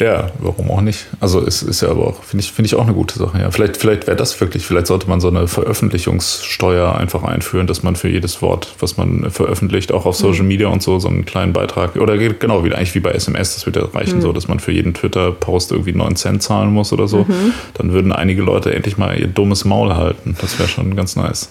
ja, 0.00 0.30
warum 0.38 0.70
auch 0.70 0.80
nicht? 0.80 1.06
Also 1.20 1.44
es 1.44 1.62
ist 1.62 1.80
ja 1.80 1.90
aber 1.90 2.08
auch, 2.08 2.22
finde 2.22 2.44
ich, 2.44 2.52
finde 2.52 2.66
ich 2.66 2.74
auch 2.74 2.84
eine 2.84 2.92
gute 2.92 3.18
Sache. 3.18 3.40
Ja. 3.40 3.50
Vielleicht, 3.50 3.76
vielleicht 3.76 4.06
wäre 4.06 4.16
das 4.16 4.38
wirklich, 4.40 4.66
vielleicht 4.66 4.86
sollte 4.86 5.08
man 5.08 5.20
so 5.20 5.28
eine 5.28 5.48
Veröffentlichungssteuer 5.48 6.94
einfach 6.94 7.22
einführen, 7.22 7.66
dass 7.66 7.82
man 7.82 7.96
für 7.96 8.08
jedes 8.08 8.42
Wort, 8.42 8.74
was 8.80 8.96
man 8.96 9.30
veröffentlicht, 9.30 9.92
auch 9.92 10.04
auf 10.06 10.18
mhm. 10.18 10.22
Social 10.22 10.44
Media 10.44 10.68
und 10.68 10.82
so, 10.82 10.98
so 10.98 11.08
einen 11.08 11.24
kleinen 11.24 11.52
Beitrag, 11.52 11.96
oder 11.96 12.18
genau, 12.18 12.64
wie 12.64 12.74
eigentlich 12.74 12.94
wie 12.94 13.00
bei 13.00 13.12
SMS, 13.12 13.54
das 13.54 13.66
würde 13.66 13.94
reichen, 13.94 14.18
mhm. 14.18 14.22
so, 14.22 14.32
dass 14.32 14.48
man 14.48 14.60
für 14.60 14.72
jeden 14.72 14.94
Twitter-Post 14.94 15.72
irgendwie 15.72 15.92
9 15.92 16.16
Cent 16.16 16.42
zahlen 16.42 16.72
muss 16.72 16.92
oder 16.92 17.08
so. 17.08 17.24
Mhm. 17.24 17.52
Dann 17.74 17.92
würden 17.92 18.12
einige 18.12 18.42
Leute 18.42 18.74
endlich 18.74 18.98
mal 18.98 19.18
ihr 19.18 19.28
dummes 19.28 19.64
Maul 19.64 19.94
halten. 19.94 20.36
Das 20.40 20.58
wäre 20.58 20.68
schon 20.68 20.96
ganz 20.96 21.16
nice. 21.16 21.50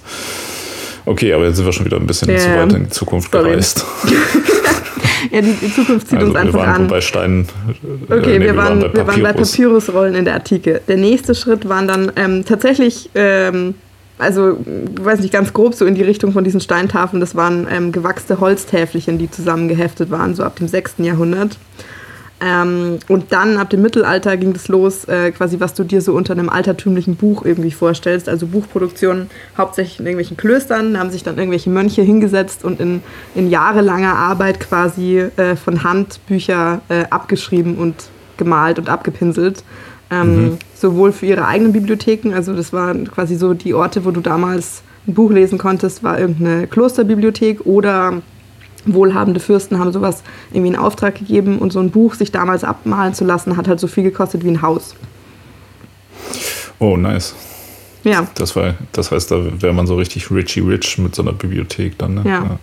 Okay, 1.08 1.32
aber 1.32 1.46
jetzt 1.46 1.56
sind 1.56 1.66
wir 1.66 1.72
schon 1.72 1.86
wieder 1.86 1.98
ein 1.98 2.06
bisschen 2.06 2.30
yeah. 2.30 2.40
zu 2.40 2.50
weit 2.50 2.74
in 2.74 2.84
die 2.84 2.90
Zukunft 2.90 3.32
Sorry. 3.32 3.52
gereist. 3.52 3.86
ja, 5.32 5.42
die, 5.42 5.54
die, 5.54 5.74
Zukunft 5.74 6.08
zieht 6.08 6.20
also 6.20 6.32
uns 6.32 6.36
einfach 6.36 6.54
wir 6.54 6.68
waren 6.68 6.82
an. 6.84 6.88
Bei 6.88 7.02
Steinen. 7.02 7.48
Äh, 8.10 8.14
okay, 8.14 8.40
nee, 8.40 8.46
wir, 8.46 8.56
waren, 8.56 8.82
wir, 8.82 9.08
waren 9.08 9.24
bei 9.24 9.34
Papyrusrollen 9.34 10.16
in 10.16 10.26
der 10.26 10.36
Antike. 10.36 10.82
Der 10.88 10.98
nächste 10.98 11.36
Schritt 11.36 11.68
waren 11.68 11.88
dann 11.88 12.12
ähm, 12.16 12.46
tatsächlich. 12.46 13.10
Ähm, 13.16 13.76
also, 14.20 14.58
ich 14.96 15.06
weiß 15.06 15.20
nicht, 15.20 15.32
ganz 15.32 15.54
grob 15.54 15.76
so 15.76 15.86
in 15.86 15.94
die 15.94 16.02
Richtung 16.02 16.32
von 16.32 16.44
diesen 16.44 16.60
Steintafeln. 16.60 17.20
Das 17.20 17.36
waren 17.36 17.68
ähm, 17.70 17.92
gewachste 17.92 18.40
Holztäfelchen, 18.40 19.20
die 19.20 19.30
zusammengeheftet 19.30 20.10
waren, 20.10 20.34
so 20.34 20.44
ab 20.44 20.56
dem 20.56 20.68
6. 20.68 20.96
Jahrhundert. 21.00 21.58
Ähm, 22.40 23.00
und 23.08 23.32
dann 23.32 23.58
ab 23.58 23.72
dem 23.72 23.82
Mittelalter 23.82 24.38
ging 24.38 24.54
es 24.54 24.68
los, 24.68 25.06
äh, 25.06 25.32
quasi 25.32 25.60
was 25.60 25.74
du 25.74 25.84
dir 25.84 26.02
so 26.02 26.14
unter 26.14 26.34
einem 26.34 26.50
altertümlichen 26.50 27.16
Buch 27.16 27.44
irgendwie 27.44 27.72
vorstellst. 27.72 28.30
Also 28.30 28.46
Buchproduktion 28.46 29.30
hauptsächlich 29.58 30.00
in 30.00 30.06
irgendwelchen 30.06 30.38
Klöstern, 30.38 30.94
da 30.94 31.00
haben 31.00 31.10
sich 31.10 31.24
dann 31.24 31.38
irgendwelche 31.38 31.72
Mönche 31.72 32.04
hingesetzt 32.04 32.64
und 32.64 32.80
in, 32.80 33.02
in 33.34 33.50
jahrelanger 33.50 34.16
Arbeit 34.16 34.60
quasi 34.60 35.18
äh, 35.18 35.56
von 35.56 35.84
Hand 35.84 36.20
Bücher 36.28 36.82
äh, 36.90 37.06
abgeschrieben 37.10 37.76
und 37.76 37.96
gemalt 38.38 38.78
und 38.78 38.88
abgepinselt. 38.88 39.64
Ähm, 40.12 40.36
mhm. 40.36 40.58
Sowohl 40.76 41.12
für 41.12 41.26
ihre 41.26 41.48
eigenen 41.48 41.74
Bibliotheken, 41.74 42.34
also 42.34 42.54
das 42.54 42.72
waren 42.72 43.10
quasi 43.10 43.36
so 43.36 43.56
die 43.56 43.74
Orte, 43.74 44.06
wo 44.06 44.12
du 44.12 44.22
damals 44.22 44.84
ein 45.08 45.16
Buch 45.16 45.32
lesen 45.32 45.58
konntest, 45.58 46.04
war 46.04 46.20
irgendeine 46.20 46.68
Klosterbibliothek 46.68 47.66
oder 47.66 48.22
wohlhabende 48.94 49.40
Fürsten 49.40 49.80
haben 49.80 49.92
sowas 49.92 50.24
irgendwie 50.52 50.74
in 50.74 50.76
Auftrag 50.76 51.16
gegeben 51.16 51.60
und 51.60 51.72
so 51.72 51.80
ein 51.80 51.92
Buch 51.92 52.16
sich 52.16 52.32
damals 52.32 52.64
abmalen 52.64 53.14
zu 53.14 53.26
lassen, 53.26 53.58
hat 53.58 53.68
halt 53.68 53.80
so 53.80 53.88
viel 53.88 54.04
gekostet 54.04 54.44
wie 54.44 54.50
ein 54.50 54.62
Haus. 54.62 54.96
Oh, 56.80 56.98
nice. 56.98 57.36
Ja. 58.04 58.28
Das, 58.36 58.56
war, 58.56 58.76
das 58.92 59.12
heißt, 59.12 59.32
da 59.32 59.62
wäre 59.62 59.74
man 59.74 59.88
so 59.88 59.96
richtig 59.96 60.32
richy 60.32 60.62
rich 60.62 60.98
mit 60.98 61.16
so 61.16 61.22
einer 61.22 61.34
Bibliothek 61.34 61.98
dann. 61.98 62.16
Ne? 62.16 62.22
Ja. 62.26 62.32
ja. 62.32 62.60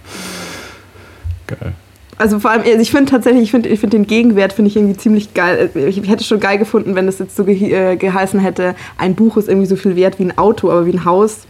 Geil. 1.47 1.75
Also 2.17 2.39
vor 2.39 2.53
allem, 2.53 2.63
also 2.63 2.79
ich 2.79 2.91
finde 2.91 3.11
tatsächlich, 3.11 3.43
ich 3.43 3.51
finde 3.51 3.69
ich 3.69 3.81
find 3.81 3.93
den 3.93 4.07
Gegenwert 4.07 4.53
finde 4.53 4.71
ich 4.71 4.77
irgendwie 4.77 4.97
ziemlich 4.97 5.35
geil. 5.35 5.71
Ich 5.75 6.09
hätte 6.09 6.23
schon 6.23 6.39
geil 6.39 6.59
gefunden, 6.59 6.95
wenn 6.95 7.09
es 7.09 7.19
jetzt 7.19 7.35
so 7.35 7.45
ge 7.45 7.73
äh, 7.73 7.97
geheißen 7.97 8.39
hätte, 8.39 8.77
ein 8.97 9.17
Buch 9.17 9.37
ist 9.37 9.49
irgendwie 9.49 9.67
so 9.67 9.75
viel 9.75 9.97
wert 9.97 10.19
wie 10.21 10.25
ein 10.25 10.39
Auto, 10.39 10.71
aber 10.71 10.87
wie 10.87 10.93
ein 10.93 11.05
Haus 11.05 11.47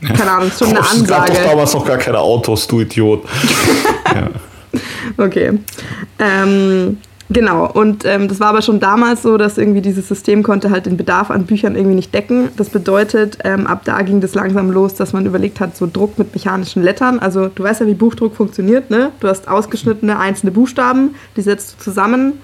keine 0.00 0.30
Ahnung, 0.30 0.48
ist 0.48 0.58
schon 0.58 0.68
eine 0.68 0.80
Ansage. 0.80 1.02
Es 1.02 1.08
gab 1.08 1.26
doch 1.26 1.50
damals 1.50 1.74
noch 1.74 1.84
gar 1.84 1.98
keine 1.98 2.18
Autos, 2.18 2.66
du 2.66 2.80
Idiot. 2.80 3.24
ja. 4.14 4.28
Okay. 5.16 5.58
Ähm, 6.18 6.98
genau, 7.30 7.70
und 7.70 8.04
ähm, 8.04 8.28
das 8.28 8.40
war 8.40 8.48
aber 8.48 8.62
schon 8.62 8.78
damals 8.78 9.22
so, 9.22 9.38
dass 9.38 9.56
irgendwie 9.56 9.80
dieses 9.80 10.08
System 10.08 10.42
konnte 10.42 10.70
halt 10.70 10.86
den 10.86 10.96
Bedarf 10.96 11.30
an 11.30 11.46
Büchern 11.46 11.76
irgendwie 11.76 11.96
nicht 11.96 12.12
decken. 12.12 12.50
Das 12.56 12.68
bedeutet, 12.68 13.38
ähm, 13.44 13.66
ab 13.66 13.82
da 13.84 14.02
ging 14.02 14.20
das 14.20 14.34
langsam 14.34 14.70
los, 14.70 14.94
dass 14.94 15.12
man 15.12 15.24
überlegt 15.24 15.60
hat, 15.60 15.76
so 15.76 15.88
Druck 15.90 16.18
mit 16.18 16.34
mechanischen 16.34 16.82
Lettern. 16.82 17.18
Also 17.18 17.48
du 17.48 17.62
weißt 17.62 17.80
ja, 17.80 17.86
wie 17.86 17.94
Buchdruck 17.94 18.34
funktioniert, 18.34 18.90
ne? 18.90 19.12
Du 19.20 19.28
hast 19.28 19.48
ausgeschnittene 19.48 20.18
einzelne 20.18 20.52
Buchstaben, 20.52 21.14
die 21.36 21.42
setzt 21.42 21.74
du 21.74 21.84
zusammen 21.84 22.34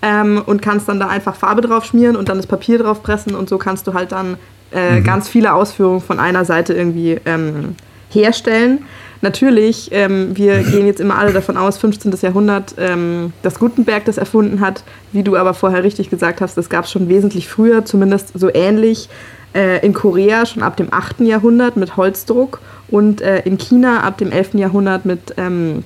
ähm, 0.00 0.42
und 0.46 0.62
kannst 0.62 0.88
dann 0.88 0.98
da 0.98 1.08
einfach 1.08 1.36
Farbe 1.36 1.60
drauf 1.60 1.84
schmieren 1.84 2.16
und 2.16 2.28
dann 2.28 2.38
das 2.38 2.46
Papier 2.46 2.78
drauf 2.78 3.02
pressen 3.02 3.34
und 3.34 3.48
so 3.48 3.58
kannst 3.58 3.86
du 3.86 3.94
halt 3.94 4.12
dann 4.12 4.36
äh, 4.74 5.00
mhm. 5.00 5.04
ganz 5.04 5.28
viele 5.28 5.52
Ausführungen 5.52 6.00
von 6.00 6.18
einer 6.18 6.44
Seite 6.44 6.74
irgendwie 6.74 7.18
ähm, 7.24 7.76
herstellen. 8.10 8.84
Natürlich, 9.20 9.90
ähm, 9.92 10.36
wir 10.36 10.58
gehen 10.62 10.86
jetzt 10.86 11.00
immer 11.00 11.18
alle 11.18 11.32
davon 11.32 11.56
aus, 11.56 11.78
15. 11.78 12.12
Jahrhundert, 12.20 12.74
ähm, 12.78 13.32
dass 13.42 13.58
Gutenberg 13.58 14.04
das 14.04 14.18
erfunden 14.18 14.60
hat. 14.60 14.82
Wie 15.12 15.22
du 15.22 15.36
aber 15.36 15.54
vorher 15.54 15.84
richtig 15.84 16.10
gesagt 16.10 16.40
hast, 16.40 16.56
das 16.56 16.68
gab 16.68 16.84
es 16.84 16.90
schon 16.90 17.08
wesentlich 17.08 17.48
früher, 17.48 17.84
zumindest 17.84 18.38
so 18.38 18.50
ähnlich. 18.52 19.08
Äh, 19.54 19.84
in 19.84 19.92
Korea 19.92 20.46
schon 20.46 20.62
ab 20.62 20.78
dem 20.78 20.88
8. 20.92 21.20
Jahrhundert 21.20 21.76
mit 21.76 21.98
Holzdruck 21.98 22.60
und 22.88 23.20
äh, 23.20 23.40
in 23.40 23.58
China 23.58 24.00
ab 24.00 24.16
dem 24.16 24.32
11. 24.32 24.54
Jahrhundert 24.54 25.04
mit 25.04 25.34
ähm, 25.36 25.84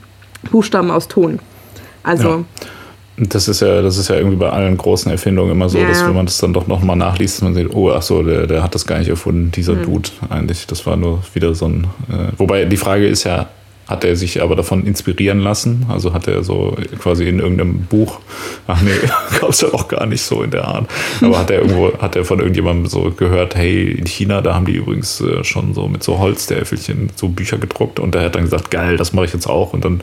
Buchstaben 0.52 0.92
aus 0.92 1.08
Ton. 1.08 1.40
Also 2.04 2.28
ja. 2.28 2.44
Das 3.18 3.48
ist 3.48 3.60
ja, 3.60 3.80
das 3.80 3.96
ist 3.96 4.08
ja 4.08 4.16
irgendwie 4.16 4.36
bei 4.36 4.50
allen 4.50 4.76
großen 4.76 5.10
Erfindungen 5.10 5.52
immer 5.52 5.68
so, 5.68 5.78
ja. 5.78 5.88
dass 5.88 6.04
wenn 6.04 6.14
man 6.14 6.26
das 6.26 6.38
dann 6.38 6.52
doch 6.52 6.66
nochmal 6.66 6.96
nachliest, 6.96 7.42
man 7.42 7.54
sieht, 7.54 7.74
oh, 7.74 7.90
ach 7.90 8.02
so, 8.02 8.22
der, 8.22 8.46
der 8.46 8.62
hat 8.62 8.74
das 8.74 8.86
gar 8.86 8.98
nicht 8.98 9.08
erfunden, 9.08 9.50
dieser 9.50 9.74
mhm. 9.74 9.84
Dude 9.84 10.10
eigentlich. 10.28 10.66
Das 10.66 10.84
war 10.86 10.96
nur 10.96 11.22
wieder 11.32 11.54
so 11.54 11.66
ein. 11.66 11.84
Äh, 12.10 12.32
wobei 12.36 12.66
die 12.66 12.76
Frage 12.76 13.06
ist 13.06 13.24
ja, 13.24 13.48
hat 13.86 14.04
er 14.04 14.16
sich 14.16 14.42
aber 14.42 14.56
davon 14.56 14.84
inspirieren 14.84 15.38
lassen? 15.38 15.86
Also 15.88 16.12
hat 16.12 16.26
er 16.26 16.42
so 16.42 16.76
quasi 16.98 17.28
in 17.28 17.38
irgendeinem 17.38 17.84
Buch, 17.84 18.20
ach 18.66 18.82
nee, 18.82 18.90
gab 19.40 19.50
es 19.50 19.60
ja 19.60 19.72
auch 19.72 19.88
gar 19.88 20.06
nicht 20.06 20.22
so 20.22 20.42
in 20.42 20.50
der 20.50 20.66
Art, 20.66 20.88
aber 21.20 21.38
hat 21.38 21.50
er 21.50 21.60
irgendwo, 21.60 21.92
hat 21.98 22.16
er 22.16 22.24
von 22.24 22.40
irgendjemandem 22.40 22.86
so 22.86 23.12
gehört, 23.16 23.54
hey, 23.54 23.92
in 23.92 24.06
China, 24.06 24.40
da 24.40 24.54
haben 24.54 24.66
die 24.66 24.76
übrigens 24.76 25.20
äh, 25.20 25.44
schon 25.44 25.74
so 25.74 25.86
mit 25.88 26.02
so 26.02 26.18
Holztäfelchen 26.18 27.10
so 27.14 27.28
Bücher 27.28 27.58
gedruckt 27.58 28.00
und 28.00 28.14
er 28.14 28.24
hat 28.24 28.34
dann 28.34 28.42
gesagt, 28.42 28.70
geil, 28.70 28.96
das 28.96 29.12
mache 29.12 29.26
ich 29.26 29.32
jetzt 29.32 29.46
auch 29.46 29.72
und 29.72 29.84
dann 29.84 30.00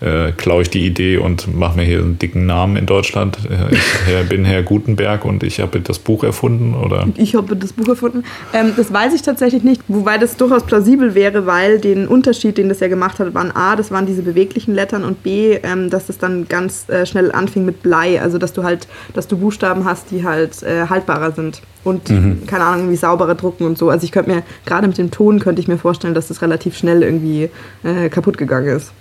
äh, 0.00 0.32
klaue 0.32 0.62
ich 0.62 0.70
die 0.70 0.84
Idee 0.84 1.18
und 1.18 1.54
mache 1.54 1.76
mir 1.76 1.84
hier 1.84 1.98
einen 1.98 2.18
dicken 2.18 2.46
Namen 2.46 2.76
in 2.76 2.86
Deutschland. 2.86 3.38
Äh, 3.48 3.74
ich 3.74 4.28
bin 4.28 4.44
Herr 4.44 4.62
Gutenberg 4.62 5.24
und 5.24 5.42
ich 5.42 5.60
habe 5.60 5.80
das 5.80 5.98
Buch 5.98 6.24
erfunden, 6.24 6.74
oder? 6.74 7.06
Ich 7.16 7.34
habe 7.34 7.54
das 7.54 7.74
Buch 7.74 7.88
erfunden. 7.88 8.24
Ähm, 8.52 8.72
das 8.76 8.92
weiß 8.92 9.14
ich 9.14 9.22
tatsächlich 9.22 9.62
nicht, 9.62 9.82
wobei 9.88 10.18
das 10.18 10.36
durchaus 10.36 10.64
plausibel 10.64 11.14
wäre, 11.14 11.46
weil 11.46 11.78
den 11.78 12.08
Unterschied, 12.08 12.58
den 12.58 12.68
das 12.68 12.80
ja 12.80 12.88
gemacht 12.88 13.18
hat, 13.18 13.19
waren 13.34 13.54
A, 13.54 13.76
das 13.76 13.90
waren 13.90 14.06
diese 14.06 14.22
beweglichen 14.22 14.74
Lettern 14.74 15.04
und 15.04 15.22
B, 15.22 15.58
ähm, 15.62 15.90
dass 15.90 16.08
es 16.08 16.18
dann 16.18 16.48
ganz 16.48 16.88
äh, 16.88 17.06
schnell 17.06 17.32
anfing 17.32 17.64
mit 17.64 17.82
Blei, 17.82 18.20
also 18.20 18.38
dass 18.38 18.52
du 18.52 18.62
halt, 18.62 18.88
dass 19.14 19.28
du 19.28 19.38
Buchstaben 19.38 19.84
hast, 19.84 20.10
die 20.10 20.24
halt 20.24 20.62
äh, 20.62 20.86
haltbarer 20.88 21.32
sind 21.32 21.62
und 21.84 22.10
mhm. 22.10 22.46
keine 22.46 22.64
Ahnung, 22.64 22.80
irgendwie 22.80 22.96
sauberer 22.96 23.34
drucken 23.34 23.64
und 23.64 23.78
so. 23.78 23.90
Also 23.90 24.04
ich 24.04 24.12
könnte 24.12 24.30
mir, 24.30 24.42
gerade 24.66 24.86
mit 24.86 24.98
dem 24.98 25.10
Ton 25.10 25.38
könnte 25.38 25.60
ich 25.60 25.68
mir 25.68 25.78
vorstellen, 25.78 26.14
dass 26.14 26.28
das 26.28 26.42
relativ 26.42 26.76
schnell 26.76 27.02
irgendwie 27.02 27.50
äh, 27.82 28.08
kaputt 28.08 28.38
gegangen 28.38 28.76
ist. 28.76 28.92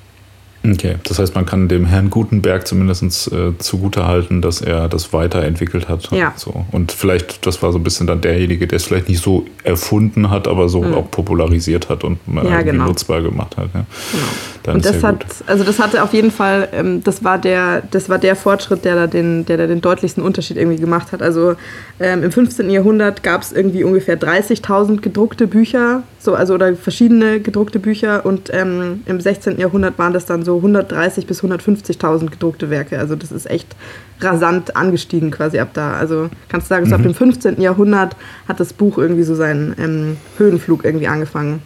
Okay, 0.65 0.95
das 1.03 1.19
heißt, 1.19 1.35
man 1.35 1.45
kann 1.45 1.69
dem 1.69 1.85
Herrn 1.85 2.09
Gutenberg 2.09 2.67
zumindest 2.67 3.31
äh, 3.31 3.57
zugutehalten, 3.57 4.41
dass 4.41 4.61
er 4.61 4.89
das 4.89 5.13
weiterentwickelt 5.13 5.87
hat. 5.87 6.11
Ja. 6.11 6.33
So. 6.35 6.65
Und 6.71 6.91
vielleicht, 6.91 7.45
das 7.45 7.61
war 7.63 7.71
so 7.71 7.79
ein 7.79 7.83
bisschen 7.83 8.07
dann 8.07 8.19
derjenige, 8.19 8.67
der 8.67 8.77
es 8.77 8.83
vielleicht 8.83 9.07
nicht 9.07 9.23
so 9.23 9.45
erfunden 9.63 10.29
hat, 10.29 10.47
aber 10.47 10.67
so 10.67 10.81
mhm. 10.81 10.93
auch 10.95 11.11
popularisiert 11.11 11.89
hat 11.89 12.03
und 12.03 12.19
ja, 12.27 12.61
genau. 12.61 12.87
nutzbar 12.87 13.21
gemacht 13.21 13.55
hat. 13.55 13.69
Ja. 13.73 13.85
Genau. 14.11 14.23
Dann 14.63 14.75
Und 14.75 14.85
das 14.85 15.03
hat, 15.03 15.25
also 15.47 15.63
das 15.63 15.79
hatte 15.79 16.03
auf 16.03 16.13
jeden 16.13 16.31
Fall, 16.31 16.69
ähm, 16.71 17.03
das 17.03 17.23
war 17.23 17.37
der, 17.37 17.81
das 17.91 18.09
war 18.09 18.17
der 18.17 18.35
Fortschritt, 18.35 18.85
der 18.85 18.95
da 18.95 19.07
den, 19.07 19.45
der 19.45 19.57
da 19.57 19.67
den 19.67 19.81
deutlichsten 19.81 20.23
Unterschied 20.23 20.57
irgendwie 20.57 20.79
gemacht 20.79 21.11
hat. 21.11 21.21
Also 21.21 21.55
ähm, 21.99 22.23
im 22.23 22.31
15. 22.31 22.69
Jahrhundert 22.69 23.23
gab 23.23 23.41
es 23.41 23.51
irgendwie 23.51 23.83
ungefähr 23.83 24.19
30.000 24.19 25.01
gedruckte 25.01 25.47
Bücher, 25.47 26.03
so 26.19 26.35
also 26.35 26.53
oder 26.55 26.75
verschiedene 26.75 27.39
gedruckte 27.39 27.79
Bücher 27.79 28.25
und 28.25 28.49
ähm, 28.53 29.03
im 29.05 29.19
16. 29.19 29.59
Jahrhundert 29.59 29.97
waren 29.97 30.13
das 30.13 30.25
dann 30.25 30.43
so 30.43 30.57
130 30.57 31.25
bis 31.25 31.43
150.000 31.43 32.29
gedruckte 32.29 32.69
Werke. 32.69 32.99
Also 32.99 33.15
das 33.15 33.31
ist 33.31 33.49
echt 33.49 33.75
rasant 34.21 34.75
angestiegen 34.75 35.31
quasi 35.31 35.59
ab 35.59 35.69
da. 35.73 35.93
Also 35.93 36.29
kannst 36.49 36.67
du 36.67 36.69
sagen, 36.69 36.85
so 36.85 36.95
ab 36.95 37.03
dem 37.03 37.13
15. 37.13 37.61
Jahrhundert 37.61 38.15
hat 38.47 38.59
das 38.59 38.73
Buch 38.73 38.97
irgendwie 38.97 39.23
so 39.23 39.35
seinen 39.35 39.75
ähm, 39.79 40.17
Höhenflug 40.37 40.83
irgendwie 40.83 41.07
angefangen. 41.07 41.61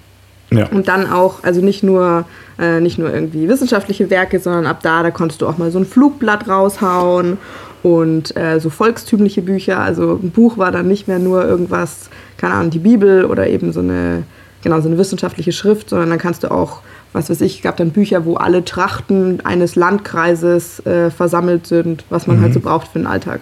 Ja. 0.57 0.67
Und 0.67 0.87
dann 0.87 1.09
auch, 1.09 1.43
also 1.43 1.61
nicht 1.61 1.83
nur, 1.83 2.25
äh, 2.59 2.79
nicht 2.79 2.97
nur 2.97 3.13
irgendwie 3.13 3.47
wissenschaftliche 3.47 4.09
Werke, 4.09 4.39
sondern 4.39 4.65
ab 4.65 4.79
da, 4.81 5.03
da 5.03 5.11
konntest 5.11 5.41
du 5.41 5.47
auch 5.47 5.57
mal 5.57 5.71
so 5.71 5.79
ein 5.79 5.85
Flugblatt 5.85 6.47
raushauen 6.47 7.37
und 7.81 8.35
äh, 8.37 8.59
so 8.59 8.69
volkstümliche 8.69 9.41
Bücher. 9.41 9.79
Also 9.79 10.19
ein 10.21 10.31
Buch 10.31 10.57
war 10.57 10.71
dann 10.71 10.87
nicht 10.87 11.07
mehr 11.07 11.19
nur 11.19 11.45
irgendwas, 11.45 12.09
keine 12.37 12.53
Ahnung, 12.55 12.71
die 12.71 12.79
Bibel 12.79 13.25
oder 13.25 13.47
eben 13.47 13.73
so 13.73 13.81
eine, 13.81 14.23
genau, 14.61 14.79
so 14.81 14.87
eine 14.87 14.97
wissenschaftliche 14.97 15.51
Schrift, 15.51 15.89
sondern 15.89 16.09
dann 16.09 16.19
kannst 16.19 16.43
du 16.43 16.51
auch, 16.51 16.81
was 17.11 17.29
weiß 17.29 17.41
ich, 17.41 17.61
gab 17.61 17.77
dann 17.77 17.91
Bücher, 17.91 18.25
wo 18.25 18.35
alle 18.35 18.63
Trachten 18.63 19.45
eines 19.45 19.75
Landkreises 19.75 20.85
äh, 20.85 21.11
versammelt 21.11 21.67
sind, 21.67 22.05
was 22.09 22.27
man 22.27 22.41
halt 22.41 22.53
so 22.53 22.59
braucht 22.59 22.87
für 22.87 22.99
den 22.99 23.07
Alltag. 23.07 23.41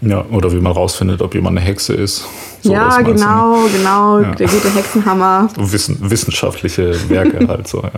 Ja, 0.00 0.24
oder 0.30 0.52
wie 0.52 0.60
man 0.60 0.72
rausfindet, 0.72 1.20
ob 1.22 1.34
jemand 1.34 1.56
eine 1.58 1.66
Hexe 1.66 1.94
ist. 1.94 2.24
So, 2.60 2.72
ja, 2.72 2.86
meinst 2.88 2.98
du, 2.98 3.02
ne? 3.04 3.14
genau, 3.14 3.66
genau, 3.72 4.18
Ja. 4.20 4.34
der 4.34 4.48
gute 4.48 4.74
Hexenhammer. 4.74 5.48
Wissen, 5.56 5.96
wissenschaftliche 6.00 7.08
Werke 7.08 7.46
halt 7.48 7.68
so, 7.68 7.80
ja. 7.82 7.90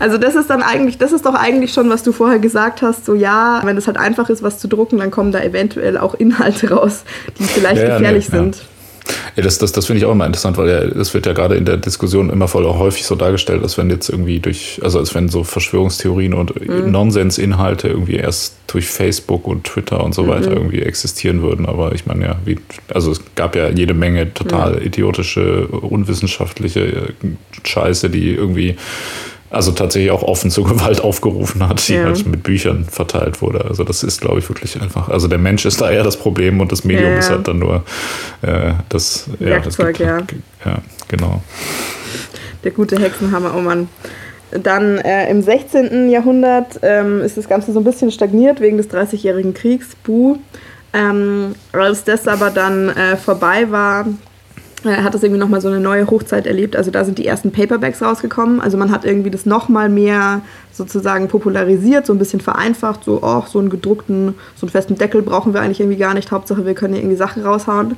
Also 0.00 0.18
das 0.18 0.34
ist 0.34 0.50
dann 0.50 0.60
eigentlich, 0.60 0.98
das 0.98 1.12
ist 1.12 1.24
doch 1.24 1.34
eigentlich 1.34 1.72
schon, 1.72 1.88
was 1.88 2.02
du 2.02 2.10
vorher 2.10 2.40
gesagt 2.40 2.82
hast, 2.82 3.04
so 3.06 3.14
ja, 3.14 3.60
wenn 3.62 3.76
es 3.76 3.86
halt 3.86 3.96
einfach 3.96 4.28
ist, 4.28 4.42
was 4.42 4.58
zu 4.58 4.66
drucken, 4.66 4.98
dann 4.98 5.12
kommen 5.12 5.30
da 5.30 5.40
eventuell 5.40 5.98
auch 5.98 6.14
Inhalte 6.14 6.68
raus, 6.70 7.04
die 7.38 7.44
vielleicht 7.44 7.80
Ja, 7.80 7.96
gefährlich 7.98 8.28
nee, 8.28 8.38
sind. 8.38 8.64
Ja, 9.36 9.42
das, 9.42 9.58
das, 9.58 9.72
das 9.72 9.86
finde 9.86 9.98
ich 9.98 10.06
auch 10.06 10.12
immer 10.12 10.24
interessant, 10.26 10.56
weil 10.56 10.68
ja, 10.68 10.86
das 10.86 11.12
wird 11.12 11.26
ja 11.26 11.32
gerade 11.32 11.56
in 11.56 11.64
der 11.64 11.76
Diskussion 11.76 12.30
immer 12.30 12.48
voll 12.48 12.64
auch 12.66 12.78
häufig 12.78 13.04
so 13.04 13.14
dargestellt, 13.16 13.62
als 13.62 13.76
wenn 13.76 13.90
jetzt 13.90 14.08
irgendwie 14.08 14.40
durch, 14.40 14.80
also 14.82 14.98
als 14.98 15.14
wenn 15.14 15.28
so 15.28 15.44
Verschwörungstheorien 15.44 16.32
und 16.34 16.54
Mhm. 16.60 16.90
Nonsensinhalte 16.90 17.88
irgendwie 17.88 18.14
erst 18.16 18.56
durch 18.66 18.86
Facebook 18.86 19.46
und 19.46 19.64
Twitter 19.64 20.02
und 20.02 20.14
so 20.14 20.22
Mhm. 20.22 20.28
weiter 20.28 20.52
irgendwie 20.52 20.80
existieren 20.82 21.42
würden. 21.42 21.66
Aber 21.66 21.94
ich 21.94 22.06
meine 22.06 22.24
ja, 22.24 22.36
wie, 22.44 22.58
also 22.92 23.10
es 23.10 23.20
gab 23.34 23.56
ja 23.56 23.68
jede 23.68 23.92
Menge 23.94 24.32
total 24.32 24.82
idiotische, 24.82 25.66
unwissenschaftliche 25.68 26.80
äh, 26.80 27.12
Scheiße, 27.64 28.08
die 28.10 28.30
irgendwie 28.34 28.76
also 29.54 29.72
tatsächlich 29.72 30.10
auch 30.10 30.22
offen 30.22 30.50
zur 30.50 30.64
Gewalt 30.68 31.00
aufgerufen 31.00 31.66
hat, 31.68 31.86
die 31.88 31.94
Ja. 31.94 32.04
halt 32.04 32.26
mit 32.26 32.42
Büchern 32.42 32.84
verteilt 32.84 33.40
wurde. 33.42 33.64
Also 33.64 33.84
das 33.84 34.02
ist, 34.02 34.20
glaube 34.20 34.38
ich, 34.40 34.48
wirklich 34.48 34.80
einfach. 34.80 35.08
Also 35.08 35.28
der 35.28 35.38
Mensch 35.38 35.64
ist 35.64 35.80
da 35.80 35.90
eher 35.90 36.02
das 36.04 36.16
Problem 36.16 36.60
und 36.60 36.70
das 36.72 36.84
Medium 36.84 37.12
Ja, 37.12 37.18
ist 37.18 37.28
ja. 37.28 37.36
halt 37.36 37.48
dann 37.48 37.58
nur 37.58 37.84
äh, 38.42 38.72
das 38.88 39.28
ja, 39.40 39.58
das 39.60 39.78
Werkzeug, 39.78 39.96
gibt- 40.28 40.34
ja. 40.64 40.72
ja, 40.72 40.78
genau. 41.08 41.42
Der 42.62 42.70
gute 42.72 42.98
Hexenhammer, 43.00 43.52
oh 43.56 43.60
Mann. 43.60 43.88
Dann 44.50 44.98
äh, 44.98 45.28
im 45.30 45.42
16. 45.42 46.10
Jahrhundert 46.10 46.78
ähm, 46.82 47.20
ist 47.22 47.36
das 47.36 47.48
Ganze 47.48 47.72
so 47.72 47.80
ein 47.80 47.84
bisschen 47.84 48.10
stagniert 48.12 48.60
wegen 48.60 48.76
des 48.76 48.88
Dreißigjährigen 48.88 49.52
Kriegs, 49.52 49.88
Buh. 50.04 50.36
Ähm, 50.92 51.56
als 51.72 52.04
das 52.04 52.28
aber 52.28 52.50
dann 52.50 52.88
äh, 52.90 53.16
vorbei 53.16 53.70
war, 53.72 54.06
hat 54.84 55.14
das 55.14 55.22
irgendwie 55.22 55.40
nochmal 55.40 55.60
so 55.60 55.68
eine 55.68 55.80
neue 55.80 56.06
Hochzeit 56.06 56.46
erlebt. 56.46 56.76
Also 56.76 56.90
da 56.90 57.04
sind 57.04 57.18
die 57.18 57.26
ersten 57.26 57.52
Paperbacks 57.52 58.02
rausgekommen. 58.02 58.60
Also 58.60 58.76
man 58.76 58.90
hat 58.90 59.04
irgendwie 59.04 59.30
das 59.30 59.46
nochmal 59.46 59.88
mehr 59.88 60.42
sozusagen 60.72 61.28
popularisiert, 61.28 62.06
so 62.06 62.12
ein 62.12 62.18
bisschen 62.18 62.40
vereinfacht. 62.40 63.04
So, 63.04 63.20
oh, 63.22 63.42
so 63.46 63.58
einen 63.58 63.70
gedruckten, 63.70 64.34
so 64.56 64.66
einen 64.66 64.70
festen 64.70 64.96
Deckel 64.96 65.22
brauchen 65.22 65.54
wir 65.54 65.60
eigentlich 65.60 65.80
irgendwie 65.80 65.98
gar 65.98 66.14
nicht. 66.14 66.30
Hauptsache, 66.30 66.66
wir 66.66 66.74
können 66.74 66.94
hier 66.94 67.02
irgendwie 67.02 67.16
Sachen 67.16 67.44
raushauen. 67.44 67.96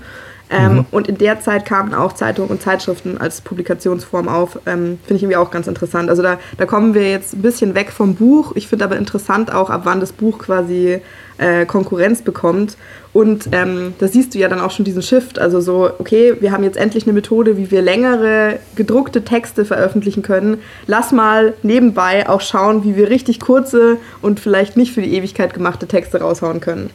Ähm, 0.48 0.84
Und 0.90 1.08
in 1.08 1.18
der 1.18 1.40
Zeit 1.40 1.64
kamen 1.64 1.92
auch 1.92 2.12
Zeitungen 2.12 2.50
und 2.50 2.62
Zeitschriften 2.62 3.18
als 3.18 3.40
Publikationsform 3.40 4.28
auf. 4.28 4.60
Ähm, 4.66 4.98
finde 5.02 5.16
ich 5.16 5.22
irgendwie 5.22 5.36
auch 5.36 5.50
ganz 5.50 5.66
interessant. 5.66 6.08
Also 6.08 6.22
da, 6.22 6.38
da 6.56 6.66
kommen 6.66 6.94
wir 6.94 7.10
jetzt 7.10 7.34
ein 7.34 7.42
bisschen 7.42 7.74
weg 7.74 7.90
vom 7.90 8.14
Buch. 8.14 8.52
Ich 8.54 8.68
finde 8.68 8.84
aber 8.84 8.96
interessant 8.96 9.52
auch, 9.52 9.70
ab 9.70 9.82
wann 9.84 9.98
das 9.98 10.12
Buch 10.12 10.38
quasi 10.38 11.00
äh, 11.38 11.66
Konkurrenz 11.66 12.22
bekommt. 12.22 12.76
Und 13.12 13.48
ähm, 13.52 13.94
da 13.98 14.08
siehst 14.08 14.34
du 14.34 14.38
ja 14.38 14.48
dann 14.48 14.60
auch 14.60 14.70
schon 14.70 14.84
diesen 14.84 15.02
Shift. 15.02 15.38
Also 15.38 15.60
so, 15.60 15.90
okay, 15.98 16.34
wir 16.40 16.52
haben 16.52 16.62
jetzt 16.62 16.76
endlich 16.76 17.04
eine 17.04 17.12
Methode, 17.12 17.56
wie 17.56 17.70
wir 17.70 17.82
längere 17.82 18.58
gedruckte 18.76 19.24
Texte 19.24 19.64
veröffentlichen 19.64 20.22
können. 20.22 20.58
Lass 20.86 21.12
mal 21.12 21.54
nebenbei 21.62 22.28
auch 22.28 22.40
schauen, 22.40 22.84
wie 22.84 22.94
wir 22.94 23.08
richtig 23.08 23.40
kurze 23.40 23.96
und 24.22 24.38
vielleicht 24.38 24.76
nicht 24.76 24.92
für 24.92 25.02
die 25.02 25.14
Ewigkeit 25.14 25.54
gemachte 25.54 25.86
Texte 25.86 26.20
raushauen 26.20 26.60
können. 26.60 26.90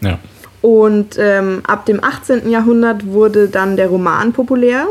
Ja. 0.00 0.18
Und 0.62 1.16
ähm, 1.18 1.62
ab 1.66 1.86
dem 1.86 2.02
18. 2.02 2.48
Jahrhundert 2.48 3.06
wurde 3.06 3.48
dann 3.48 3.76
der 3.76 3.88
Roman 3.88 4.32
populär. 4.32 4.86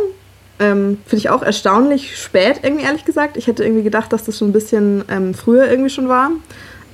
Ähm, 0.59 0.99
Finde 1.05 1.17
ich 1.17 1.29
auch 1.29 1.41
erstaunlich 1.41 2.17
spät, 2.17 2.59
irgendwie 2.61 2.83
ehrlich 2.83 3.05
gesagt. 3.05 3.37
Ich 3.37 3.47
hätte 3.47 3.63
irgendwie 3.63 3.83
gedacht, 3.83 4.13
dass 4.13 4.25
das 4.25 4.37
schon 4.37 4.49
ein 4.49 4.53
bisschen 4.53 5.03
ähm, 5.09 5.33
früher 5.33 5.69
irgendwie 5.69 5.89
schon 5.89 6.09
war. 6.09 6.31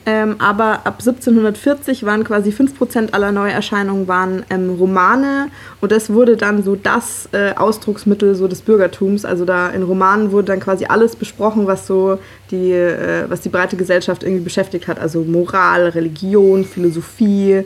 Ähm, 0.07 0.37
aber 0.39 0.85
ab 0.85 0.99
1740 0.99 2.05
waren 2.05 2.23
quasi 2.23 2.51
5% 2.51 3.11
aller 3.11 3.33
Neuerscheinungen 3.33 4.07
waren 4.07 4.45
ähm, 4.49 4.77
Romane 4.79 5.49
und 5.81 5.91
das 5.91 6.09
wurde 6.09 6.37
dann 6.37 6.63
so 6.63 6.77
das 6.77 7.27
äh, 7.33 7.53
Ausdrucksmittel 7.53 8.33
so 8.33 8.47
des 8.47 8.61
Bürgertums. 8.61 9.25
Also 9.25 9.43
da 9.43 9.67
in 9.67 9.83
Romanen 9.83 10.31
wurde 10.31 10.47
dann 10.47 10.61
quasi 10.61 10.85
alles 10.85 11.17
besprochen, 11.17 11.67
was 11.67 11.87
so 11.87 12.19
die, 12.51 12.71
äh, 12.71 13.25
was 13.27 13.41
die 13.41 13.49
breite 13.49 13.75
Gesellschaft 13.75 14.23
irgendwie 14.23 14.45
beschäftigt 14.45 14.87
hat. 14.87 14.97
Also 14.97 15.25
Moral, 15.25 15.89
Religion, 15.89 16.63
Philosophie, 16.63 17.65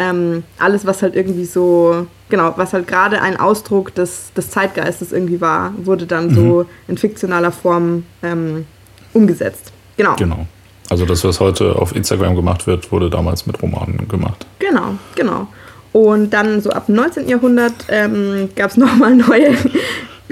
ähm, 0.00 0.44
alles, 0.58 0.86
was 0.86 1.02
halt 1.02 1.14
irgendwie 1.14 1.44
so, 1.44 2.06
genau, 2.30 2.54
was 2.56 2.72
halt 2.72 2.88
gerade 2.88 3.20
ein 3.20 3.38
Ausdruck 3.38 3.94
des, 3.94 4.32
des 4.32 4.48
Zeitgeistes 4.48 5.12
irgendwie 5.12 5.42
war, 5.42 5.74
wurde 5.76 6.06
dann 6.06 6.34
so 6.34 6.64
in 6.88 6.96
fiktionaler 6.96 7.52
Form 7.52 8.04
ähm, 8.22 8.64
umgesetzt. 9.12 9.72
Genau. 9.98 10.16
Genau. 10.16 10.46
Also 10.88 11.04
das, 11.04 11.22
was 11.22 11.38
heute 11.38 11.76
auf 11.76 11.94
Instagram 11.94 12.34
gemacht 12.34 12.66
wird, 12.66 12.90
wurde 12.90 13.10
damals 13.10 13.46
mit 13.46 13.62
Romanen 13.62 14.08
gemacht. 14.08 14.46
Genau, 14.58 14.94
genau. 15.14 15.48
Und 15.92 16.30
dann 16.30 16.62
so 16.62 16.70
ab 16.70 16.86
dem 16.86 16.94
19. 16.94 17.28
Jahrhundert 17.28 17.74
ähm, 17.88 18.48
gab 18.56 18.70
es 18.70 18.76
nochmal 18.78 19.14
neue. 19.14 19.54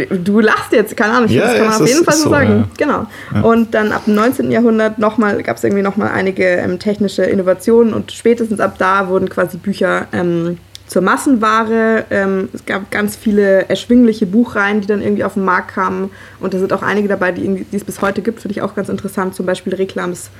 Du 0.07 0.41
lachst 0.41 0.73
jetzt, 0.73 0.97
keine 0.97 1.15
Ahnung, 1.15 1.29
Ja, 1.31 1.43
das 1.43 1.53
kann 1.55 1.63
ja, 1.65 1.71
man 1.71 1.83
auf 1.83 1.89
jeden 1.89 2.05
Fall 2.05 2.15
so 2.15 2.25
so, 2.25 2.31
sagen. 2.31 2.69
ja. 2.79 2.87
Genau. 3.33 3.47
Und 3.49 3.75
dann 3.75 3.93
ab 3.93 4.05
dem 4.05 4.15
19. 4.15 4.51
Jahrhundert 4.51 4.99
nochmal, 4.99 5.43
gab 5.43 5.57
es 5.57 5.65
irgendwie 5.65 5.83
nochmal 5.83 6.11
einige 6.13 6.45
ähm, 6.45 6.79
technische 6.79 7.25
Innovationen 7.25 7.93
und 7.93 8.13
spätestens 8.13 8.61
ab 8.61 8.77
da 8.79 9.09
wurden 9.09 9.29
quasi 9.29 9.57
Bücher 9.57 10.07
ähm, 10.13 10.59
zur 10.87 11.03
Massenware. 11.03 12.05
Ähm, 12.11 12.49
es 12.53 12.65
gab 12.65 12.91
ganz 12.91 13.17
viele 13.17 13.69
erschwingliche 13.69 14.27
Buchreihen, 14.27 14.81
die 14.81 14.87
dann 14.87 15.03
irgendwie 15.03 15.25
auf 15.25 15.35
den 15.35 15.45
Markt 15.45 15.75
kamen. 15.75 16.11
Und 16.41 16.55
da 16.55 16.59
sind 16.59 16.73
auch 16.73 16.83
einige 16.83 17.09
dabei, 17.09 17.33
die, 17.33 17.65
die 17.65 17.77
es 17.77 17.85
bis 17.85 18.01
heute 18.01 18.23
gibt, 18.23 18.41
finde 18.41 18.53
ich 18.53 18.63
auch 18.63 18.75
ganz 18.75 18.89
interessant. 18.89 19.35
Zum 19.35 19.47
Beispiel 19.47 19.75
Reklams 19.75 20.31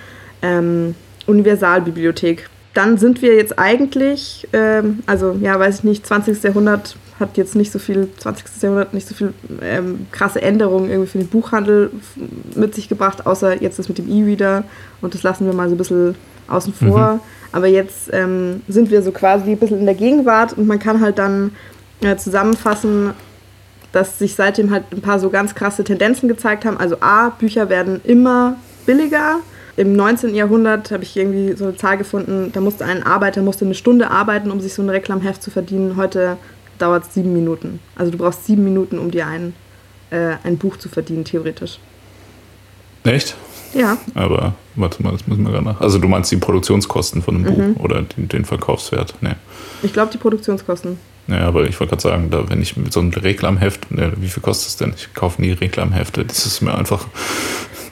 ähm, 0.43 0.95
Universalbibliothek. 1.27 2.49
Dann 2.75 2.97
sind 2.99 3.23
wir 3.23 3.35
jetzt 3.35 3.59
eigentlich, 3.59 4.47
ähm, 4.53 5.01
also 5.07 5.37
ja, 5.41 5.59
weiß 5.59 5.79
ich 5.79 5.85
nicht, 5.85 6.07
20. 6.07 6.43
Jahrhundert 6.43 6.97
hat 7.21 7.37
jetzt 7.37 7.57
nicht 7.57 7.73
so 7.73 7.79
viel, 7.79 8.09
20. 8.19 8.63
Jahrhundert 8.63 8.95
nicht 8.95 9.09
so 9.09 9.15
viel 9.15 9.33
ähm, 9.63 10.07
krasse 10.13 10.41
Änderungen 10.41 10.91
irgendwie 10.91 11.11
für 11.11 11.19
den 11.19 11.29
Buchhandel 11.29 11.91
mit 12.55 12.75
sich 12.75 12.89
gebracht, 12.89 13.27
außer 13.27 13.63
jetzt 13.63 13.79
das 13.79 13.89
mit 13.89 13.99
dem 13.99 14.09
E-Reader 14.09 14.65
und 15.01 15.15
das 15.15 15.23
lassen 15.23 15.47
wir 15.47 15.53
mal 15.53 15.69
so 15.69 15.75
ein 15.75 15.79
bisschen 15.79 16.15
außen 16.49 16.73
vor. 16.73 17.21
Aber 17.53 17.67
jetzt 17.67 18.11
ähm, 18.13 18.63
sind 18.69 18.91
wir 18.91 19.03
so 19.03 19.11
quasi 19.11 19.51
ein 19.51 19.59
bisschen 19.59 19.81
in 19.81 19.87
der 19.87 19.95
Gegenwart 19.95 20.53
und 20.53 20.67
man 20.67 20.79
kann 20.79 21.01
halt 21.01 21.19
dann 21.19 21.53
äh, 22.03 22.17
zusammenfassen, 22.17 23.15
dass 23.93 24.19
sich 24.19 24.35
seitdem 24.35 24.71
halt 24.71 24.85
ein 24.93 25.01
paar 25.01 25.19
so 25.19 25.31
ganz 25.31 25.55
krasse 25.55 25.83
Tendenzen 25.83 26.29
gezeigt 26.29 26.65
haben. 26.65 26.77
Also 26.77 26.97
A, 27.01 27.31
Bücher 27.31 27.69
werden 27.69 28.01
immer 28.05 28.57
billiger. 28.87 29.37
Im 29.77 29.95
19. 29.95 30.35
Jahrhundert 30.35 30.91
habe 30.91 31.05
ich 31.05 31.17
irgendwie 31.17 31.53
so 31.57 31.65
eine 31.65 31.77
Zahl 31.77 31.97
gefunden, 31.97 32.51
da 32.53 32.61
musste 32.61 32.85
ein 32.85 33.05
Arbeiter 33.05 33.43
musste 33.43 33.65
eine 33.65 33.75
Stunde 33.75 34.11
arbeiten, 34.11 34.51
um 34.51 34.61
sich 34.61 34.75
so 34.75 34.83
ein 34.83 34.91
Reklamheft 34.91 35.43
zu 35.43 35.51
verdienen. 35.51 35.97
Heute 35.97 36.37
dauert 36.79 37.05
es 37.07 37.15
sieben 37.15 37.33
Minuten. 37.33 37.81
Also 37.97 38.11
du 38.13 38.19
brauchst 38.19 38.47
sieben 38.47 38.65
Minuten, 38.65 38.99
um 38.99 39.11
dir 39.11 39.27
ein, 39.27 39.55
äh, 40.11 40.37
ein 40.45 40.59
Buch 40.59 40.77
zu 40.77 40.89
verdienen, 40.89 41.25
theoretisch. 41.25 41.79
Echt? 43.05 43.37
Ja, 43.75 43.99
Aber 44.15 44.55
warte 44.77 45.03
mal, 45.03 45.13
das 45.13 45.27
müssen 45.27 45.45
wir 45.45 45.53
gerade 45.53 45.65
nach. 45.65 45.81
Also 45.81 45.99
du 45.99 46.09
meinst 46.09 46.31
die 46.33 46.37
Produktionskosten 46.37 47.23
von 47.23 47.37
einem 47.37 47.45
Mhm. 47.69 47.75
Buch 47.75 47.85
oder 47.85 48.03
den, 48.03 48.29
den 48.29 48.45
Verkaufswert? 48.47 49.15
Nee. 49.21 49.35
ich 49.83 49.93
glaube 49.93 50.11
die 50.13 50.19
Produktionskosten. 50.19 50.99
Ja, 51.29 51.41
aber 51.41 51.69
ich 51.69 51.79
wollte 51.79 51.91
gerade 51.91 52.03
sagen, 52.03 52.31
da, 52.31 52.49
wenn 52.49 52.63
ich 52.63 52.77
mit 52.77 52.93
so 52.93 53.01
einem 53.01 53.11
Reklamheft, 53.11 53.91
ne, 53.91 54.13
wie 54.17 54.29
viel 54.29 54.43
kostet 54.43 54.69
es 54.69 54.77
denn? 54.77 54.95
Ich 54.97 55.13
kaufe 55.15 55.41
nie 55.41 55.53
Reklamhefte. 55.53 56.25
Das 56.25 56.47
ist 56.47 56.63
mir 56.63 56.75
einfach, 56.75 57.07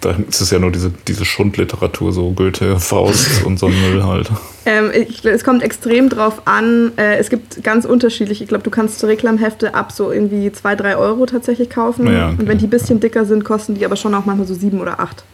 Da 0.01 0.15
ist 0.29 0.41
es 0.41 0.51
ja 0.51 0.59
nur 0.59 0.71
diese, 0.71 0.93
diese 1.09 1.25
Schundliteratur, 1.25 2.13
so 2.13 2.31
Goethe, 2.31 2.79
Faust 2.79 3.43
und 3.45 3.59
so 3.59 3.67
ein 3.67 3.81
Müll 3.81 4.05
halt. 4.05 4.31
Ähm, 4.65 4.91
ich, 4.95 5.25
es 5.25 5.45
kommt 5.45 5.63
extrem 5.63 6.09
drauf 6.09 6.43
an. 6.47 6.93
Äh, 6.97 7.17
es 7.17 7.31
gibt 7.31 7.63
ganz 7.65 7.85
unterschiedlich. 7.85 8.43
Ich 8.43 8.49
glaube, 8.49 8.65
du 8.65 8.71
kannst 8.71 9.03
Reklamhefte 9.05 9.75
ab 9.75 9.93
so 9.93 10.13
irgendwie 10.13 10.53
2, 10.53 10.77
3 10.77 10.97
Euro 10.97 11.27
tatsächlich 11.27 11.71
kaufen. 11.71 12.07
Ja, 12.07 12.29
okay. 12.29 12.37
Und 12.39 12.49
wenn 12.49 12.59
die 12.59 12.67
ein 12.67 12.71
bisschen 12.71 13.01
dicker 13.01 13.25
sind, 13.25 13.45
kosten 13.45 13.75
die 13.75 13.85
aber 13.85 13.97
schon 13.97 14.15
auch 14.15 14.25
manchmal 14.25 14.47
so 14.47 14.55
7 14.55 14.81
oder 14.81 15.01
8. 15.01 15.25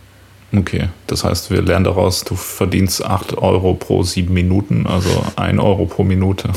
Okay, 0.55 0.89
das 1.07 1.25
heißt, 1.25 1.51
wir 1.51 1.63
lernen 1.63 1.85
daraus, 1.85 2.25
du 2.25 2.35
verdienst 2.35 3.05
8 3.05 3.39
Euro 3.39 3.73
pro 3.75 4.03
7 4.03 4.33
Minuten, 4.33 4.87
also 4.87 5.09
1 5.37 5.59
Euro 5.61 5.87
pro 5.87 6.05
Minute. 6.05 6.51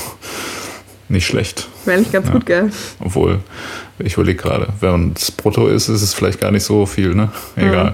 Nicht 1.07 1.27
schlecht. 1.27 1.67
Wäre 1.85 1.99
nicht 1.99 2.11
ganz 2.11 2.27
Ja. 2.27 2.33
gut, 2.33 2.45
gell? 2.47 2.71
Obwohl, 2.99 3.39
ich 3.99 4.13
überlege 4.15 4.41
gerade, 4.41 4.67
wenn 4.79 5.13
es 5.15 5.29
brutto 5.31 5.67
ist, 5.67 5.87
ist 5.87 6.01
es 6.01 6.13
vielleicht 6.15 6.41
gar 6.41 6.51
nicht 6.51 6.63
so 6.63 6.85
viel, 6.87 7.13
ne? 7.13 7.29
Egal. 7.55 7.93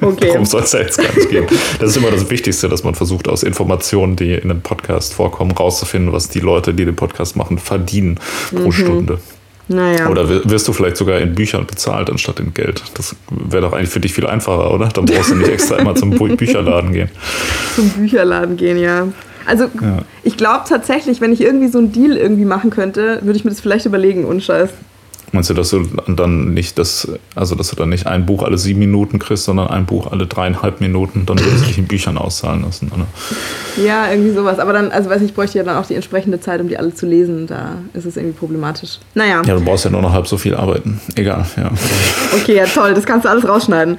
Okay. 0.00 0.28
Darum 0.28 0.44
soll 0.44 0.62
es 0.62 0.72
ja 0.72 0.80
jetzt 0.80 0.98
gar 0.98 1.12
nicht 1.14 1.28
gehen. 1.30 1.46
Das 1.80 1.90
ist 1.90 1.96
immer 1.96 2.10
das 2.10 2.28
Wichtigste, 2.30 2.68
dass 2.68 2.84
man 2.84 2.94
versucht, 2.94 3.28
aus 3.28 3.42
Informationen, 3.42 4.16
die 4.16 4.32
in 4.34 4.50
einem 4.50 4.60
Podcast 4.62 5.14
vorkommen, 5.14 5.50
rauszufinden, 5.52 6.12
was 6.12 6.28
die 6.28 6.40
Leute, 6.40 6.74
die 6.74 6.84
den 6.84 6.96
Podcast 6.96 7.36
machen, 7.36 7.58
verdienen 7.58 8.18
pro 8.54 8.70
Stunde. 8.70 9.18
Naja. 9.68 10.08
Oder 10.10 10.28
wi- 10.28 10.40
wirst 10.44 10.66
du 10.68 10.72
vielleicht 10.72 10.96
sogar 10.96 11.18
in 11.20 11.34
Büchern 11.34 11.66
bezahlt 11.66 12.10
anstatt 12.10 12.40
in 12.40 12.52
Geld? 12.52 12.82
Das 12.94 13.14
wäre 13.30 13.62
doch 13.62 13.72
eigentlich 13.72 13.90
für 13.90 14.00
dich 14.00 14.12
viel 14.12 14.26
einfacher, 14.26 14.70
oder? 14.72 14.88
Dann 14.88 15.04
brauchst 15.06 15.30
du 15.30 15.36
nicht 15.36 15.48
extra 15.50 15.76
immer 15.76 15.94
zum 15.94 16.10
Bücherladen 16.36 16.92
gehen. 16.92 17.10
zum 17.74 17.88
Bücherladen 17.90 18.56
gehen, 18.56 18.78
ja. 18.78 19.08
Also 19.46 19.64
Ja. 19.80 19.98
ich 20.22 20.36
glaube 20.36 20.62
tatsächlich, 20.68 21.20
wenn 21.20 21.32
ich 21.32 21.40
irgendwie 21.40 21.68
so 21.68 21.78
einen 21.78 21.92
Deal 21.92 22.16
irgendwie 22.16 22.44
machen 22.44 22.70
könnte, 22.70 23.18
würde 23.22 23.36
ich 23.38 23.44
mir 23.44 23.50
das 23.50 23.60
vielleicht 23.60 23.86
überlegen, 23.86 24.24
unscheiß. 24.24 24.70
Meinst 25.34 25.48
du, 25.48 25.54
dass 25.54 25.70
du 25.70 25.86
dann 26.08 26.52
nicht 26.52 26.78
das, 26.78 27.08
also 27.34 27.54
dass 27.54 27.70
du 27.70 27.76
dann 27.76 27.88
nicht 27.88 28.06
ein 28.06 28.26
Buch 28.26 28.42
alle 28.42 28.58
sieben 28.58 28.80
Minuten 28.80 29.18
kriegst, 29.18 29.44
sondern 29.44 29.68
ein 29.68 29.86
Buch 29.86 30.12
alle 30.12 30.26
dreieinhalb 30.26 30.82
Minuten, 30.82 31.24
dann 31.24 31.38
würdest 31.38 31.62
du 31.62 31.68
dich 31.68 31.78
in 31.78 31.86
Büchern 31.86 32.18
auszahlen 32.18 32.62
lassen, 32.62 32.92
oder? 32.94 33.06
Ja, 33.82 34.10
irgendwie 34.10 34.32
sowas. 34.34 34.58
Aber 34.58 34.74
dann, 34.74 34.90
also 34.92 35.08
weiß 35.08 35.22
ich, 35.22 35.28
ich 35.30 35.34
bräuchte 35.34 35.56
ja 35.56 35.64
dann 35.64 35.78
auch 35.78 35.86
die 35.86 35.94
entsprechende 35.94 36.38
Zeit, 36.38 36.60
um 36.60 36.68
die 36.68 36.76
alle 36.76 36.94
zu 36.94 37.06
lesen. 37.06 37.46
Da 37.46 37.76
ist 37.94 38.04
es 38.04 38.18
irgendwie 38.18 38.36
problematisch. 38.38 38.98
Naja, 39.14 39.40
Ja, 39.46 39.54
du 39.54 39.60
brauchst 39.64 39.86
ja 39.86 39.90
nur 39.90 40.02
noch 40.02 40.12
halb 40.12 40.26
so 40.26 40.36
viel 40.36 40.54
arbeiten. 40.54 41.00
Egal, 41.14 41.46
ja. 41.56 41.70
okay, 42.36 42.56
ja 42.56 42.66
toll, 42.66 42.92
das 42.92 43.06
kannst 43.06 43.24
du 43.24 43.30
alles 43.30 43.48
rausschneiden. 43.48 43.96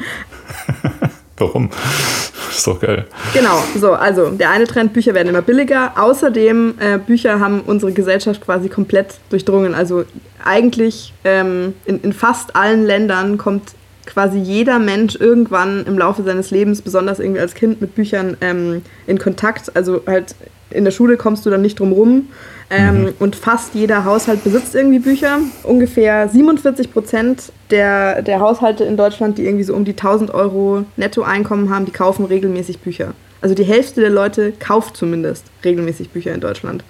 Warum? 1.44 1.70
Ist 2.50 2.68
doch 2.68 2.80
geil. 2.80 3.08
Genau, 3.34 3.64
so, 3.80 3.94
also 3.94 4.30
der 4.30 4.52
eine 4.52 4.66
Trend, 4.66 4.94
Bücher 4.94 5.14
werden 5.14 5.30
immer 5.30 5.42
billiger. 5.42 5.94
Außerdem, 5.96 6.76
äh, 6.80 6.98
Bücher 7.00 7.40
haben 7.40 7.62
unsere 7.62 7.92
Gesellschaft 7.92 8.42
quasi 8.42 8.70
komplett 8.70 9.16
durchdrungen. 9.30 9.74
Also 9.74 10.06
eigentlich 10.44 11.14
ähm, 11.24 11.74
in, 11.86 12.00
in 12.02 12.14
fast 12.14 12.56
allen 12.56 12.86
Ländern 12.86 13.38
kommt 13.38 13.74
quasi 14.06 14.38
jeder 14.38 14.80
Mensch 14.80 15.16
irgendwann 15.16 15.86
im 15.86 15.98
Laufe 15.98 16.24
seines 16.24 16.52
Lebens, 16.52 16.82
besonders 16.82 17.20
irgendwie 17.20 17.40
als 17.40 17.54
Kind, 17.54 17.82
mit 17.82 17.96
Büchern 17.96 18.38
ähm, 18.42 18.82
in 19.08 19.20
Kontakt. 19.20 19.76
Also 19.76 20.02
halt 20.08 20.36
in 20.70 20.84
der 20.84 20.92
Schule 20.92 21.18
kommst 21.18 21.46
du 21.46 21.50
dann 21.50 21.62
nicht 21.62 21.80
drum 21.80 21.92
rum. 21.92 22.28
Ähm, 22.70 23.14
Und 23.20 23.36
fast 23.36 23.76
jeder 23.76 24.04
Haushalt 24.06 24.44
besitzt 24.44 24.74
irgendwie 24.74 25.00
Bücher. 25.00 25.40
Ungefähr 25.64 26.28
47 26.28 26.92
Prozent 26.92 27.52
der, 27.70 28.22
der 28.22 28.40
Haushalte 28.40 28.84
in 28.84 28.98
Deutschland, 28.98 29.38
die 29.38 29.46
irgendwie 29.46 29.64
so 29.64 29.76
um 29.76 29.86
die 29.86 29.92
1000 29.92 30.34
Euro 30.34 30.86
Nettoeinkommen 30.98 31.70
haben, 31.70 31.86
die 31.86 31.92
kaufen 31.92 32.26
regelmäßig 32.26 32.80
Bücher. 32.80 33.14
Also 33.42 33.54
die 33.56 33.64
Hälfte 33.64 34.02
der 34.02 34.10
Leute 34.10 34.54
kauft 34.58 34.98
zumindest 34.98 35.46
regelmäßig 35.64 36.10
Bücher 36.10 36.34
in 36.34 36.40
Deutschland. 36.40 36.84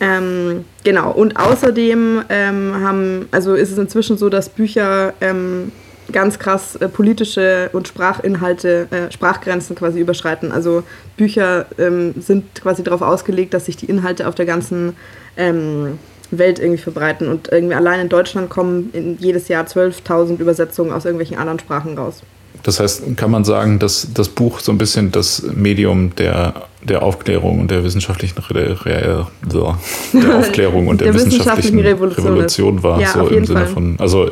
Ähm, 0.00 0.64
genau, 0.82 1.12
und 1.12 1.36
außerdem 1.36 2.22
ähm, 2.28 2.74
haben, 2.80 3.28
also 3.30 3.54
ist 3.54 3.70
es 3.70 3.78
inzwischen 3.78 4.16
so, 4.16 4.28
dass 4.28 4.48
Bücher 4.48 5.12
ähm, 5.20 5.70
ganz 6.12 6.38
krass 6.38 6.76
äh, 6.76 6.88
politische 6.88 7.70
und 7.72 7.88
Sprachinhalte, 7.88 8.88
äh, 8.90 9.12
Sprachgrenzen 9.12 9.76
quasi 9.76 10.00
überschreiten. 10.00 10.52
Also 10.52 10.82
Bücher 11.16 11.66
ähm, 11.78 12.14
sind 12.20 12.54
quasi 12.60 12.82
darauf 12.82 13.02
ausgelegt, 13.02 13.54
dass 13.54 13.66
sich 13.66 13.76
die 13.76 13.86
Inhalte 13.86 14.28
auf 14.28 14.34
der 14.34 14.46
ganzen 14.46 14.96
ähm, 15.36 15.98
Welt 16.30 16.58
irgendwie 16.58 16.82
verbreiten. 16.82 17.28
Und 17.28 17.50
irgendwie 17.50 17.74
allein 17.74 18.00
in 18.00 18.08
Deutschland 18.08 18.50
kommen 18.50 18.90
in 18.92 19.18
jedes 19.18 19.48
Jahr 19.48 19.64
12.000 19.64 20.38
Übersetzungen 20.38 20.92
aus 20.92 21.04
irgendwelchen 21.04 21.38
anderen 21.38 21.58
Sprachen 21.58 21.96
raus. 21.96 22.22
Das 22.64 22.80
heißt, 22.80 23.16
kann 23.16 23.30
man 23.30 23.44
sagen, 23.44 23.78
dass 23.78 24.08
das 24.12 24.28
Buch 24.28 24.58
so 24.58 24.72
ein 24.72 24.78
bisschen 24.78 25.12
das 25.12 25.42
Medium 25.54 26.14
der, 26.16 26.54
der 26.82 27.02
Aufklärung 27.02 27.60
und 27.60 27.70
der 27.70 27.84
wissenschaftlichen 27.84 28.38
Re 28.38 28.76
Re 28.84 29.26
so, 29.48 29.76
der 30.12 30.34
Aufklärung 30.38 30.88
und 30.88 31.00
der, 31.00 31.12
Der 31.12 31.14
wissenschaftlichen 31.14 31.76
wissenschaftlichen 31.76 31.78
Revolution 31.80 32.26
Revolution, 32.26 32.82
war, 32.82 33.00
Ja, 33.00 33.12
so 33.12 33.26
im 33.28 33.44
Sinne 33.44 33.60
Fall. 33.60 33.68
von, 33.68 33.96
also 33.98 34.30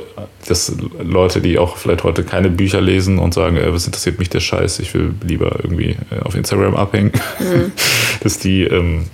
dass 0.48 0.72
Leute, 1.00 1.40
die 1.40 1.58
auch 1.58 1.76
vielleicht 1.76 2.02
heute 2.02 2.24
keine 2.24 2.48
Bücher 2.50 2.80
lesen 2.80 3.18
und 3.18 3.32
sagen, 3.32 3.56
äh, 3.56 3.72
was 3.72 3.86
interessiert 3.86 4.18
mich 4.18 4.28
der 4.30 4.40
Scheiß, 4.40 4.80
ich 4.80 4.92
will 4.94 5.14
lieber 5.24 5.56
irgendwie 5.62 5.96
äh, 6.10 6.20
auf 6.24 6.34
Instagram 6.34 6.74
abhängen, 6.74 7.12
Mhm. 7.38 7.70
dass 8.22 8.38
die 8.38 8.62
ähm, 8.64 9.04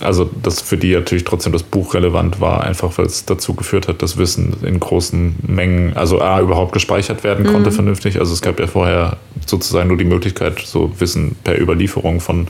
also 0.00 0.28
dass 0.42 0.60
für 0.60 0.76
die 0.76 0.92
natürlich 0.94 1.24
trotzdem 1.24 1.52
das 1.52 1.62
Buch 1.62 1.94
relevant 1.94 2.40
war, 2.40 2.64
einfach 2.64 2.96
weil 2.98 3.06
es 3.06 3.24
dazu 3.24 3.54
geführt 3.54 3.88
hat, 3.88 4.02
dass 4.02 4.16
Wissen 4.18 4.56
in 4.62 4.78
großen 4.80 5.36
Mengen, 5.46 5.96
also 5.96 6.20
A, 6.20 6.40
überhaupt 6.40 6.72
gespeichert 6.72 7.24
werden 7.24 7.46
Mhm. 7.46 7.52
konnte 7.52 7.72
vernünftig. 7.72 8.20
Also 8.20 8.32
es 8.32 8.40
gab 8.42 8.58
ja 8.60 8.66
vorher 8.66 9.16
sozusagen 9.46 9.88
nur 9.88 9.96
die 9.98 10.04
Möglichkeit, 10.04 10.58
so 10.60 10.92
Wissen 10.98 11.36
per 11.44 11.60
Überlieferung 11.60 12.20
von 12.20 12.46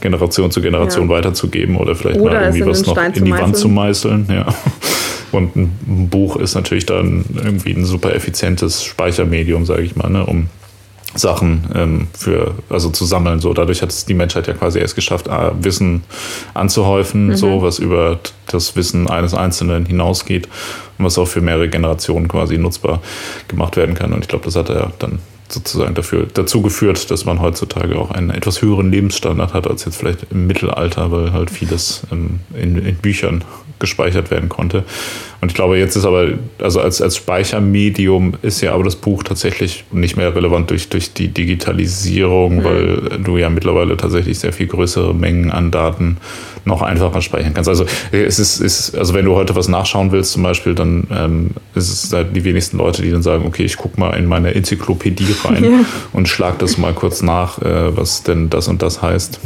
Generation 0.00 0.50
zu 0.50 0.60
Generation 0.60 1.08
Ja. 1.08 1.16
weiterzugeben 1.16 1.76
oder 1.76 1.94
vielleicht 1.94 2.18
Oder 2.20 2.34
mal 2.34 2.42
irgendwie 2.44 2.66
was 2.66 2.84
noch 2.84 2.92
Stein 2.94 3.12
in 3.14 3.24
die 3.24 3.30
Wand 3.32 3.56
zu 3.56 3.68
meißeln. 3.68 4.26
meißeln. 4.28 4.46
Ja. 4.46 4.54
Und 5.32 5.56
ein 5.56 6.08
Buch 6.10 6.36
ist 6.36 6.54
natürlich 6.54 6.84
dann 6.84 7.24
irgendwie 7.42 7.72
ein 7.72 7.84
super 7.86 8.14
effizientes 8.14 8.84
Speichermedium, 8.84 9.64
sage 9.64 9.82
ich 9.82 9.96
mal, 9.96 10.10
ne, 10.10 10.26
um 10.26 10.48
Sachen 11.14 11.68
ähm, 11.74 12.08
für, 12.12 12.54
also 12.68 12.90
zu 12.90 13.04
sammeln. 13.04 13.40
So, 13.40 13.52
dadurch 13.52 13.82
hat 13.82 13.90
es 13.90 14.04
die 14.04 14.14
Menschheit 14.14 14.46
ja 14.46 14.54
quasi 14.54 14.78
erst 14.78 14.94
geschafft, 14.94 15.28
A, 15.28 15.52
Wissen 15.60 16.02
anzuhäufen, 16.54 17.36
so 17.36 17.62
was 17.62 17.78
über 17.78 18.18
das 18.46 18.76
Wissen 18.76 19.08
eines 19.08 19.34
Einzelnen 19.34 19.86
hinausgeht 19.86 20.48
und 20.98 21.04
was 21.04 21.18
auch 21.18 21.28
für 21.28 21.40
mehrere 21.40 21.68
Generationen 21.68 22.28
quasi 22.28 22.58
nutzbar 22.58 23.00
gemacht 23.48 23.76
werden 23.76 23.94
kann. 23.94 24.12
Und 24.12 24.20
ich 24.22 24.28
glaube, 24.28 24.44
das 24.44 24.56
hat 24.56 24.70
er 24.70 24.92
dann 24.98 25.18
sozusagen 25.48 25.94
dafür, 25.94 26.26
dazu 26.32 26.62
geführt, 26.62 27.10
dass 27.10 27.24
man 27.24 27.40
heutzutage 27.40 27.98
auch 27.98 28.10
einen 28.10 28.30
etwas 28.30 28.62
höheren 28.62 28.90
Lebensstandard 28.90 29.52
hat 29.52 29.66
als 29.66 29.84
jetzt 29.84 29.96
vielleicht 29.96 30.26
im 30.30 30.46
Mittelalter, 30.46 31.12
weil 31.12 31.32
halt 31.32 31.50
vieles 31.50 32.04
ähm, 32.10 32.40
in, 32.54 32.76
in 32.78 32.96
Büchern 32.96 33.44
gespeichert 33.82 34.30
werden 34.30 34.48
konnte. 34.48 34.84
Und 35.42 35.50
ich 35.50 35.54
glaube, 35.54 35.76
jetzt 35.76 35.96
ist 35.96 36.06
aber, 36.06 36.28
also 36.60 36.80
als, 36.80 37.02
als 37.02 37.16
Speichermedium 37.16 38.34
ist 38.42 38.60
ja 38.62 38.72
aber 38.72 38.84
das 38.84 38.96
Buch 38.96 39.24
tatsächlich 39.24 39.84
nicht 39.92 40.16
mehr 40.16 40.34
relevant 40.34 40.70
durch, 40.70 40.88
durch 40.88 41.12
die 41.12 41.28
Digitalisierung, 41.28 42.64
weil 42.64 43.18
du 43.22 43.36
ja 43.36 43.50
mittlerweile 43.50 43.96
tatsächlich 43.96 44.38
sehr 44.38 44.52
viel 44.52 44.68
größere 44.68 45.12
Mengen 45.14 45.50
an 45.50 45.70
Daten 45.70 46.18
noch 46.64 46.80
einfacher 46.80 47.20
speichern 47.22 47.54
kannst. 47.54 47.68
Also 47.68 47.86
es 48.12 48.38
ist, 48.38 48.60
ist 48.60 48.96
also 48.96 49.14
wenn 49.14 49.24
du 49.24 49.34
heute 49.34 49.56
was 49.56 49.66
nachschauen 49.68 50.12
willst 50.12 50.30
zum 50.32 50.44
Beispiel, 50.44 50.76
dann 50.76 51.08
ähm, 51.10 51.50
ist 51.74 52.04
es 52.04 52.12
halt 52.12 52.36
die 52.36 52.44
wenigsten 52.44 52.78
Leute, 52.78 53.02
die 53.02 53.10
dann 53.10 53.22
sagen, 53.22 53.44
okay, 53.44 53.64
ich 53.64 53.76
gucke 53.76 53.98
mal 53.98 54.10
in 54.16 54.26
meine 54.26 54.54
Enzyklopädie 54.54 55.34
rein 55.44 55.64
Ja. 55.64 55.70
und 56.12 56.28
schlag 56.28 56.60
das 56.60 56.78
mal 56.78 56.92
kurz 56.92 57.20
nach, 57.20 57.60
äh, 57.60 57.96
was 57.96 58.22
denn 58.22 58.48
das 58.48 58.68
und 58.68 58.80
das 58.80 59.02
heißt. 59.02 59.40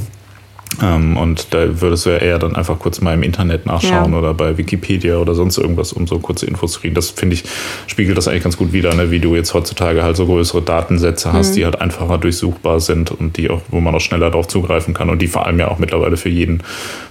Ähm, 0.83 1.17
und 1.17 1.55
da 1.55 1.81
würdest 1.81 2.07
du 2.07 2.11
ja 2.11 2.19
eher 2.19 2.39
dann 2.39 2.55
einfach 2.55 2.79
kurz 2.79 3.01
mal 3.01 3.15
im 3.15 3.23
Internet 3.23 3.65
nachschauen 3.67 4.12
Ja. 4.12 4.19
oder 4.19 4.35
bei 4.35 4.59
Wikipedia 4.59 5.17
oder 5.17 5.35
sonst 5.35 5.57
irgendwas, 5.59 5.93
um 5.93 6.07
so 6.07 6.19
kurze 6.19 6.47
Infos 6.47 6.73
zu 6.73 6.81
kriegen. 6.81 6.95
Das 6.95 7.11
finde 7.11 7.35
ich, 7.35 7.45
spiegelt 7.87 8.17
das 8.19 8.29
eigentlich 8.29 8.43
ganz 8.43 8.57
gut 8.57 8.73
wider, 8.73 8.95
ne? 8.95 9.11
wie 9.11 9.19
du 9.21 9.35
jetzt 9.35 9.55
heutzutage 9.55 10.03
halt 10.03 10.17
so 10.17 10.27
größere 10.27 10.62
Datensätze 10.62 11.33
hast, 11.33 11.51
Mhm. 11.51 11.55
die 11.55 11.65
halt 11.65 11.81
einfacher 11.81 12.19
durchsuchbar 12.19 12.81
sind 12.81 13.11
und 13.11 13.37
die 13.37 13.49
auch, 13.51 13.62
wo 13.71 13.81
man 13.81 13.95
auch 13.95 14.01
schneller 14.01 14.31
darauf 14.31 14.49
zugreifen 14.49 14.93
kann 14.95 15.09
und 15.11 15.23
die 15.23 15.29
vor 15.29 15.47
allem 15.47 15.59
ja 15.59 15.69
auch 15.69 15.79
mittlerweile 15.79 16.17
für 16.17 16.29
jeden 16.29 16.62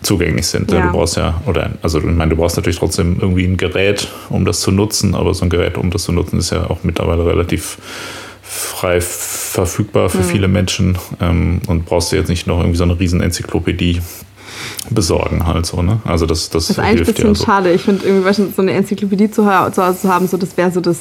zugänglich 0.02 0.48
sind. 0.48 0.72
Ja. 0.72 0.82
Du 0.88 0.92
brauchst 0.92 1.18
ja, 1.18 1.42
oder 1.46 1.72
also 1.82 1.98
ich 2.00 2.06
meine, 2.06 2.30
du 2.32 2.36
brauchst 2.36 2.58
natürlich 2.58 2.78
trotzdem 2.80 3.18
irgendwie 3.20 3.46
ein 3.46 3.58
Gerät, 3.58 4.08
um 4.30 4.46
das 4.46 4.60
zu 4.62 4.72
nutzen, 4.72 5.16
aber 5.16 5.34
so 5.34 5.46
ein 5.46 5.50
Gerät, 5.50 5.78
um 5.78 5.90
das 5.90 6.04
zu 6.04 6.12
nutzen, 6.12 6.40
ist 6.40 6.52
ja 6.52 6.70
auch 6.70 6.80
mittlerweile 6.84 7.26
relativ 7.26 7.78
frei 8.48 9.02
verfügbar 9.02 10.06
Mhm. 10.06 10.10
für 10.10 10.24
viele 10.24 10.48
Menschen 10.48 10.98
ähm, 11.20 11.62
und 11.68 11.86
brauchst 11.86 12.12
du 12.12 12.16
jetzt 12.16 12.30
nicht 12.30 12.48
noch 12.48 12.60
irgendwie 12.60 12.78
so 12.78 12.84
eine 12.84 13.00
riesen 13.00 13.22
Enzyklopädie 13.22 14.02
besorgen 14.90 15.46
halt 15.48 15.66
so, 15.66 15.82
ne? 15.82 16.00
Also 16.06 16.26
das, 16.26 16.50
das, 16.50 16.68
Das 16.68 16.78
ist 16.78 16.80
eigentlich 16.80 17.08
ein 17.08 17.14
bisschen 17.14 17.30
ja 17.30 17.36
so. 17.36 17.46
schade. 17.46 17.72
Ich 17.74 17.82
finde 17.82 18.06
irgendwie 18.06 18.52
so 18.56 18.62
eine 18.62 18.72
Enzyklopädie 18.74 19.32
zu, 19.32 19.42
zu 19.44 19.48
Hause 19.86 20.00
zu 20.02 20.10
haben, 20.10 20.28
so 20.28 20.38
das 20.38 20.56
wäre 20.58 20.72
so 20.72 20.80
das, 20.82 20.98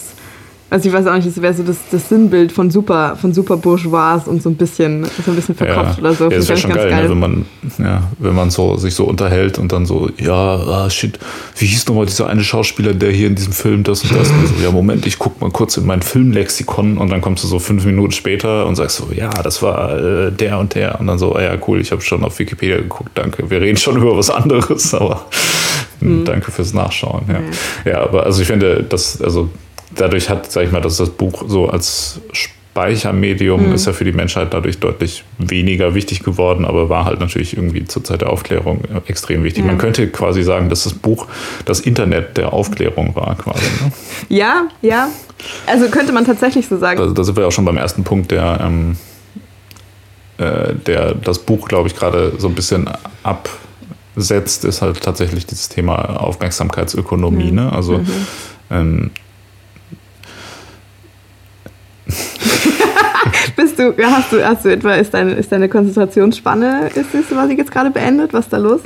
also 0.75 0.89
ich 0.89 0.93
weiß 0.93 1.07
auch 1.07 1.15
nicht, 1.15 1.29
das 1.29 1.41
wäre 1.41 1.55
so 1.55 1.63
das, 1.63 1.77
das 1.93 2.09
Sinnbild 2.09 2.51
von 2.51 2.69
super, 2.69 3.15
von 3.15 3.33
super 3.33 3.57
Bourgeois 3.57 4.23
und 4.27 4.43
so 4.43 4.49
ein 4.49 4.57
bisschen, 4.57 5.05
so 5.25 5.31
ein 5.31 5.37
bisschen 5.37 5.55
verkopft 5.55 6.01
oder 6.01 6.15
so. 6.15 6.25
Ja, 6.25 6.31
das 6.31 6.49
wäre 6.49 6.59
schon 6.59 6.73
geil, 6.73 6.93
Ne, 6.93 7.11
wenn 7.11 7.19
man, 7.21 7.47
ja, 7.79 8.03
wenn 8.19 8.35
man 8.35 8.51
so, 8.51 8.77
sich 8.77 8.93
so 8.93 9.05
unterhält 9.05 9.57
und 9.57 9.71
dann 9.71 9.87
so, 9.87 10.11
ja, 10.19 10.35
ah, 10.35 10.91
shit, 10.91 11.17
wie 11.59 11.67
hieß 11.67 11.87
nochmal 11.87 12.07
dieser 12.07 12.27
eine 12.27 12.43
Schauspieler, 12.43 12.93
der 12.93 13.13
hier 13.13 13.29
in 13.29 13.37
diesem 13.37 13.53
Film 13.53 13.85
das 13.85 14.03
und 14.03 14.19
das? 14.19 14.29
Und 14.31 14.49
so, 14.49 14.65
ja, 14.65 14.73
Moment, 14.73 15.07
ich 15.07 15.17
guck 15.17 15.41
mal 15.41 15.49
kurz 15.49 15.77
in 15.77 15.87
mein 15.87 16.03
Filmlexikon 16.03 16.99
und 16.99 17.09
dann 17.09 17.21
kommst 17.21 17.45
du 17.45 17.47
so 17.47 17.61
fünf 17.61 17.85
Minuten 17.85 18.11
später 18.11 18.67
und 18.67 18.75
sagst 18.75 18.97
so, 18.97 19.11
ja, 19.15 19.31
das 19.31 19.63
war 19.63 19.97
äh, 19.97 20.33
der 20.33 20.59
und 20.59 20.75
der. 20.75 20.99
Und 20.99 21.07
dann 21.07 21.21
so, 21.21 21.37
ah, 21.37 21.43
ja, 21.43 21.57
cool, 21.69 21.81
ich 21.81 21.93
habe 21.93 22.03
schon 22.03 22.25
auf 22.25 22.41
Wikipedia 22.41 22.79
geguckt, 22.79 23.13
danke. 23.15 23.49
Wir 23.49 23.61
reden 23.61 23.77
schon 23.77 23.97
über 24.03 24.17
was 24.17 24.29
anderes, 24.29 24.93
aber 24.93 25.27
hm, 26.01 26.25
danke 26.25 26.51
fürs 26.51 26.75
Nachschauen. 26.75 27.27
Ja. 27.29 27.93
ja, 27.93 28.01
aber 28.01 28.25
also 28.25 28.43
ich 28.43 28.49
finde, 28.49 28.85
das, 28.89 29.23
also 29.23 29.51
dadurch 29.95 30.29
hat, 30.29 30.51
sag 30.51 30.65
ich 30.65 30.73
mal, 30.73 30.81
dass 30.81 30.97
das 30.97 31.11
Buch 31.11 31.45
so 31.47 31.69
als 31.69 32.21
Speichermedium 32.75 33.69
mhm. 33.69 33.75
ist 33.75 33.87
ja 33.87 33.93
für 33.93 34.05
die 34.05 34.13
Menschheit 34.13 34.53
dadurch 34.53 34.81
deutlich 34.81 35.23
weniger 35.39 35.95
wichtig 35.95 36.25
geworden, 36.25 36.65
aber 36.65 36.89
war 36.89 37.05
halt 37.05 37.21
natürlich 37.21 37.57
irgendwie 37.57 37.85
zur 37.85 38.03
Zeit 38.03 38.23
der 38.23 38.31
Aufklärung 38.31 38.81
extrem 39.07 39.45
wichtig. 39.45 39.63
Ja. 39.63 39.71
Man 39.71 39.79
könnte 39.79 40.09
quasi 40.09 40.43
sagen, 40.43 40.69
dass 40.69 40.83
das 40.83 40.93
Buch 40.93 41.29
das 41.67 41.79
Internet 41.79 42.37
der 42.37 42.53
Aufklärung 42.53 43.15
war, 43.15 43.37
quasi. 43.37 43.63
Ne? 43.81 43.93
Ja, 44.29 44.67
ja. 44.83 45.09
Also 45.69 45.89
könnte 45.89 46.13
man 46.13 46.25
tatsächlich 46.25 46.67
so 46.67 46.77
sagen. 46.77 46.99
Also 46.99 47.15
da 47.15 47.23
sind 47.23 47.37
wir 47.37 47.47
auch 47.47 47.53
schon 47.53 47.65
beim 47.65 47.77
ersten 47.77 48.03
Punkt, 48.03 48.33
der, 48.33 48.59
ähm, 48.61 48.97
äh, 50.39 50.75
der 50.75 51.15
das 51.15 51.39
Buch, 51.39 51.69
glaube 51.69 51.89
ich, 51.89 51.95
gerade 51.95 52.33
so 52.39 52.49
ein 52.49 52.57
bisschen 52.57 52.91
absetzt, 53.23 54.65
ist 54.65 54.83
halt 54.83 55.01
tatsächlich 55.01 55.47
dieses 55.47 55.69
Thema 55.69 56.21
Aufmerksamkeitsökonomie. 56.21 57.51
Mhm. 57.51 57.55
Ne? 57.55 57.73
Also 57.73 57.99
mhm. 57.99 58.27
ähm, 58.71 59.11
Bist 63.77 63.99
du, 63.99 64.05
hast 64.05 64.33
du, 64.33 64.47
hast 64.47 64.65
du 64.65 64.69
etwa, 64.73 64.95
ist 64.95 65.15
deine, 65.15 65.33
ist 65.33 65.51
deine 65.51 65.69
Konzentrationsspanne, 65.69 66.91
ist 66.95 67.15
es 67.15 67.29
quasi 67.29 67.55
jetzt 67.55 67.73
gerade 67.73 67.91
beendet? 67.91 68.33
Was 68.33 68.45
ist 68.45 68.53
da 68.53 68.59
los? 68.59 68.81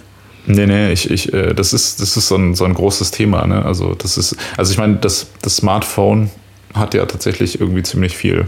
Nee, 0.46 0.66
nee, 0.66 0.92
ich, 0.92 1.10
ich, 1.10 1.32
äh, 1.34 1.52
das 1.52 1.74
ist, 1.74 2.00
das 2.00 2.16
ist 2.16 2.28
so 2.28 2.36
ein, 2.36 2.54
so 2.54 2.64
ein 2.64 2.72
großes 2.72 3.10
Thema. 3.10 3.46
Ne? 3.46 3.62
Also, 3.64 3.94
das 3.94 4.16
ist, 4.16 4.34
also 4.56 4.72
ich 4.72 4.78
meine, 4.78 4.96
das, 4.96 5.26
das 5.42 5.56
Smartphone 5.56 6.30
hat 6.72 6.94
ja 6.94 7.04
tatsächlich 7.04 7.60
irgendwie 7.60 7.82
ziemlich 7.82 8.16
viel 8.16 8.46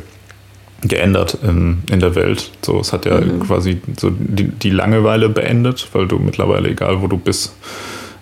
geändert 0.82 1.36
in, 1.42 1.82
in 1.90 2.00
der 2.00 2.14
Welt. 2.14 2.50
So, 2.64 2.80
es 2.80 2.94
hat 2.94 3.04
ja 3.04 3.20
mhm. 3.20 3.40
quasi 3.40 3.82
so 3.98 4.10
die, 4.10 4.44
die 4.44 4.70
Langeweile 4.70 5.28
beendet, 5.28 5.88
weil 5.92 6.08
du 6.08 6.18
mittlerweile, 6.18 6.70
egal 6.70 7.02
wo 7.02 7.06
du 7.06 7.18
bist, 7.18 7.52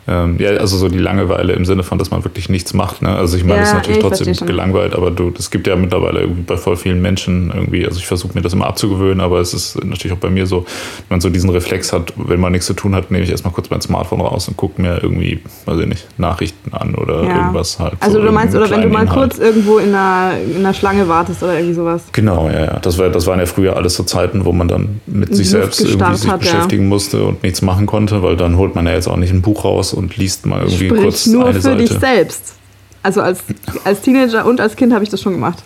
ähm, 0.09 0.37
ja, 0.38 0.51
also 0.53 0.79
so 0.79 0.88
die 0.88 0.99
Langeweile 0.99 1.53
im 1.53 1.66
Sinne 1.66 1.83
von, 1.83 1.99
dass 1.99 2.11
man 2.11 2.25
wirklich 2.25 2.49
nichts 2.49 2.73
macht. 2.73 3.03
Ne? 3.03 3.14
Also 3.14 3.37
ich 3.37 3.44
meine, 3.44 3.57
ja, 3.57 3.61
das 3.61 3.68
ist 3.68 3.75
natürlich 3.75 4.01
trotzdem 4.01 4.47
gelangweilt, 4.47 4.94
aber 4.94 5.11
du, 5.11 5.31
es 5.38 5.51
gibt 5.51 5.66
ja 5.66 5.77
mittlerweile 5.77 6.21
irgendwie 6.21 6.42
bei 6.42 6.57
voll 6.57 6.77
vielen 6.77 7.03
Menschen 7.03 7.53
irgendwie, 7.55 7.85
also 7.85 7.99
ich 7.99 8.07
versuche 8.07 8.33
mir 8.35 8.40
das 8.40 8.55
immer 8.55 8.66
abzugewöhnen, 8.66 9.21
aber 9.21 9.40
es 9.40 9.53
ist 9.53 9.85
natürlich 9.85 10.16
auch 10.16 10.21
bei 10.21 10.31
mir 10.31 10.47
so, 10.47 10.61
wenn 11.09 11.16
man 11.16 11.21
so 11.21 11.29
diesen 11.29 11.51
Reflex 11.51 11.92
hat, 11.92 12.14
wenn 12.16 12.40
man 12.40 12.53
nichts 12.53 12.66
zu 12.66 12.73
tun 12.73 12.94
hat, 12.94 13.11
nehme 13.11 13.23
ich 13.23 13.31
erstmal 13.31 13.53
kurz 13.53 13.68
mein 13.68 13.83
Smartphone 13.83 14.23
raus 14.23 14.49
und 14.49 14.57
gucke 14.57 14.81
mir 14.81 14.99
irgendwie, 15.03 15.40
weiß 15.66 15.79
ich 15.81 15.87
nicht, 15.87 16.18
Nachrichten 16.18 16.73
an 16.73 16.94
oder 16.94 17.25
ja. 17.25 17.37
irgendwas 17.37 17.79
halt. 17.79 17.92
Also 18.01 18.18
so 18.18 18.25
du 18.25 18.33
meinst, 18.33 18.57
oder 18.57 18.71
wenn 18.71 18.81
du 18.81 18.88
mal 18.88 19.03
Inhalt. 19.03 19.18
kurz 19.18 19.38
irgendwo 19.38 19.77
in 19.77 19.94
einer, 19.94 20.38
in 20.38 20.57
einer 20.57 20.73
Schlange 20.73 21.07
wartest 21.09 21.42
oder 21.42 21.55
irgendwie 21.55 21.75
sowas. 21.75 22.05
Genau, 22.12 22.49
ja, 22.49 22.64
ja. 22.64 22.79
Das, 22.79 22.97
war, 22.97 23.11
das 23.11 23.27
waren 23.27 23.40
ja 23.40 23.47
früher 23.47 23.77
alles 23.77 23.94
so 23.94 24.05
Zeiten, 24.05 24.47
wo 24.47 24.53
man 24.53 24.68
dann 24.68 25.03
mit 25.07 25.37
sich 25.37 25.51
selbst 25.51 25.83
irgendwie 25.83 26.16
sich 26.16 26.31
hat, 26.31 26.40
beschäftigen 26.40 26.85
ja. 26.85 26.88
musste 26.88 27.25
und 27.25 27.42
nichts 27.42 27.61
machen 27.61 27.85
konnte, 27.85 28.23
weil 28.23 28.37
dann 28.37 28.57
holt 28.57 28.75
man 28.75 28.87
ja 28.87 28.92
jetzt 28.92 29.07
auch 29.07 29.18
nicht 29.18 29.35
ein 29.35 29.42
Buch 29.42 29.66
raus 29.66 29.97
und 29.98 30.16
liest 30.16 30.46
mal 30.46 30.61
irgendwie 30.61 30.87
Sprich 30.87 31.02
kurz 31.02 31.26
nur 31.26 31.44
eine 31.46 31.54
für 31.54 31.61
Seite. 31.61 31.76
dich 31.78 31.90
selbst. 31.90 32.54
Also 33.02 33.20
als, 33.20 33.40
als 33.84 34.00
Teenager 34.00 34.46
und 34.46 34.61
als 34.61 34.76
Kind 34.76 34.92
habe 34.92 35.04
ich 35.04 35.11
das 35.11 35.20
schon 35.20 35.32
gemacht. 35.34 35.62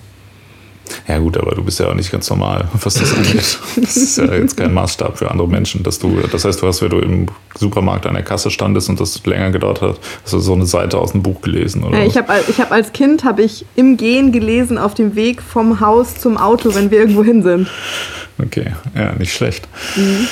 Ja 1.08 1.18
gut, 1.18 1.36
aber 1.36 1.54
du 1.54 1.62
bist 1.62 1.80
ja 1.80 1.88
auch 1.88 1.94
nicht 1.94 2.10
ganz 2.10 2.28
normal, 2.28 2.68
was 2.82 2.94
das 2.94 3.14
angeht. 3.14 3.58
Das 3.76 3.96
ist 3.96 4.18
ja 4.18 4.34
jetzt 4.34 4.56
kein 4.56 4.74
Maßstab 4.74 5.18
für 5.18 5.30
andere 5.30 5.48
Menschen, 5.48 5.82
dass 5.82 5.98
du, 5.98 6.20
das 6.30 6.44
heißt, 6.44 6.60
du 6.60 6.66
hast, 6.66 6.82
wenn 6.82 6.90
du 6.90 6.98
im 6.98 7.26
Supermarkt 7.56 8.06
an 8.06 8.14
der 8.14 8.22
Kasse 8.22 8.50
standest 8.50 8.88
und 8.88 9.00
das 9.00 9.24
länger 9.24 9.50
gedauert 9.50 9.80
hat, 9.80 9.98
hast 10.22 10.32
du 10.32 10.38
so 10.38 10.52
eine 10.52 10.66
Seite 10.66 10.98
aus 10.98 11.12
dem 11.12 11.22
Buch 11.22 11.40
gelesen 11.40 11.84
oder? 11.84 11.98
Ja, 11.98 12.04
ich 12.04 12.16
habe 12.16 12.32
ich 12.48 12.60
hab 12.60 12.72
als 12.72 12.92
Kind 12.92 13.24
habe 13.24 13.42
ich 13.42 13.64
im 13.74 13.96
Gehen 13.96 14.32
gelesen 14.32 14.78
auf 14.78 14.94
dem 14.94 15.14
Weg 15.14 15.40
vom 15.40 15.80
Haus 15.80 16.16
zum 16.16 16.36
Auto, 16.36 16.74
wenn 16.74 16.90
wir 16.90 16.98
irgendwo 16.98 17.24
hin 17.24 17.42
sind. 17.42 17.68
Okay, 18.44 18.72
ja, 18.94 19.12
nicht 19.14 19.32
schlecht. 19.32 19.68
Mhm. 19.96 20.26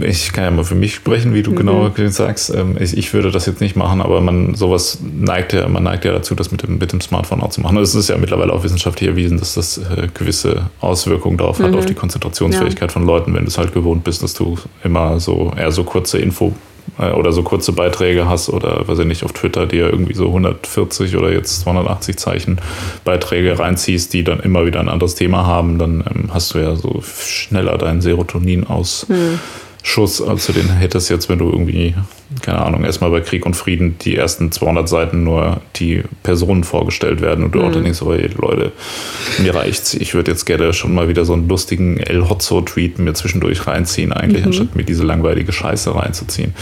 Ich 0.00 0.32
kann 0.32 0.44
ja 0.44 0.50
mal 0.50 0.64
für 0.64 0.74
mich 0.74 0.94
sprechen, 0.94 1.34
wie 1.34 1.42
du 1.42 1.52
mhm. 1.52 1.56
genau 1.56 1.90
sagst. 2.08 2.54
Ähm, 2.54 2.76
ich, 2.78 2.96
ich, 2.96 3.12
würde 3.12 3.30
das 3.30 3.46
jetzt 3.46 3.60
nicht 3.60 3.76
machen, 3.76 4.00
aber 4.00 4.20
man 4.20 4.54
sowas 4.54 4.98
neigt 5.02 5.52
ja, 5.52 5.68
man 5.68 5.82
neigt 5.82 6.04
ja 6.04 6.12
dazu, 6.12 6.34
das 6.34 6.50
mit 6.50 6.62
dem, 6.62 6.78
mit 6.78 6.92
dem 6.92 7.00
Smartphone 7.00 7.40
auch 7.40 7.50
zu 7.50 7.60
machen. 7.60 7.76
Es 7.78 7.94
ist 7.94 8.08
ja 8.08 8.16
mittlerweile 8.16 8.52
auch 8.52 8.62
wissenschaftlich 8.62 9.08
erwiesen, 9.08 9.38
dass 9.38 9.54
das 9.54 9.78
äh, 9.78 10.08
gewisse 10.12 10.70
Auswirkungen 10.80 11.36
darauf 11.36 11.58
mhm. 11.58 11.64
hat, 11.64 11.76
auf 11.76 11.86
die 11.86 11.94
Konzentrationsfähigkeit 11.94 12.90
ja. 12.90 12.92
von 12.92 13.04
Leuten, 13.04 13.34
wenn 13.34 13.44
du 13.44 13.48
es 13.48 13.58
halt 13.58 13.74
gewohnt 13.74 14.04
bist, 14.04 14.22
dass 14.22 14.34
du 14.34 14.58
immer 14.84 15.20
so 15.20 15.52
eher 15.56 15.72
so 15.72 15.84
kurze 15.84 16.18
Info 16.18 16.54
äh, 16.98 17.10
oder 17.10 17.32
so 17.32 17.42
kurze 17.42 17.72
Beiträge 17.72 18.28
hast 18.28 18.48
oder 18.48 18.86
weiß 18.86 19.00
ich 19.00 19.06
nicht, 19.06 19.24
auf 19.24 19.32
Twitter 19.32 19.66
dir 19.66 19.90
irgendwie 19.90 20.14
so 20.14 20.26
140 20.26 21.16
oder 21.16 21.32
jetzt 21.32 21.60
280 21.60 22.16
Zeichen 22.16 22.58
Beiträge 23.04 23.58
reinziehst, 23.58 24.12
die 24.12 24.24
dann 24.24 24.40
immer 24.40 24.66
wieder 24.66 24.80
ein 24.80 24.88
anderes 24.88 25.14
Thema 25.14 25.46
haben, 25.46 25.78
dann 25.78 26.04
ähm, 26.10 26.30
hast 26.32 26.54
du 26.54 26.58
ja 26.58 26.76
so 26.76 27.02
schneller 27.02 27.78
deinen 27.78 28.00
Serotonin 28.00 28.66
aus. 28.66 29.06
Hm. 29.08 29.38
Schuss, 29.82 30.20
als 30.20 30.46
du 30.46 30.52
den 30.52 30.68
hättest 30.68 31.10
jetzt, 31.10 31.28
wenn 31.28 31.38
du 31.38 31.50
irgendwie, 31.50 31.94
keine 32.42 32.60
Ahnung, 32.62 32.84
erstmal 32.84 33.10
bei 33.10 33.20
Krieg 33.20 33.46
und 33.46 33.54
Frieden 33.54 33.96
die 33.98 34.16
ersten 34.16 34.52
200 34.52 34.88
Seiten 34.88 35.24
nur 35.24 35.60
die 35.76 36.02
Personen 36.22 36.64
vorgestellt 36.64 37.20
werden 37.20 37.44
und 37.44 37.54
du 37.54 37.60
mhm. 37.60 37.64
auch 37.64 37.72
denkst, 37.72 38.02
oh, 38.02 38.12
Leute, 38.12 38.72
mir 39.38 39.54
reicht's. 39.54 39.94
Ich 39.94 40.14
würde 40.14 40.30
jetzt 40.30 40.44
gerne 40.44 40.72
schon 40.72 40.94
mal 40.94 41.08
wieder 41.08 41.24
so 41.24 41.32
einen 41.32 41.48
lustigen 41.48 41.98
El 41.98 42.28
Hotzo-Tweet 42.28 42.98
mir 42.98 43.14
zwischendurch 43.14 43.66
reinziehen, 43.66 44.12
eigentlich, 44.12 44.42
mhm. 44.42 44.48
anstatt 44.48 44.76
mir 44.76 44.84
diese 44.84 45.04
langweilige 45.04 45.52
Scheiße 45.52 45.94
reinzuziehen. 45.94 46.54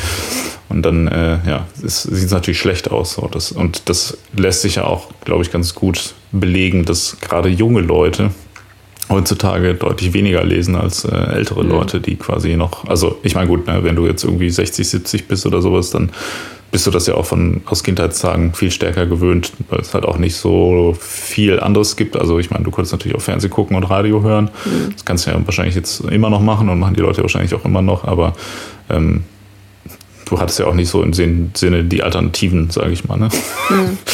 Und 0.69 0.83
dann, 0.83 1.09
äh, 1.09 1.39
ja, 1.47 1.67
sieht 1.75 2.13
es 2.13 2.31
natürlich 2.31 2.59
schlecht 2.59 2.91
aus. 2.91 3.15
So. 3.15 3.29
Das, 3.33 3.53
und 3.53 3.89
das 3.89 4.19
lässt 4.37 4.63
sich 4.63 4.77
ja 4.77 4.85
auch, 4.85 5.09
glaube 5.25 5.43
ich, 5.43 5.51
ganz 5.51 5.75
gut 5.75 6.15
belegen, 6.31 6.85
dass 6.85 7.17
gerade 7.21 7.49
junge 7.49 7.81
Leute, 7.81 8.31
heutzutage 9.09 9.75
deutlich 9.75 10.12
weniger 10.12 10.44
lesen 10.44 10.77
als 10.77 11.05
äh, 11.05 11.16
ältere 11.16 11.64
mhm. 11.64 11.71
Leute, 11.71 12.01
die 12.01 12.16
quasi 12.16 12.57
noch, 12.57 12.87
also 12.87 13.18
ich 13.23 13.35
meine 13.35 13.49
gut, 13.49 13.66
ne, 13.66 13.83
wenn 13.83 13.97
du 13.97 14.07
jetzt 14.07 14.25
irgendwie 14.25 14.51
60, 14.51 14.88
70 14.88 15.29
bist 15.29 15.47
oder 15.47 15.62
sowas, 15.62 15.90
dann 15.90 16.11
bist 16.71 16.87
du 16.87 16.90
das 16.90 17.07
ja 17.07 17.14
auch 17.14 17.25
von 17.25 17.62
aus 17.64 17.83
Kindheitstagen 17.83 18.53
viel 18.53 18.71
stärker 18.71 19.07
gewöhnt, 19.07 19.53
weil 19.71 19.81
es 19.81 19.94
halt 19.94 20.05
auch 20.05 20.18
nicht 20.18 20.37
so 20.37 20.94
viel 21.01 21.61
anderes 21.61 21.97
gibt. 21.97 22.16
Also 22.16 22.38
ich 22.38 22.51
meine, 22.51 22.64
du 22.64 22.71
konntest 22.71 22.92
natürlich 22.92 23.16
auch 23.16 23.23
Fernsehen 23.23 23.51
gucken 23.51 23.75
und 23.77 23.85
Radio 23.85 24.23
hören. 24.23 24.51
Mhm. 24.66 24.92
Das 24.92 25.05
kannst 25.05 25.27
du 25.27 25.31
ja 25.31 25.40
wahrscheinlich 25.44 25.75
jetzt 25.75 26.01
immer 26.01 26.29
noch 26.29 26.42
machen 26.42 26.68
und 26.68 26.79
machen 26.79 26.94
die 26.94 27.01
Leute 27.01 27.23
wahrscheinlich 27.23 27.55
auch 27.55 27.64
immer 27.64 27.81
noch, 27.81 28.05
aber 28.05 28.35
ähm, 28.90 29.25
du 30.27 30.38
hattest 30.38 30.59
ja 30.59 30.66
auch 30.66 30.75
nicht 30.75 30.90
so 30.90 31.03
im 31.03 31.14
Sinne 31.14 31.85
die 31.85 32.03
Alternativen, 32.03 32.68
sage 32.71 32.92
ich 32.92 33.07
mal. 33.09 33.16
Ne? 33.16 33.29
Mhm. 33.71 33.99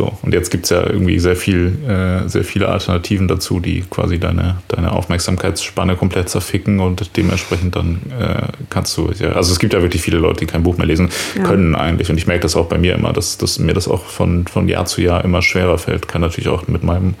So, 0.00 0.12
und 0.22 0.32
jetzt 0.32 0.50
gibt 0.50 0.64
es 0.64 0.70
ja 0.70 0.86
irgendwie 0.86 1.18
sehr 1.18 1.36
viel, 1.36 1.76
äh, 1.86 2.26
sehr 2.26 2.42
viele 2.42 2.70
Alternativen 2.70 3.28
dazu, 3.28 3.60
die 3.60 3.82
quasi 3.82 4.18
deine, 4.18 4.56
deine 4.68 4.92
Aufmerksamkeitsspanne 4.92 5.94
komplett 5.94 6.30
zerficken 6.30 6.80
und 6.80 7.18
dementsprechend 7.18 7.76
dann 7.76 8.00
äh, 8.18 8.44
kannst 8.70 8.96
du, 8.96 9.10
ja, 9.18 9.32
also 9.32 9.52
es 9.52 9.58
gibt 9.58 9.74
ja 9.74 9.82
wirklich 9.82 10.00
viele 10.00 10.16
Leute, 10.16 10.40
die 10.40 10.46
kein 10.46 10.62
Buch 10.62 10.78
mehr 10.78 10.86
lesen 10.86 11.10
ja. 11.36 11.42
können 11.42 11.74
eigentlich. 11.74 12.08
Und 12.08 12.16
ich 12.16 12.26
merke 12.26 12.40
das 12.40 12.56
auch 12.56 12.64
bei 12.64 12.78
mir 12.78 12.94
immer, 12.94 13.12
dass, 13.12 13.36
dass 13.36 13.58
mir 13.58 13.74
das 13.74 13.88
auch 13.88 14.02
von, 14.06 14.46
von 14.46 14.68
Jahr 14.68 14.86
zu 14.86 15.02
Jahr 15.02 15.22
immer 15.22 15.42
schwerer 15.42 15.76
fällt. 15.76 16.08
Kann 16.08 16.22
natürlich 16.22 16.48
auch 16.48 16.66
mit 16.66 16.82
meinem 16.82 17.12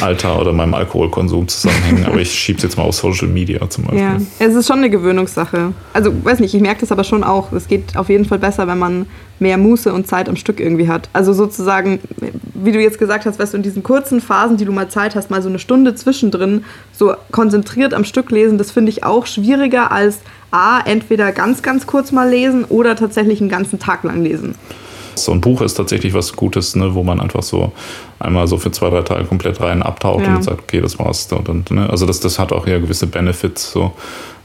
Alter 0.00 0.40
oder 0.40 0.52
meinem 0.52 0.74
Alkoholkonsum 0.74 1.48
zusammenhängen, 1.48 2.06
aber 2.06 2.20
ich 2.20 2.32
schiebe 2.32 2.58
es 2.58 2.62
jetzt 2.62 2.76
mal 2.76 2.84
auf 2.84 2.94
Social 2.94 3.26
Media 3.26 3.68
zum 3.68 3.82
Beispiel. 3.82 4.00
Ja, 4.00 4.18
es 4.38 4.54
ist 4.54 4.68
schon 4.68 4.78
eine 4.78 4.90
Gewöhnungssache. 4.90 5.72
Also, 5.92 6.12
weiß 6.24 6.38
nicht, 6.38 6.54
ich 6.54 6.60
merke 6.60 6.82
das 6.82 6.92
aber 6.92 7.02
schon 7.02 7.24
auch. 7.24 7.50
Es 7.50 7.66
geht 7.66 7.96
auf 7.96 8.08
jeden 8.08 8.26
Fall 8.26 8.38
besser, 8.38 8.68
wenn 8.68 8.78
man 8.78 9.06
mehr 9.42 9.58
Muße 9.58 9.92
und 9.92 10.06
Zeit 10.06 10.28
am 10.28 10.36
Stück 10.36 10.60
irgendwie 10.60 10.88
hat. 10.88 11.10
Also 11.12 11.32
sozusagen, 11.32 12.00
wie 12.54 12.72
du 12.72 12.80
jetzt 12.80 12.98
gesagt 12.98 13.26
hast, 13.26 13.38
weißt 13.38 13.52
du, 13.52 13.58
in 13.58 13.62
diesen 13.62 13.82
kurzen 13.82 14.20
Phasen, 14.20 14.56
die 14.56 14.64
du 14.64 14.72
mal 14.72 14.88
Zeit 14.88 15.14
hast, 15.14 15.30
mal 15.30 15.42
so 15.42 15.48
eine 15.48 15.58
Stunde 15.58 15.94
zwischendrin, 15.94 16.64
so 16.92 17.14
konzentriert 17.30 17.92
am 17.92 18.04
Stück 18.04 18.30
lesen, 18.30 18.56
das 18.56 18.70
finde 18.70 18.90
ich 18.90 19.04
auch 19.04 19.26
schwieriger 19.26 19.92
als 19.92 20.20
A, 20.50 20.80
entweder 20.80 21.32
ganz, 21.32 21.62
ganz 21.62 21.86
kurz 21.86 22.12
mal 22.12 22.28
lesen 22.28 22.64
oder 22.64 22.96
tatsächlich 22.96 23.40
einen 23.40 23.50
ganzen 23.50 23.78
Tag 23.78 24.04
lang 24.04 24.22
lesen. 24.22 24.54
So 25.14 25.32
ein 25.32 25.40
Buch 25.40 25.60
ist 25.60 25.74
tatsächlich 25.74 26.14
was 26.14 26.34
Gutes, 26.34 26.74
ne, 26.74 26.94
wo 26.94 27.02
man 27.02 27.20
einfach 27.20 27.42
so 27.42 27.72
einmal 28.18 28.46
so 28.46 28.56
für 28.56 28.70
zwei, 28.70 28.88
drei 28.88 29.02
Tage 29.02 29.24
komplett 29.24 29.60
rein 29.60 29.82
abtaucht 29.82 30.24
ja. 30.24 30.36
und 30.36 30.42
sagt, 30.42 30.60
okay, 30.60 30.80
das 30.80 30.98
war's. 30.98 31.28
Und, 31.32 31.70
ne? 31.70 31.90
Also 31.90 32.06
das, 32.06 32.20
das 32.20 32.38
hat 32.38 32.52
auch 32.52 32.66
ja 32.66 32.78
gewisse 32.78 33.06
Benefits. 33.06 33.72
So 33.72 33.92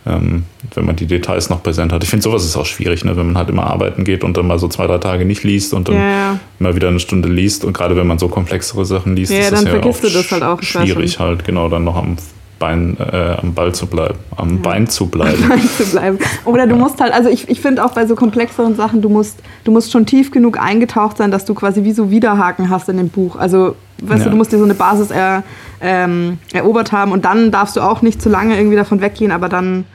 ähm, 0.08 0.44
wenn 0.74 0.86
man 0.86 0.96
die 0.96 1.06
Details 1.06 1.50
noch 1.50 1.62
präsent 1.62 1.92
hat. 1.92 2.04
Ich 2.04 2.10
finde, 2.10 2.24
sowas 2.24 2.46
ist 2.46 2.56
auch 2.56 2.66
schwierig, 2.66 3.04
ne? 3.04 3.18
wenn 3.18 3.28
man 3.28 3.38
halt 3.38 3.50
immer 3.50 3.66
arbeiten 3.66 4.04
geht 4.04 4.24
und 4.24 4.38
dann 4.38 4.48
mal 4.48 4.60
so 4.60 4.68
zwei, 4.68 4.88
drei 4.88 4.98
Tage 5.00 5.26
nicht 5.26 5.44
liest 5.44 5.74
und 5.74 5.90
dann 5.90 5.96
ja, 5.96 6.10
ja. 6.10 6.40
immer 6.60 6.76
wieder 6.76 6.88
eine 6.88 7.00
Stunde 7.00 7.30
liest. 7.30 7.66
Und 7.66 7.74
gerade 7.74 7.96
wenn 7.96 8.08
man 8.08 8.20
so 8.20 8.28
komplexere 8.28 8.86
Sachen 8.86 9.16
liest, 9.16 9.32
ja, 9.32 9.40
ist 9.40 9.52
dann 9.52 9.66
das 9.66 9.74
ja 9.74 9.84
auch, 9.84 10.00
das 10.02 10.32
halt 10.32 10.44
auch 10.44 10.62
schwierig 10.62 11.20
halt, 11.20 11.44
genau, 11.44 11.70
dann 11.70 11.84
noch 11.84 11.96
am 11.96 12.18
Bein, 12.60 12.98
äh, 13.00 13.36
am 13.40 13.54
Ball 13.54 13.76
zu 13.76 13.86
bleiben, 13.86 14.18
am 14.36 14.56
ja. 14.56 14.62
Bein 14.64 14.88
zu 14.88 15.06
bleiben. 15.12 15.44
Am 15.44 15.50
Bein 15.50 15.70
zu 15.70 15.86
bleiben. 15.86 16.18
Oder 16.46 16.66
du 16.66 16.76
musst 16.76 17.00
halt, 17.00 17.14
also 17.14 17.30
ich, 17.30 17.48
ich 17.50 17.62
finde 17.62 17.86
auch 17.86 17.92
bei 17.92 18.08
so 18.08 18.16
komplexeren 18.16 18.76
Sachen, 18.76 19.02
du 19.02 19.10
musst, 19.10 19.40
du 19.64 19.72
musst 19.72 19.92
schon 19.92 20.08
tief 20.08 20.32
genug 20.32 20.60
eingetaucht 20.60 21.18
sein, 21.18 21.30
dass 21.30 21.46
du 21.46 21.54
quasi 21.54 21.84
wie 21.84 21.92
so 21.92 22.10
Widerhaken 22.10 22.70
hast 22.70 22.90
in 22.90 22.98
dem 22.98 23.10
Buch. 23.10 23.36
Also, 23.36 23.76
weißt 24.02 24.20
ja. 24.20 24.26
du, 24.26 24.30
du 24.32 24.38
musst 24.38 24.52
dir 24.52 24.58
so 24.58 24.64
eine 24.64 24.74
Basis 24.74 25.12
er, 25.12 25.44
ähm, 25.82 26.40
erobert 26.52 26.92
haben 26.92 27.12
und 27.12 27.26
dann 27.26 27.52
darfst 27.52 27.76
du 27.76 27.82
auch 27.82 28.02
nicht 28.02 28.22
zu 28.22 28.30
lange 28.30 28.58
irgendwie 28.58 28.76
davon 28.76 29.02
weggehen, 29.02 29.32
aber 29.32 29.50
dann 29.50 29.86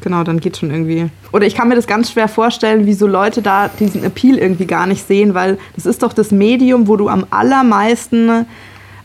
Genau, 0.00 0.24
dann 0.24 0.40
geht 0.40 0.56
schon 0.56 0.70
irgendwie. 0.70 1.08
Oder 1.32 1.46
ich 1.46 1.54
kann 1.54 1.68
mir 1.68 1.74
das 1.74 1.86
ganz 1.86 2.10
schwer 2.10 2.28
vorstellen, 2.28 2.86
wie 2.86 2.92
so 2.92 3.06
Leute 3.06 3.42
da 3.42 3.68
diesen 3.68 4.04
Appeal 4.04 4.38
irgendwie 4.38 4.66
gar 4.66 4.86
nicht 4.86 5.06
sehen, 5.06 5.34
weil 5.34 5.58
das 5.74 5.86
ist 5.86 6.02
doch 6.02 6.12
das 6.12 6.30
Medium, 6.30 6.86
wo 6.86 6.96
du 6.96 7.08
am 7.08 7.26
allermeisten 7.30 8.46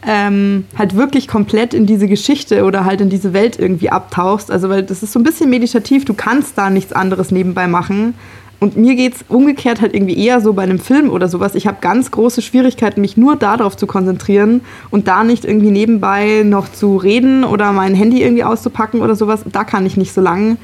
ähm, 0.06 0.66
halt 0.78 0.96
wirklich 0.96 1.28
komplett 1.28 1.74
in 1.74 1.86
diese 1.86 2.08
Geschichte 2.08 2.66
oder 2.66 2.86
halt 2.86 3.02
in 3.02 3.10
diese 3.10 3.34
Welt 3.34 3.60
irgendwie 3.60 3.90
abtauchst. 3.90 4.52
Also, 4.52 4.70
weil 4.70 4.84
das 4.84 5.04
ist 5.04 5.14
so 5.14 5.20
ein 5.20 5.24
bisschen 5.24 5.50
meditativ, 5.50 6.06
du 6.06 6.14
kannst 6.14 6.58
da 6.58 6.70
nichts 6.70 6.92
anderes 6.94 7.32
nebenbei 7.32 7.68
machen. 7.68 8.16
Und 8.60 8.78
mir 8.78 8.94
geht 8.94 9.16
es 9.16 9.26
umgekehrt 9.28 9.82
halt 9.82 9.96
irgendwie 9.96 10.24
eher 10.24 10.40
so 10.40 10.54
bei 10.54 10.62
einem 10.62 10.78
Film 10.78 11.10
oder 11.10 11.28
sowas. 11.28 11.56
Ich 11.56 11.66
habe 11.66 11.78
ganz 11.82 12.12
große 12.12 12.44
Schwierigkeiten, 12.44 13.02
mich 13.02 13.18
nur 13.18 13.36
darauf 13.36 13.76
zu 13.76 13.88
konzentrieren 13.88 14.62
und 14.92 15.08
da 15.08 15.24
nicht 15.24 15.46
irgendwie 15.46 15.72
nebenbei 15.72 16.44
noch 16.46 16.72
zu 16.72 16.98
reden 16.98 17.44
oder 17.44 17.72
mein 17.72 17.96
Handy 17.96 18.22
irgendwie 18.22 18.44
auszupacken 18.44 19.02
oder 19.02 19.16
sowas. 19.16 19.42
Da 19.52 19.64
kann 19.64 19.88
ich 19.88 19.98
nicht 19.98 20.14
so 20.14 20.22
lange 20.22 20.58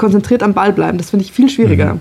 konzentriert 0.00 0.42
am 0.42 0.54
Ball 0.54 0.72
bleiben. 0.72 0.98
Das 0.98 1.10
finde 1.10 1.24
ich 1.24 1.32
viel 1.32 1.48
schwieriger. 1.48 1.94
Mhm. 1.94 2.00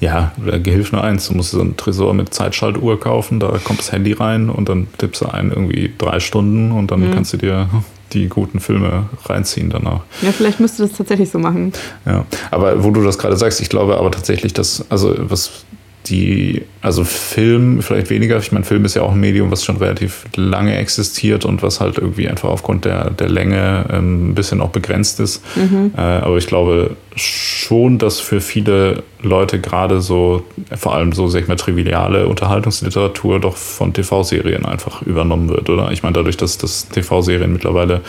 Ja, 0.00 0.32
da 0.44 0.56
hilft 0.56 0.92
nur 0.92 1.04
eins. 1.04 1.28
Du 1.28 1.34
musst 1.34 1.50
so 1.50 1.60
einen 1.60 1.76
Tresor 1.76 2.14
mit 2.14 2.32
Zeitschaltuhr 2.32 2.98
kaufen, 2.98 3.38
da 3.38 3.58
kommt 3.62 3.78
das 3.78 3.92
Handy 3.92 4.12
rein 4.12 4.50
und 4.50 4.68
dann 4.68 4.88
tippst 4.98 5.20
du 5.20 5.26
ein 5.26 5.50
irgendwie 5.50 5.92
drei 5.96 6.18
Stunden 6.18 6.72
und 6.72 6.90
dann 6.90 7.00
mhm. 7.08 7.12
kannst 7.12 7.32
du 7.34 7.36
dir 7.36 7.68
die 8.12 8.28
guten 8.28 8.60
Filme 8.60 9.06
reinziehen 9.26 9.70
danach. 9.70 10.00
Ja, 10.20 10.32
vielleicht 10.32 10.60
müsste 10.60 10.82
das 10.82 10.92
tatsächlich 10.92 11.30
so 11.30 11.38
machen. 11.38 11.72
Ja, 12.04 12.24
aber 12.50 12.82
wo 12.82 12.90
du 12.90 13.02
das 13.02 13.18
gerade 13.18 13.36
sagst, 13.36 13.60
ich 13.60 13.68
glaube 13.68 13.96
aber 13.96 14.10
tatsächlich, 14.10 14.52
dass, 14.52 14.84
also 14.90 15.14
was 15.18 15.64
die, 16.06 16.62
also 16.80 17.04
Film 17.04 17.80
vielleicht 17.80 18.10
weniger, 18.10 18.36
ich 18.38 18.50
meine, 18.50 18.64
Film 18.64 18.84
ist 18.84 18.94
ja 18.94 19.02
auch 19.02 19.12
ein 19.12 19.20
Medium, 19.20 19.50
was 19.50 19.64
schon 19.64 19.76
relativ 19.76 20.24
lange 20.34 20.76
existiert 20.76 21.44
und 21.44 21.62
was 21.62 21.80
halt 21.80 21.98
irgendwie 21.98 22.28
einfach 22.28 22.48
aufgrund 22.48 22.84
der, 22.84 23.10
der 23.10 23.28
Länge 23.28 23.86
ähm, 23.90 24.30
ein 24.30 24.34
bisschen 24.34 24.60
auch 24.60 24.70
begrenzt 24.70 25.20
ist. 25.20 25.42
Mhm. 25.56 25.92
Äh, 25.96 26.00
aber 26.00 26.36
ich 26.38 26.46
glaube 26.46 26.96
schon, 27.14 27.98
dass 27.98 28.20
für 28.20 28.40
viele 28.40 29.04
Leute 29.20 29.60
gerade 29.60 30.00
so, 30.00 30.44
vor 30.76 30.94
allem 30.94 31.12
so, 31.12 31.28
sag 31.28 31.42
ich 31.42 31.48
mal, 31.48 31.56
triviale 31.56 32.26
Unterhaltungsliteratur 32.26 33.38
doch 33.38 33.56
von 33.56 33.92
TV-Serien 33.92 34.64
einfach 34.64 35.02
übernommen 35.02 35.48
wird, 35.48 35.70
oder? 35.70 35.92
Ich 35.92 36.02
meine, 36.02 36.14
dadurch, 36.14 36.36
dass, 36.36 36.58
dass 36.58 36.88
TV-Serien 36.88 37.52
mittlerweile 37.52 38.00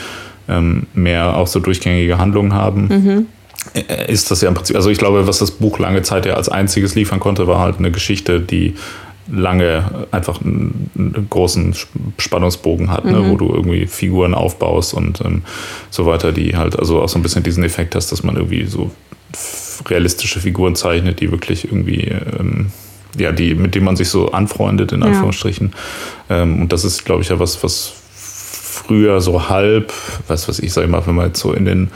ähm, 0.49 0.87
mehr 0.93 1.37
auch 1.37 1.47
so 1.47 1.59
durchgängige 1.59 2.17
Handlungen 2.17 2.53
haben. 2.53 2.87
Mhm 2.87 3.25
ist 4.07 4.30
das 4.30 4.41
ja 4.41 4.49
im 4.49 4.53
Prinzip, 4.53 4.76
also 4.76 4.89
ich 4.89 4.97
glaube, 4.97 5.28
was 5.28 5.39
das 5.39 5.51
Buch 5.51 5.80
lange 5.80 6.01
Zeit 6.01 6.26
ja 6.26 6.34
als 6.34 6.49
einziges 6.49 6.95
liefern 6.95 7.20
konnte, 7.20 7.47
war 7.47 7.59
halt 7.59 7.80
eine 7.80 7.91
Geschichte, 7.91 8.39
die 8.39 8.76
lange 9.32 10.05
einfach 10.11 10.41
einen, 10.41 10.91
einen 10.97 11.28
großen 11.30 11.74
Spannungsbogen 12.18 12.91
hat, 12.91 13.05
ne, 13.05 13.20
mhm. 13.20 13.32
wo 13.32 13.38
du 13.38 13.53
irgendwie 13.53 13.88
Figuren 13.88 14.34
aufbaust 14.34 14.93
und 14.93 15.22
ähm, 15.22 15.43
so 15.89 16.05
weiter, 16.05 16.32
die 16.32 16.57
halt 16.57 16.78
also 16.78 17.01
auch 17.01 17.09
so 17.09 17.18
ein 17.18 17.24
bisschen 17.24 17.43
diesen 17.43 17.64
Effekt 17.64 17.95
hast, 17.95 18.11
dass 18.11 18.24
man 18.24 18.36
irgendwie 18.36 18.66
so 18.66 18.91
realistische 19.88 20.39
Figuren 20.39 20.76
zeichnet, 20.76 21.22
die 21.22 21.32
wirklich 21.32 21.66
irgendwie 21.66 22.11
ähm, 22.39 22.72
ja, 23.18 23.32
die, 23.32 23.55
mit 23.55 23.76
denen 23.76 23.86
man 23.86 23.95
sich 23.95 24.09
so 24.09 24.32
anfreundet, 24.32 24.91
in 24.91 25.03
Anführungsstrichen. 25.03 25.74
Ja. 26.30 26.41
Ähm, 26.41 26.61
und 26.61 26.74
das 26.74 26.84
ist, 26.84 27.05
glaube 27.05 27.22
ich, 27.22 27.30
ja 27.30 27.39
was, 27.39 27.64
was 27.64 27.93
früher 28.14 29.22
so 29.22 29.49
halb, 29.49 29.93
was 30.28 30.47
weiß 30.47 30.59
ich, 30.59 30.74
sag 30.74 30.84
ich 30.86 30.89
mal, 30.89 31.05
wenn 31.05 31.16
man 31.16 31.28
jetzt 31.28 31.39
so 31.39 31.53
in 31.53 31.66
den 31.66 31.91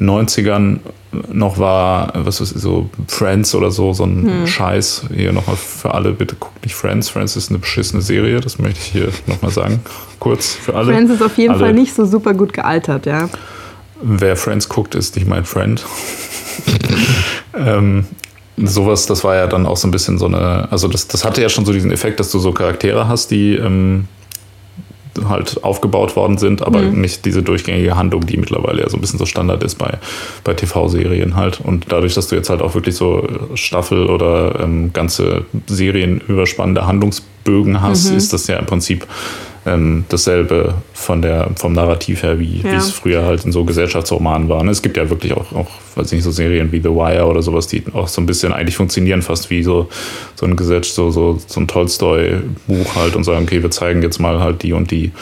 90ern 0.00 0.78
noch 1.12 1.58
war, 1.58 2.12
was 2.14 2.40
ich, 2.40 2.50
so 2.50 2.88
Friends 3.08 3.54
oder 3.54 3.70
so, 3.70 3.92
so 3.92 4.04
ein 4.04 4.26
hm. 4.26 4.46
Scheiß. 4.46 5.06
Hier 5.14 5.32
nochmal 5.32 5.56
für 5.56 5.94
alle, 5.94 6.12
bitte 6.12 6.36
guckt 6.36 6.62
nicht 6.64 6.74
Friends. 6.74 7.08
Friends 7.08 7.36
ist 7.36 7.50
eine 7.50 7.58
beschissene 7.58 8.02
Serie, 8.02 8.40
das 8.40 8.58
möchte 8.58 8.80
ich 8.80 8.86
hier 8.86 9.08
nochmal 9.26 9.50
sagen. 9.50 9.80
Kurz 10.18 10.52
für 10.52 10.74
alle. 10.74 10.92
Friends 10.92 11.12
ist 11.12 11.22
auf 11.22 11.36
jeden 11.36 11.54
alle. 11.54 11.60
Fall 11.60 11.72
nicht 11.72 11.94
so 11.94 12.04
super 12.04 12.34
gut 12.34 12.52
gealtert, 12.52 13.06
ja. 13.06 13.28
Wer 14.02 14.36
Friends 14.36 14.68
guckt, 14.68 14.94
ist 14.94 15.16
nicht 15.16 15.28
mein 15.28 15.44
Friend. 15.44 15.84
ähm, 17.56 18.06
sowas, 18.56 19.06
das 19.06 19.24
war 19.24 19.36
ja 19.36 19.46
dann 19.46 19.66
auch 19.66 19.76
so 19.76 19.88
ein 19.88 19.90
bisschen 19.90 20.18
so 20.18 20.26
eine, 20.26 20.68
also 20.70 20.88
das, 20.88 21.08
das 21.08 21.24
hatte 21.24 21.42
ja 21.42 21.48
schon 21.48 21.64
so 21.64 21.72
diesen 21.72 21.90
Effekt, 21.90 22.20
dass 22.20 22.30
du 22.30 22.38
so 22.38 22.52
Charaktere 22.52 23.08
hast, 23.08 23.30
die 23.30 23.54
ähm, 23.56 24.06
halt 25.28 25.62
aufgebaut 25.64 26.16
worden 26.16 26.38
sind, 26.38 26.62
aber 26.62 26.80
mhm. 26.80 27.00
nicht 27.00 27.24
diese 27.24 27.42
durchgängige 27.42 27.96
Handlung, 27.96 28.26
die 28.26 28.36
mittlerweile 28.36 28.82
ja 28.82 28.88
so 28.88 28.96
ein 28.96 29.00
bisschen 29.00 29.18
so 29.18 29.26
Standard 29.26 29.62
ist 29.62 29.76
bei, 29.76 29.98
bei 30.44 30.54
TV-Serien 30.54 31.36
halt. 31.36 31.60
Und 31.60 31.86
dadurch, 31.88 32.14
dass 32.14 32.28
du 32.28 32.36
jetzt 32.36 32.50
halt 32.50 32.62
auch 32.62 32.74
wirklich 32.74 32.96
so 32.96 33.26
Staffel 33.54 34.06
oder 34.06 34.60
ähm, 34.60 34.92
ganze 34.92 35.44
Serien 35.66 36.20
überspannende 36.26 36.86
Handlungsbögen 36.86 37.80
hast, 37.80 38.10
mhm. 38.10 38.16
ist 38.16 38.32
das 38.32 38.46
ja 38.46 38.56
im 38.56 38.66
Prinzip 38.66 39.06
ähm, 39.66 40.04
dasselbe 40.08 40.74
von 40.94 41.20
der, 41.20 41.50
vom 41.56 41.72
Narrativ 41.72 42.22
her, 42.22 42.38
wie, 42.38 42.62
ja. 42.62 42.74
es 42.74 42.90
früher 42.90 43.24
halt 43.24 43.44
in 43.44 43.52
so 43.52 43.64
Gesellschaftsromanen 43.64 44.48
war. 44.48 44.62
Ne? 44.64 44.70
Es 44.70 44.80
gibt 44.80 44.96
ja 44.96 45.10
wirklich 45.10 45.34
auch, 45.34 45.52
auch 45.52 45.68
weiß 45.96 46.12
nicht, 46.12 46.24
so 46.24 46.30
Serien 46.30 46.72
wie 46.72 46.80
The 46.80 46.88
Wire 46.88 47.26
oder 47.26 47.42
sowas, 47.42 47.66
die 47.66 47.82
auch 47.92 48.08
so 48.08 48.20
ein 48.22 48.26
bisschen 48.26 48.52
eigentlich 48.52 48.76
funktionieren, 48.76 49.22
fast 49.22 49.50
wie 49.50 49.62
so, 49.62 49.88
so 50.34 50.46
ein 50.46 50.56
Gesetz, 50.56 50.94
so, 50.94 51.10
so, 51.10 51.38
so 51.46 51.60
ein 51.60 51.68
Tolstoi-Buch 51.68 52.96
halt 52.96 53.16
und 53.16 53.24
sagen, 53.24 53.44
okay, 53.44 53.62
wir 53.62 53.70
zeigen 53.70 54.02
jetzt 54.02 54.18
mal 54.18 54.40
halt 54.40 54.62
die 54.62 54.72
und 54.72 54.90
die 54.90 55.12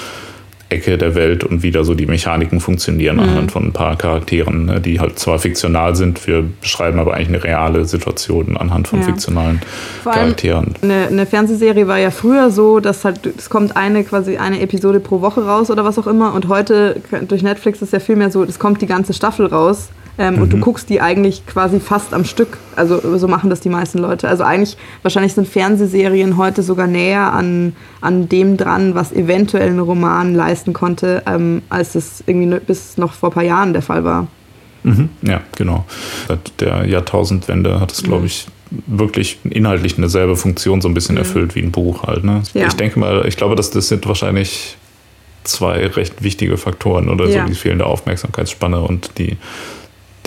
Ecke 0.70 0.98
der 0.98 1.14
Welt 1.14 1.44
und 1.44 1.62
wie 1.62 1.70
da 1.70 1.82
so 1.84 1.94
die 1.94 2.06
Mechaniken 2.06 2.60
funktionieren 2.60 3.16
mhm. 3.16 3.22
anhand 3.22 3.52
von 3.52 3.64
ein 3.66 3.72
paar 3.72 3.96
Charakteren, 3.96 4.66
ne, 4.66 4.80
die 4.80 5.00
halt 5.00 5.18
zwar 5.18 5.38
fiktional 5.38 5.96
sind, 5.96 6.26
wir 6.26 6.44
beschreiben 6.60 6.98
aber 6.98 7.14
eigentlich 7.14 7.28
eine 7.28 7.44
reale 7.44 7.84
Situation 7.84 8.56
anhand 8.56 8.88
von 8.88 9.00
ja. 9.00 9.06
fiktionalen 9.06 9.60
Vor 10.02 10.12
Charakteren. 10.12 10.74
Eine, 10.82 11.06
eine, 11.06 11.26
Fernsehserie 11.26 11.86
war 11.86 11.98
ja 11.98 12.10
früher 12.10 12.50
so, 12.50 12.80
dass 12.80 13.04
halt 13.04 13.20
es 13.38 13.48
kommt 13.48 13.76
eine 13.76 14.04
quasi 14.04 14.36
eine 14.36 14.60
Episode 14.60 15.00
pro 15.00 15.20
Woche 15.20 15.44
raus 15.44 15.70
oder 15.70 15.84
was 15.84 15.98
auch 15.98 16.06
immer 16.06 16.34
und 16.34 16.48
heute 16.48 17.00
durch 17.26 17.42
Netflix 17.42 17.80
ist 17.80 17.92
ja 17.92 18.00
viel 18.00 18.16
mehr 18.16 18.30
so, 18.30 18.44
es 18.44 18.58
kommt 18.58 18.82
die 18.82 18.86
ganze 18.86 19.14
Staffel 19.14 19.46
raus 19.46 19.88
ähm, 20.18 20.34
mhm. 20.34 20.42
Und 20.42 20.52
du 20.52 20.56
mhm. 20.56 20.62
guckst 20.62 20.90
die 20.90 21.00
eigentlich 21.00 21.46
quasi 21.46 21.78
fast 21.78 22.12
am 22.12 22.24
Stück. 22.24 22.58
Also 22.74 23.18
so 23.18 23.28
machen 23.28 23.50
das 23.50 23.60
die 23.60 23.68
meisten 23.68 23.98
Leute. 23.98 24.28
Also 24.28 24.42
eigentlich, 24.42 24.76
wahrscheinlich 25.02 25.34
sind 25.34 25.46
Fernsehserien 25.46 26.36
heute 26.36 26.62
sogar 26.62 26.88
näher 26.88 27.32
an, 27.32 27.76
an 28.00 28.28
dem 28.28 28.56
dran, 28.56 28.96
was 28.96 29.12
eventuell 29.12 29.68
ein 29.68 29.78
Roman 29.78 30.34
leisten 30.34 30.72
konnte, 30.72 31.22
ähm, 31.26 31.62
als 31.68 31.94
es 31.94 32.24
irgendwie 32.26 32.58
bis 32.58 32.98
noch 32.98 33.12
vor 33.12 33.30
ein 33.30 33.32
paar 33.32 33.44
Jahren 33.44 33.72
der 33.72 33.82
Fall 33.82 34.02
war. 34.02 34.26
Mhm. 34.82 35.08
Ja, 35.22 35.40
genau. 35.56 35.84
Seit 36.26 36.60
der 36.60 36.86
Jahrtausendwende 36.86 37.80
hat 37.80 37.92
es, 37.92 38.02
glaube 38.02 38.20
mhm. 38.20 38.26
ich, 38.26 38.46
wirklich 38.86 39.38
inhaltlich 39.44 39.96
eine 39.98 40.08
selbe 40.08 40.36
Funktion 40.36 40.80
so 40.80 40.88
ein 40.88 40.94
bisschen 40.94 41.14
mhm. 41.14 41.20
erfüllt 41.20 41.54
wie 41.54 41.62
ein 41.62 41.70
Buch 41.70 42.02
halt. 42.02 42.24
Ne? 42.24 42.42
Ja. 42.54 42.66
Ich 42.66 42.74
denke 42.74 42.98
mal, 42.98 43.24
ich 43.26 43.36
glaube, 43.36 43.54
dass 43.54 43.70
das 43.70 43.88
sind 43.88 44.06
wahrscheinlich 44.06 44.76
zwei 45.44 45.86
recht 45.86 46.22
wichtige 46.22 46.56
Faktoren 46.56 47.08
oder 47.08 47.26
ja. 47.28 47.42
so 47.42 47.48
die 47.48 47.54
fehlende 47.54 47.86
Aufmerksamkeitsspanne 47.86 48.80
und 48.80 49.12
die 49.18 49.36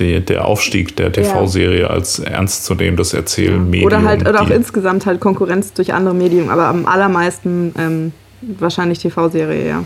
die, 0.01 0.19
der 0.19 0.45
Aufstieg 0.45 0.95
der 0.95 1.11
TV-Serie 1.11 1.81
ja. 1.81 1.87
als 1.87 2.19
ernstzunehmendes 2.19 3.13
Erzählmedium. 3.13 3.85
Oder 3.85 4.03
halt 4.03 4.27
oder 4.27 4.41
auch 4.41 4.49
insgesamt 4.49 5.05
halt 5.05 5.19
Konkurrenz 5.19 5.73
durch 5.73 5.93
andere 5.93 6.13
Medien, 6.13 6.49
aber 6.49 6.65
am 6.65 6.85
allermeisten 6.85 7.73
ähm, 7.77 8.11
wahrscheinlich 8.41 8.99
TV-Serie, 8.99 9.67
ja. 9.67 9.83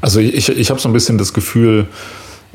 Also 0.00 0.20
ich, 0.20 0.48
ich 0.48 0.70
habe 0.70 0.80
so 0.80 0.88
ein 0.88 0.92
bisschen 0.92 1.18
das 1.18 1.32
Gefühl, 1.32 1.86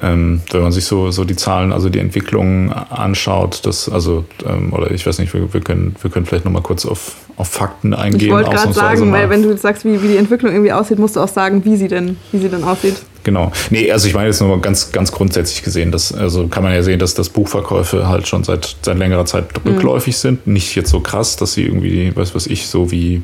ähm, 0.01 0.41
wenn 0.51 0.61
man 0.61 0.71
sich 0.71 0.85
so, 0.85 1.11
so 1.11 1.23
die 1.23 1.35
Zahlen, 1.35 1.71
also 1.71 1.89
die 1.89 1.99
Entwicklung 1.99 2.71
anschaut, 2.71 3.65
dass, 3.65 3.89
also, 3.89 4.25
ähm, 4.45 4.73
oder 4.73 4.91
ich 4.91 5.05
weiß 5.05 5.19
nicht, 5.19 5.33
wir, 5.33 5.53
wir, 5.53 5.61
können, 5.61 5.95
wir 6.01 6.09
können 6.09 6.25
vielleicht 6.25 6.45
nochmal 6.45 6.63
kurz 6.63 6.85
auf, 6.85 7.15
auf 7.37 7.47
Fakten 7.47 7.93
eingehen. 7.93 8.21
Ich 8.21 8.31
wollte 8.31 8.49
gerade 8.49 8.73
sagen, 8.73 9.11
weil 9.11 9.29
wenn 9.29 9.43
du 9.43 9.55
sagst, 9.57 9.85
wie, 9.85 10.01
wie 10.01 10.07
die 10.07 10.17
Entwicklung 10.17 10.51
irgendwie 10.51 10.73
aussieht, 10.73 10.99
musst 10.99 11.15
du 11.15 11.19
auch 11.19 11.27
sagen, 11.27 11.63
wie 11.65 11.75
sie 11.75 11.87
denn, 11.87 12.17
wie 12.31 12.39
sie 12.39 12.49
denn 12.49 12.63
aussieht. 12.63 12.95
Genau. 13.23 13.51
Nee, 13.69 13.91
also 13.91 14.07
ich 14.07 14.13
meine 14.13 14.27
jetzt 14.27 14.41
nur 14.41 14.61
ganz, 14.61 14.91
ganz 14.91 15.11
grundsätzlich 15.11 15.63
gesehen, 15.63 15.91
dass, 15.91 16.13
also 16.13 16.47
kann 16.47 16.63
man 16.63 16.73
ja 16.73 16.83
sehen, 16.83 16.99
dass 16.99 17.13
das 17.13 17.29
Buchverkäufe 17.29 18.07
halt 18.07 18.27
schon 18.27 18.43
seit, 18.43 18.75
seit 18.81 18.97
längerer 18.97 19.25
Zeit 19.25 19.45
mhm. 19.63 19.71
rückläufig 19.71 20.15
mhm. 20.15 20.19
sind. 20.19 20.47
Nicht 20.47 20.75
jetzt 20.75 20.89
so 20.89 20.99
krass, 20.99 21.37
dass 21.37 21.53
sie 21.53 21.63
irgendwie, 21.63 22.15
weiß 22.15 22.35
was 22.35 22.47
ich, 22.47 22.67
so 22.67 22.91
wie 22.91 23.23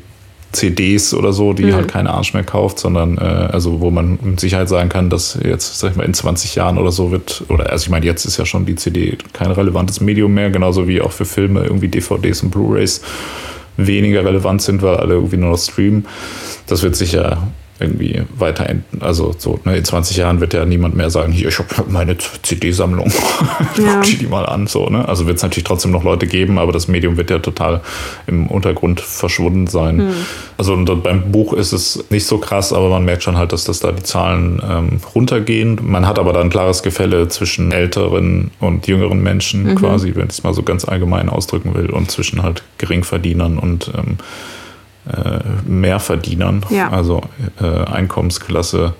CDs 0.52 1.14
oder 1.14 1.32
so, 1.32 1.52
die 1.52 1.64
mhm. 1.64 1.74
halt 1.74 1.88
keine 1.88 2.10
Arsch 2.10 2.34
mehr 2.34 2.42
kauft, 2.42 2.78
sondern 2.78 3.18
äh, 3.18 3.20
also 3.20 3.80
wo 3.80 3.90
man 3.90 4.18
mit 4.22 4.40
Sicherheit 4.40 4.68
sagen 4.68 4.88
kann, 4.88 5.10
dass 5.10 5.38
jetzt, 5.44 5.78
sag 5.78 5.92
ich 5.92 5.96
mal, 5.96 6.04
in 6.04 6.14
20 6.14 6.56
Jahren 6.56 6.78
oder 6.78 6.90
so 6.90 7.12
wird, 7.12 7.44
oder 7.48 7.70
also 7.70 7.84
ich 7.84 7.90
meine, 7.90 8.06
jetzt 8.06 8.24
ist 8.24 8.36
ja 8.36 8.46
schon 8.46 8.66
die 8.66 8.74
CD 8.74 9.16
kein 9.32 9.52
relevantes 9.52 10.00
Medium 10.00 10.34
mehr, 10.34 10.50
genauso 10.50 10.88
wie 10.88 11.00
auch 11.00 11.12
für 11.12 11.24
Filme 11.24 11.62
irgendwie 11.62 11.88
DVDs 11.88 12.42
und 12.42 12.50
Blu-Rays 12.50 13.02
weniger 13.76 14.24
relevant 14.24 14.62
sind, 14.62 14.82
weil 14.82 14.96
alle 14.96 15.14
irgendwie 15.14 15.36
nur 15.36 15.50
noch 15.50 15.58
streamen. 15.58 16.06
Das 16.66 16.82
wird 16.82 16.96
sicher 16.96 17.48
irgendwie 17.80 18.22
weiter, 18.36 18.66
also 19.00 19.34
so 19.36 19.58
ne, 19.64 19.76
in 19.76 19.84
20 19.84 20.16
Jahren 20.16 20.40
wird 20.40 20.52
ja 20.52 20.64
niemand 20.64 20.96
mehr 20.96 21.10
sagen, 21.10 21.32
hier, 21.32 21.48
ich 21.48 21.58
habe 21.58 21.68
meine 21.88 22.16
CD-Sammlung, 22.42 23.10
ja. 23.76 24.00
guck 24.02 24.18
die 24.18 24.26
mal 24.26 24.44
an. 24.46 24.66
So, 24.66 24.86
ne? 24.88 25.08
Also 25.08 25.26
wird 25.26 25.38
es 25.38 25.42
natürlich 25.42 25.64
trotzdem 25.64 25.90
noch 25.90 26.04
Leute 26.04 26.26
geben, 26.26 26.58
aber 26.58 26.72
das 26.72 26.88
Medium 26.88 27.16
wird 27.16 27.30
ja 27.30 27.38
total 27.38 27.80
im 28.26 28.46
Untergrund 28.48 29.00
verschwunden 29.00 29.66
sein. 29.66 29.98
Hm. 29.98 30.12
Also 30.58 30.74
und 30.74 31.02
beim 31.02 31.32
Buch 31.32 31.54
ist 31.54 31.72
es 31.72 32.04
nicht 32.10 32.26
so 32.26 32.38
krass, 32.38 32.72
aber 32.72 32.90
man 32.90 33.04
merkt 33.04 33.22
schon 33.22 33.38
halt, 33.38 33.52
dass 33.52 33.64
das 33.64 33.80
da 33.80 33.92
die 33.92 34.02
Zahlen 34.02 34.60
ähm, 34.68 35.00
runtergehen. 35.14 35.80
Man 35.82 36.06
hat 36.06 36.18
aber 36.18 36.32
da 36.32 36.40
ein 36.40 36.50
klares 36.50 36.82
Gefälle 36.82 37.28
zwischen 37.28 37.72
älteren 37.72 38.50
und 38.60 38.86
jüngeren 38.86 39.22
Menschen 39.22 39.64
mhm. 39.64 39.74
quasi, 39.76 40.12
wenn 40.14 40.26
ich 40.26 40.32
es 40.34 40.42
mal 40.42 40.52
so 40.52 40.62
ganz 40.62 40.84
allgemein 40.84 41.28
ausdrücken 41.28 41.74
will, 41.74 41.90
und 41.90 42.10
zwischen 42.10 42.42
halt 42.42 42.62
Geringverdienern 42.78 43.58
und 43.58 43.90
ähm, 43.96 44.18
äh, 44.18 44.59
Mehrverdienern, 45.66 46.64
ja. 46.70 46.90
also 46.90 47.22
äh, 47.60 47.90
Einkommensklasse 47.90 48.94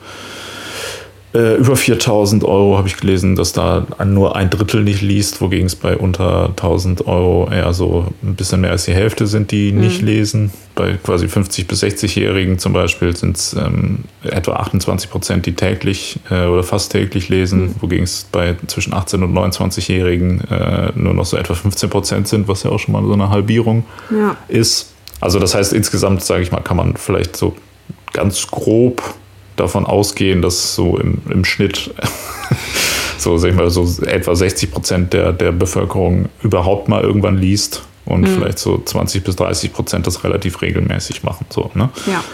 Äh, 1.33 1.57
über 1.59 1.77
4000 1.77 2.43
Euro 2.43 2.77
habe 2.77 2.89
ich 2.89 2.97
gelesen, 2.97 3.37
dass 3.37 3.53
da 3.53 3.87
nur 4.05 4.35
ein 4.35 4.51
Drittel 4.51 4.83
nicht 4.83 5.01
liest, 5.01 5.41
wogegen 5.41 5.67
es 5.67 5.77
bei 5.77 5.97
unter 5.97 6.47
1000 6.47 7.07
Euro 7.07 7.49
eher 7.49 7.73
so 7.73 8.07
ein 8.25 8.35
bisschen 8.35 8.63
mehr 8.63 8.73
als 8.73 8.87
die 8.87 8.95
Hälfte 8.95 9.29
sind, 9.29 9.53
die 9.53 9.71
mhm. 9.71 9.81
nicht 9.81 10.03
lesen. 10.03 10.51
Bei 10.75 10.95
quasi 10.95 11.27
50- 11.27 11.69
bis 11.69 11.85
60-Jährigen 11.85 12.59
zum 12.59 12.73
Beispiel 12.73 13.15
sind 13.17 13.37
es 13.37 13.53
ähm, 13.53 14.01
etwa 14.25 14.55
28 14.55 15.09
Prozent, 15.09 15.47
die 15.47 15.53
täglich 15.53 16.19
äh, 16.31 16.47
oder 16.47 16.65
fast 16.65 16.91
täglich 16.91 17.29
lesen, 17.29 17.61
mhm. 17.61 17.75
wogegen 17.81 18.05
es 18.05 18.27
bei 18.33 18.57
zwischen 18.67 18.93
18- 18.93 19.23
und 19.23 19.33
29-Jährigen 19.33 20.41
äh, 20.51 20.91
nur 20.97 21.15
noch 21.15 21.27
so 21.27 21.37
etwa 21.37 21.55
15 21.55 21.91
Prozent 21.91 22.27
sind, 22.27 22.49
was 22.49 22.65
ja 22.65 22.71
auch 22.73 22.81
schon 22.81 22.93
mal 22.93 23.05
so 23.05 23.13
eine 23.13 23.31
Halbierung 23.31 23.85
ja. 24.11 24.37
ist. 24.49 24.95
Also 25.21 25.39
das 25.39 25.55
heißt, 25.55 25.73
insgesamt, 25.73 26.23
sage 26.25 26.43
ich 26.43 26.53
mal, 26.53 26.61
kann 26.61 26.77
man 26.77 26.97
vielleicht 26.97 27.37
so 27.37 27.55
ganz 28.13 28.47
grob 28.47 29.03
davon 29.57 29.85
ausgehen, 29.85 30.43
dass 30.43 30.75
so 30.75 30.97
im, 30.99 31.19
im 31.29 31.45
Schnitt 31.45 31.95
so, 33.19 33.37
sag 33.37 33.51
ich 33.51 33.57
mal, 33.57 33.71
so 33.71 33.87
etwa 34.05 34.35
60 34.35 34.71
Prozent 34.71 35.13
der, 35.13 35.33
der 35.33 35.53
Bevölkerung 35.53 36.29
überhaupt 36.43 36.89
mal 36.89 37.03
irgendwann 37.03 37.37
liest 37.37 37.83
und 38.07 38.23
mhm. 38.23 38.27
vielleicht 38.27 38.59
so 38.59 38.83
20 38.83 39.23
bis 39.23 39.37
30 39.37 39.73
Prozent 39.73 40.07
das 40.07 40.25
relativ 40.25 40.63
regelmäßig 40.63 41.23
machen. 41.23 41.47
So, 41.51 41.71
ne? 41.75 41.91
Ja. 42.07 42.25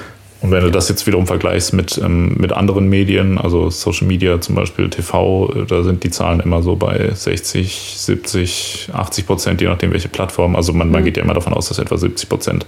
Und 0.46 0.52
wenn 0.52 0.62
du 0.62 0.70
das 0.70 0.88
jetzt 0.88 1.08
wiederum 1.08 1.26
vergleichst 1.26 1.72
mit, 1.72 1.98
ähm, 1.98 2.36
mit 2.38 2.52
anderen 2.52 2.88
Medien, 2.88 3.36
also 3.36 3.68
Social 3.68 4.06
Media 4.06 4.40
zum 4.40 4.54
Beispiel 4.54 4.88
TV, 4.88 5.52
äh, 5.52 5.66
da 5.66 5.82
sind 5.82 6.04
die 6.04 6.10
Zahlen 6.10 6.38
immer 6.38 6.62
so 6.62 6.76
bei 6.76 7.10
60, 7.12 7.94
70, 7.96 8.90
80 8.92 9.26
Prozent, 9.26 9.60
je 9.60 9.66
nachdem 9.66 9.90
welche 9.90 10.08
Plattform. 10.08 10.54
Also 10.54 10.72
man, 10.72 10.86
mhm. 10.86 10.92
man 10.92 11.04
geht 11.04 11.16
ja 11.16 11.24
immer 11.24 11.34
davon 11.34 11.52
aus, 11.52 11.66
dass 11.66 11.80
etwa 11.80 11.96
70 11.96 12.28
Prozent 12.28 12.66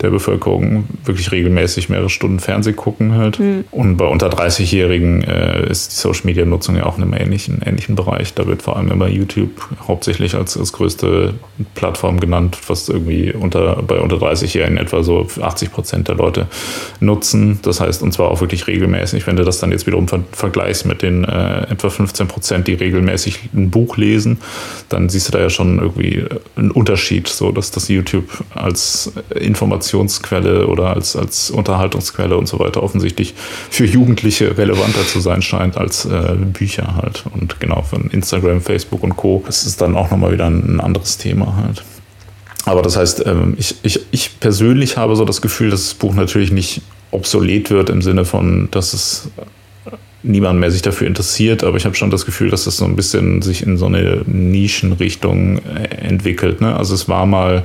der 0.00 0.08
Bevölkerung 0.08 0.84
wirklich 1.04 1.30
regelmäßig 1.30 1.90
mehrere 1.90 2.08
Stunden 2.08 2.40
Fernsehen 2.40 2.74
gucken 2.74 3.12
halt. 3.14 3.38
Mhm. 3.38 3.66
Und 3.70 3.98
bei 3.98 4.06
unter 4.06 4.30
30-Jährigen 4.30 5.22
äh, 5.22 5.68
ist 5.70 5.92
die 5.92 5.96
Social 5.96 6.24
Media 6.24 6.46
Nutzung 6.46 6.76
ja 6.76 6.86
auch 6.86 6.96
in 6.96 7.02
einem 7.02 7.12
ähnlichen, 7.12 7.60
ähnlichen 7.62 7.96
Bereich. 7.96 8.32
Da 8.32 8.46
wird 8.46 8.62
vor 8.62 8.78
allem 8.78 8.90
immer 8.90 9.08
YouTube 9.08 9.60
hauptsächlich 9.86 10.34
als, 10.34 10.56
als 10.56 10.72
größte 10.72 11.34
Plattform 11.74 12.18
genannt, 12.18 12.56
was 12.66 12.88
irgendwie 12.88 13.34
unter, 13.34 13.82
bei 13.82 14.00
unter 14.00 14.16
30-Jährigen 14.16 14.78
etwa 14.78 15.02
so 15.02 15.26
80 15.38 15.70
Prozent 15.70 16.08
der 16.08 16.14
Leute 16.14 16.46
nutzen. 16.98 17.09
Das 17.62 17.80
heißt, 17.80 18.02
und 18.02 18.12
zwar 18.12 18.30
auch 18.30 18.40
wirklich 18.40 18.66
regelmäßig. 18.66 19.26
Wenn 19.26 19.36
du 19.36 19.44
das 19.44 19.58
dann 19.58 19.72
jetzt 19.72 19.86
wiederum 19.86 20.08
ver 20.08 20.20
vergleichst 20.32 20.86
mit 20.86 21.02
den 21.02 21.24
äh, 21.24 21.70
etwa 21.70 21.90
15 21.90 22.28
Prozent, 22.28 22.68
die 22.68 22.74
regelmäßig 22.74 23.50
ein 23.54 23.70
Buch 23.70 23.96
lesen, 23.96 24.38
dann 24.88 25.08
siehst 25.08 25.28
du 25.28 25.32
da 25.32 25.40
ja 25.40 25.50
schon 25.50 25.78
irgendwie 25.78 26.24
einen 26.56 26.70
Unterschied, 26.70 27.28
so 27.28 27.52
dass 27.52 27.70
das 27.70 27.88
YouTube 27.88 28.28
als 28.54 29.12
Informationsquelle 29.34 30.66
oder 30.66 30.94
als, 30.94 31.16
als 31.16 31.50
Unterhaltungsquelle 31.50 32.36
und 32.36 32.46
so 32.46 32.58
weiter 32.58 32.82
offensichtlich 32.82 33.34
für 33.70 33.84
Jugendliche 33.84 34.56
relevanter 34.56 35.06
zu 35.06 35.20
sein 35.20 35.42
scheint 35.42 35.76
als 35.76 36.04
äh, 36.04 36.36
Bücher 36.36 36.96
halt. 36.96 37.24
Und 37.32 37.60
genau 37.60 37.82
von 37.82 38.10
Instagram, 38.10 38.60
Facebook 38.60 39.02
und 39.02 39.16
Co. 39.16 39.42
Das 39.46 39.64
ist 39.64 39.80
dann 39.80 39.96
auch 39.96 40.10
nochmal 40.10 40.32
wieder 40.32 40.46
ein 40.46 40.80
anderes 40.80 41.18
Thema 41.18 41.56
halt. 41.56 41.82
Aber 42.66 42.82
das 42.82 42.96
heißt, 42.96 43.26
ähm, 43.26 43.54
ich, 43.58 43.76
ich, 43.82 44.00
ich 44.10 44.40
persönlich 44.40 44.96
habe 44.96 45.16
so 45.16 45.24
das 45.24 45.40
Gefühl, 45.40 45.70
dass 45.70 45.84
das 45.84 45.94
Buch 45.94 46.14
natürlich 46.14 46.52
nicht 46.52 46.82
obsolet 47.10 47.70
wird 47.70 47.90
im 47.90 48.02
Sinne 48.02 48.24
von, 48.24 48.68
dass 48.70 48.92
es 48.92 49.28
niemand 50.22 50.60
mehr 50.60 50.70
sich 50.70 50.82
dafür 50.82 51.06
interessiert, 51.06 51.64
aber 51.64 51.76
ich 51.76 51.84
habe 51.86 51.94
schon 51.94 52.10
das 52.10 52.26
Gefühl, 52.26 52.50
dass 52.50 52.66
es 52.66 52.76
so 52.76 52.84
ein 52.84 52.96
bisschen 52.96 53.40
sich 53.42 53.62
in 53.62 53.78
so 53.78 53.86
eine 53.86 54.22
Nischenrichtung 54.26 55.58
äh, 55.58 55.84
entwickelt. 56.06 56.60
Ne? 56.60 56.76
Also 56.76 56.94
es 56.94 57.08
war 57.08 57.24
mal 57.26 57.64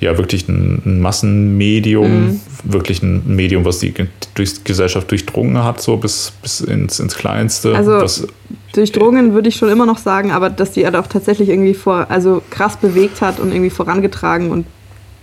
ja 0.00 0.18
wirklich 0.18 0.48
ein, 0.48 0.82
ein 0.84 1.00
Massenmedium, 1.00 2.26
mhm. 2.26 2.40
wirklich 2.64 3.02
ein 3.02 3.22
Medium, 3.26 3.64
was 3.64 3.78
die 3.78 3.94
durch 4.34 4.64
Gesellschaft 4.64 5.10
durchdrungen 5.10 5.62
hat, 5.62 5.80
so 5.80 5.96
bis, 5.96 6.32
bis 6.42 6.60
ins, 6.60 7.00
ins 7.00 7.16
Kleinste. 7.16 7.74
Also 7.74 7.92
was, 7.92 8.26
durchdrungen 8.72 9.32
würde 9.32 9.48
ich 9.48 9.56
schon 9.56 9.70
immer 9.70 9.86
noch 9.86 9.98
sagen, 9.98 10.32
aber 10.32 10.50
dass 10.50 10.72
die 10.72 10.84
halt 10.84 10.96
auch 10.96 11.06
tatsächlich 11.06 11.48
irgendwie 11.48 11.74
vor, 11.74 12.06
also 12.10 12.42
krass 12.50 12.76
bewegt 12.76 13.20
hat 13.20 13.40
und 13.40 13.52
irgendwie 13.52 13.70
vorangetragen 13.70 14.50
und 14.50 14.66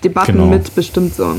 Debatten 0.04 0.34
genau. 0.34 0.48
mitbestimmt 0.48 1.16
so. 1.16 1.36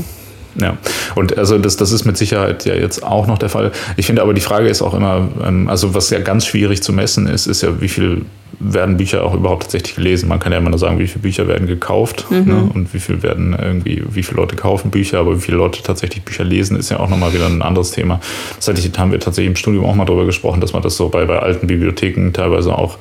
Ja, 0.61 0.78
und 1.16 1.37
also 1.37 1.59
das, 1.59 1.76
das 1.76 1.91
ist 1.91 2.05
mit 2.05 2.16
Sicherheit 2.16 2.64
ja 2.64 2.74
jetzt 2.74 3.03
auch 3.03 3.26
noch 3.26 3.39
der 3.39 3.49
Fall. 3.49 3.72
Ich 3.97 4.07
finde 4.07 4.22
aber 4.22 4.35
die 4.35 4.41
Frage 4.41 4.68
ist 4.68 4.82
auch 4.82 4.95
immer, 4.95 5.28
ähm, 5.45 5.68
also 5.68 5.95
was 5.95 6.11
ja 6.11 6.20
ganz 6.20 6.47
schwierig 6.47 6.82
zu 6.82 6.93
messen 6.93 7.26
ist, 7.26 7.47
ist 7.47 7.62
ja, 7.62 7.80
wie 7.80 7.89
viel 7.89 8.24
werden 8.61 8.97
Bücher 8.97 9.25
auch 9.25 9.35
überhaupt 9.35 9.65
tatsächlich 9.65 9.97
gelesen. 9.97 10.29
Man 10.29 10.39
kann 10.39 10.53
ja 10.53 10.59
immer 10.59 10.71
nur 10.71 10.79
sagen, 10.79 10.99
wie 10.99 11.07
viele 11.07 11.23
Bücher 11.23 11.49
werden 11.49 11.67
gekauft 11.67 12.27
mhm. 12.31 12.45
ne? 12.45 12.71
und 12.75 12.95
wie 12.95 13.01
viel 13.01 13.23
werden 13.23 13.57
irgendwie, 13.61 14.03
wie 14.11 14.23
viele 14.23 14.41
Leute 14.41 14.57
kaufen 14.57 14.91
Bücher, 14.91 15.19
aber 15.19 15.37
wie 15.37 15.41
viele 15.41 15.57
Leute 15.57 15.83
tatsächlich 15.83 16.25
Bücher 16.25 16.45
lesen, 16.45 16.77
ist 16.77 16.91
ja 16.91 17.01
auch 17.01 17.09
nochmal 17.09 17.33
wieder 17.33 17.47
ein 17.47 17.63
anderes 17.63 17.91
Thema. 17.91 18.21
Das 18.57 18.69
haben 18.99 19.13
wir 19.13 19.21
tatsächlich 19.21 19.51
im 19.51 19.57
Studium 19.57 19.85
auch 19.85 19.95
mal 19.95 20.05
darüber 20.05 20.27
gesprochen, 20.27 20.61
dass 20.61 20.73
man 20.73 20.83
das 20.83 20.97
so 20.97 21.09
bei, 21.09 21.25
bei 21.25 21.39
alten 21.39 21.67
Bibliotheken 21.67 22.33
teilweise 22.33 22.77
auch 22.77 22.99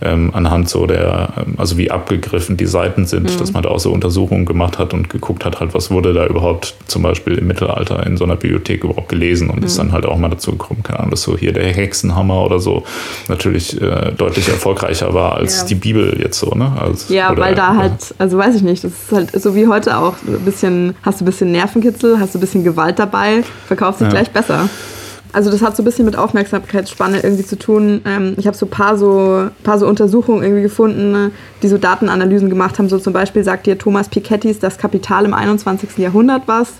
ähm, 0.00 0.30
anhand 0.32 0.68
so 0.68 0.86
der, 0.86 1.30
ähm, 1.36 1.54
also 1.56 1.76
wie 1.76 1.90
abgegriffen 1.90 2.56
die 2.56 2.66
Seiten 2.66 3.06
sind, 3.06 3.34
mhm. 3.34 3.38
dass 3.38 3.52
man 3.52 3.62
da 3.62 3.70
auch 3.70 3.80
so 3.80 3.92
Untersuchungen 3.92 4.46
gemacht 4.46 4.78
hat 4.78 4.94
und 4.94 5.10
geguckt 5.10 5.44
hat, 5.44 5.60
halt, 5.60 5.74
was 5.74 5.90
wurde 5.90 6.12
da 6.12 6.26
überhaupt 6.26 6.74
zum 6.86 7.02
Beispiel 7.02 7.34
im 7.34 7.46
Mittelalter 7.46 8.06
in 8.06 8.16
so 8.16 8.24
einer 8.24 8.36
Bibliothek 8.36 8.84
überhaupt 8.84 9.08
gelesen 9.08 9.50
und 9.50 9.60
mhm. 9.60 9.66
ist 9.66 9.78
dann 9.78 9.92
halt 9.92 10.06
auch 10.06 10.18
mal 10.18 10.28
dazu 10.28 10.52
gekommen, 10.52 10.82
keine 10.82 11.00
Ahnung, 11.00 11.10
dass 11.10 11.22
so 11.22 11.36
hier 11.36 11.52
der 11.52 11.64
Hexenhammer 11.72 12.44
oder 12.44 12.60
so 12.60 12.84
natürlich 13.28 13.80
äh, 13.80 14.12
deutlich 14.16 14.48
erfolgreicher 14.88 15.14
war 15.14 15.34
als 15.34 15.60
ja. 15.60 15.66
die 15.66 15.74
Bibel 15.74 16.18
jetzt 16.20 16.38
so, 16.38 16.50
ne? 16.50 16.72
Als, 16.80 17.08
ja, 17.08 17.30
oder, 17.30 17.42
weil 17.42 17.54
da 17.54 17.76
halt, 17.76 18.14
also 18.18 18.38
weiß 18.38 18.56
ich 18.56 18.62
nicht, 18.62 18.84
das 18.84 18.92
ist 18.92 19.12
halt 19.12 19.40
so 19.40 19.54
wie 19.54 19.66
heute 19.66 19.96
auch, 19.98 20.14
ein 20.26 20.40
bisschen, 20.44 20.94
hast 21.02 21.20
du 21.20 21.24
ein 21.24 21.26
bisschen 21.26 21.52
Nervenkitzel, 21.52 22.18
hast 22.18 22.34
du 22.34 22.38
ein 22.38 22.40
bisschen 22.40 22.64
Gewalt 22.64 22.98
dabei, 22.98 23.42
verkauft 23.66 23.98
sich 23.98 24.06
ja. 24.06 24.12
gleich 24.12 24.30
besser. 24.30 24.68
Also 25.30 25.50
das 25.50 25.60
hat 25.60 25.76
so 25.76 25.82
ein 25.82 25.84
bisschen 25.84 26.06
mit 26.06 26.16
Aufmerksamkeitsspanne 26.16 27.20
irgendwie 27.20 27.44
zu 27.44 27.58
tun. 27.58 28.00
Ähm, 28.06 28.34
ich 28.38 28.46
habe 28.46 28.56
so 28.56 28.64
ein 28.64 28.70
paar, 28.70 28.96
so 28.96 29.48
paar 29.62 29.78
so 29.78 29.86
Untersuchungen 29.86 30.42
irgendwie 30.42 30.62
gefunden, 30.62 31.12
ne, 31.12 31.30
die 31.62 31.68
so 31.68 31.76
Datenanalysen 31.76 32.48
gemacht 32.48 32.78
haben. 32.78 32.88
So 32.88 32.98
zum 32.98 33.12
Beispiel 33.12 33.44
sagt 33.44 33.66
dir 33.66 33.76
Thomas 33.76 34.08
Piketty's 34.08 34.58
Das 34.58 34.78
Kapital 34.78 35.26
im 35.26 35.34
21. 35.34 35.98
Jahrhundert 35.98 36.44
was. 36.46 36.72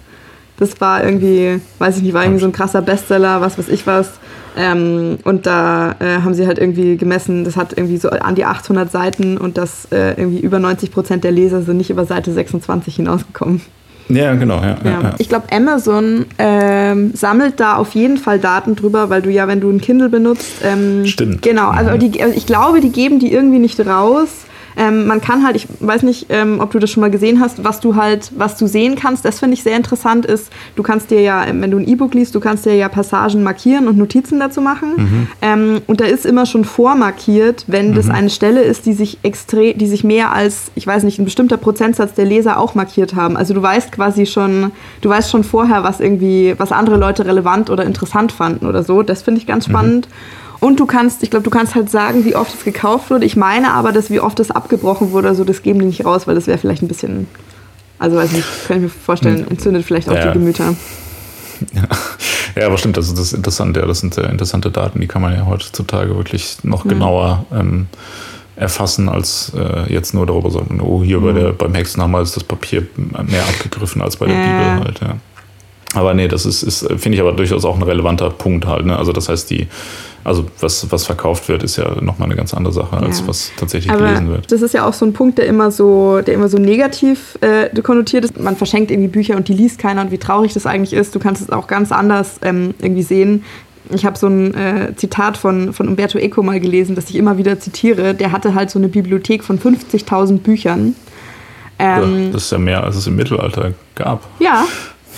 Das 0.59 0.81
war 0.81 1.05
irgendwie, 1.05 1.61
weiß 1.79 1.97
ich 1.99 2.03
nicht, 2.03 2.15
war 2.15 2.25
irgendwie 2.25 2.41
so 2.41 2.47
ein 2.47 2.53
krasser 2.53 2.83
Bestseller, 2.83 3.41
was 3.41 3.59
weiß 3.59 3.69
ich 3.69 3.87
was. 3.87 4.11
Ähm, 4.57 5.19
und 5.25 5.47
da 5.47 5.95
äh, 6.01 6.23
haben 6.23 6.35
sie 6.35 6.47
halt 6.47 6.59
irgendwie 6.59 6.97
gemessen, 6.97 7.45
das 7.45 7.57
hat 7.57 7.77
irgendwie 7.77 7.97
so 7.97 8.11
an 8.11 8.35
die 8.35 8.45
800 8.45 8.91
Seiten 8.91 9.39
und 9.39 9.57
das 9.57 9.87
äh, 9.93 10.15
irgendwie 10.17 10.41
über 10.41 10.59
90 10.59 10.91
Prozent 10.91 11.23
der 11.23 11.31
Leser 11.31 11.63
sind 11.63 11.77
nicht 11.77 11.91
über 11.91 12.05
Seite 12.07 12.33
26 12.33 12.97
hinausgekommen. 12.97 13.61
Ja, 14.09 14.35
genau. 14.35 14.57
Ja, 14.57 14.77
ja. 14.85 14.91
ja. 15.03 15.15
Ich 15.19 15.29
glaube, 15.29 15.53
Amazon 15.53 16.27
ähm, 16.39 17.13
sammelt 17.15 17.61
da 17.61 17.77
auf 17.77 17.95
jeden 17.95 18.17
Fall 18.17 18.39
Daten 18.39 18.75
drüber, 18.75 19.11
weil 19.11 19.23
du 19.23 19.31
ja, 19.31 19.47
wenn 19.49 19.61
du 19.61 19.71
ein 19.71 19.81
Kindle 19.81 20.09
benutzt. 20.09 20.63
Ähm, 20.65 21.07
Stimmt. 21.07 21.43
Genau, 21.43 21.69
also 21.69 21.97
die, 21.99 22.19
ich 22.35 22.47
glaube, 22.47 22.81
die 22.81 22.91
geben 22.91 23.19
die 23.19 23.33
irgendwie 23.33 23.59
nicht 23.59 23.79
raus. 23.87 24.47
Ähm, 24.79 25.09
man 25.09 25.21
kann 25.21 25.45
halt, 25.45 25.57
ich 25.57 25.67
weiß 25.81 26.05
nicht, 26.05 26.27
ähm, 26.29 26.61
ob 26.61 26.71
du 26.71 26.79
das 26.79 26.91
schon 26.91 27.01
mal 27.01 27.11
gesehen 27.11 27.41
hast, 27.41 27.65
was 27.65 27.81
du 27.81 27.97
halt, 27.97 28.31
was 28.37 28.57
du 28.57 28.69
sehen 28.69 28.95
kannst, 28.95 29.25
das 29.25 29.41
finde 29.41 29.55
ich 29.55 29.65
sehr 29.65 29.77
interessant 29.77 30.25
ist, 30.25 30.53
du 30.77 30.85
kannst 30.85 31.11
dir 31.11 31.21
ja, 31.21 31.45
wenn 31.53 31.71
du 31.71 31.79
ein 31.79 31.89
E-Book 31.89 32.15
liest, 32.15 32.35
du 32.37 32.41
kannst 32.41 32.65
dir 32.65 32.75
ja 32.77 32.89
Passagen 32.89 33.43
markieren 33.43 33.89
und 33.89 33.99
Notizen 33.99 34.39
dazu 34.39 34.61
machen. 34.61 34.95
Mhm. 34.97 35.27
Ähm, 35.43 35.81
und 35.89 36.01
da 36.01 36.05
ist 36.05 36.25
immer 36.25 36.47
schon 36.47 36.65
vormarkiert, 36.65 37.65
wenn 37.67 37.91
mhm. 37.91 37.95
das 37.97 38.09
eine 38.09 38.31
Stelle 38.31 38.63
ist, 38.63 38.87
die 38.87 38.93
sich 38.93 39.19
extrem, 39.25 39.77
die 39.77 39.89
sich 39.89 40.05
mehr 40.05 40.33
als, 40.33 40.71
ich 40.77 40.87
weiß 40.87 41.03
nicht, 41.03 41.19
ein 41.19 41.25
bestimmter 41.25 41.57
Prozentsatz 41.57 42.15
der 42.15 42.25
Leser 42.25 42.61
auch 42.61 42.77
markiert 42.77 43.17
haben. 43.17 43.37
Also 43.37 43.55
du 43.55 43.63
weißt 43.63 43.91
quasi 43.91 44.27
schon, 44.27 44.71
du 45.01 45.09
weißt 45.09 45.29
schon 45.29 45.43
vorher, 45.43 45.83
was 45.83 45.99
irgendwie, 45.99 46.55
was 46.57 46.71
andere 46.71 46.99
Leute 46.99 47.27
relevant 47.27 47.69
oder 47.69 47.85
interessant 47.85 48.31
fanden 48.31 48.67
oder 48.67 48.85
so. 48.85 49.03
Das 49.03 49.23
finde 49.23 49.41
ich 49.41 49.47
ganz 49.49 49.67
mhm. 49.67 49.73
spannend. 49.73 50.09
Mhm. 50.09 50.48
Und 50.61 50.81
du 50.81 50.87
kannst, 50.87 51.23
ich 51.23 51.31
glaube, 51.31 51.45
du 51.45 51.51
kannst 51.51 51.75
halt 51.75 51.91
sagen, 51.91 52.25
wie 52.25 52.35
oft 52.35 52.55
es 52.55 52.65
gekauft 52.65 53.11
wurde. 53.11 53.25
Ich 53.25 53.37
meine 53.37 53.73
aber, 53.73 53.93
dass 53.93 54.11
wie 54.11 54.21
oft 54.21 54.41
es 54.41 54.51
abgebrochen 54.51 55.13
wurde, 55.13 55.29
also 55.29 55.45
das 55.45 55.63
geben 55.63 55.79
die 55.79 55.87
nicht 55.87 56.05
raus, 56.05 56.27
weil 56.27 56.35
das 56.35 56.47
wäre 56.47 56.59
vielleicht 56.59 56.83
ein 56.83 56.89
bisschen, 56.89 57.29
also 57.99 58.17
weiß 58.17 58.33
nicht, 58.33 58.47
kann 58.67 58.79
ich 58.79 58.83
mir 58.85 58.89
vorstellen, 58.89 59.39
hm. 59.39 59.49
entzündet 59.51 59.85
vielleicht 59.85 60.09
auch 60.09 60.15
ja. 60.15 60.29
die 60.29 60.39
Gemüter. 60.39 60.75
Ja. 61.75 61.83
ja, 62.57 62.67
aber 62.67 62.79
stimmt, 62.79 62.97
also 62.97 63.13
das 63.15 63.27
ist 63.27 63.33
interessant, 63.35 63.77
ja, 63.77 63.87
das 63.87 64.01
sind 64.01 64.15
sehr 64.15 64.29
interessante 64.31 64.71
Daten, 64.71 65.01
die 65.01 65.07
kann 65.07 65.23
man 65.23 65.35
ja 65.35 65.47
heutzutage 65.47 66.17
wirklich 66.17 66.59
noch 66.65 66.85
ja. 66.85 66.91
genauer 66.91 67.47
ähm, 67.53 67.87
erfassen, 68.57 69.09
als 69.09 69.53
äh, 69.57 69.93
jetzt 69.93 70.13
nur 70.13 70.27
darüber 70.27 70.51
sagen, 70.51 70.81
oh, 70.81 71.03
hier 71.05 71.21
mhm. 71.21 71.25
bei 71.25 71.33
der, 71.33 71.53
beim 71.53 71.75
Hexenhammer 71.75 72.21
ist 72.21 72.37
das 72.37 72.43
Papier 72.43 72.87
mehr 72.97 73.43
abgegriffen 73.43 74.03
als 74.03 74.17
bei 74.17 74.27
der 74.27 74.35
Bibel 74.35 74.85
halt, 74.85 75.01
ja. 75.01 75.17
Aber 75.95 76.13
nee, 76.15 76.29
das 76.29 76.45
ist, 76.45 76.63
ist 76.63 76.87
finde 76.99 77.17
ich 77.17 77.21
aber 77.21 77.33
durchaus 77.33 77.65
auch 77.65 77.77
ein 77.77 77.83
relevanter 77.83 78.29
Punkt 78.31 78.67
halt. 78.67 78.85
Ne? 78.85 78.97
Also 78.97 79.13
das 79.13 79.29
heißt, 79.29 79.49
die, 79.49 79.69
also 80.29 80.45
was, 80.61 80.91
was 80.93 81.07
verkauft 81.07 81.49
wird, 81.49 81.63
ist 81.63 81.77
ja 81.77 82.01
nochmal 82.01 82.29
eine 82.29 82.37
ganz 82.37 82.55
andere 82.55 82.73
Sache, 82.73 82.97
ja. 82.97 83.03
als 83.03 83.27
was 83.27 83.51
tatsächlich 83.57 83.91
Aber 83.91 84.07
gelesen 84.07 84.29
wird. 84.29 84.53
Das 84.53 84.63
ist 84.63 84.75
ja 84.75 84.87
auch 84.87 84.93
so 84.93 85.05
ein 85.05 85.13
Punkt, 85.13 85.39
der 85.39 85.47
immer 85.47 85.71
so, 85.71 86.21
der 86.21 86.35
immer 86.35 86.49
so 86.49 86.59
negativ 86.59 87.39
äh, 87.41 87.69
konnotiert 87.81 88.25
ist. 88.25 88.39
Man 88.39 88.57
verschenkt 88.57 88.91
irgendwie 88.91 89.09
Bücher 89.09 89.37
und 89.37 89.49
die 89.49 89.55
liest 89.55 89.79
keiner 89.79 90.03
und 90.03 90.11
wie 90.11 90.19
traurig 90.19 90.53
das 90.53 90.67
eigentlich 90.67 90.93
ist. 90.93 91.15
Du 91.15 91.19
kannst 91.19 91.43
es 91.43 91.51
auch 91.51 91.67
ganz 91.67 91.91
anders 91.91 92.37
ähm, 92.43 92.75
irgendwie 92.79 93.03
sehen. 93.03 93.45
Ich 93.91 94.05
habe 94.05 94.19
so 94.19 94.27
ein 94.27 94.55
äh, 94.55 94.93
Zitat 94.97 95.39
von, 95.39 95.73
von 95.73 95.89
Umberto 95.89 96.19
Eco 96.19 96.43
mal 96.43 96.61
gelesen, 96.61 96.95
das 96.95 97.09
ich 97.09 97.17
immer 97.17 97.39
wieder 97.39 97.59
zitiere. 97.59 98.15
Der 98.15 98.33
hatte 98.33 98.55
halt 98.55 98.71
so 98.71 98.79
eine 98.79 98.89
Bibliothek 98.89 99.43
von 99.43 99.59
50.000 99.59 100.39
Büchern. 100.41 100.95
Ähm, 101.79 102.27
ja, 102.27 102.33
das 102.33 102.45
ist 102.45 102.53
ja 102.53 102.59
mehr, 102.59 102.85
als 102.85 102.97
es 102.97 103.07
im 103.07 103.17
Mittelalter 103.17 103.73
gab. 103.95 104.27
Ja, 104.41 104.67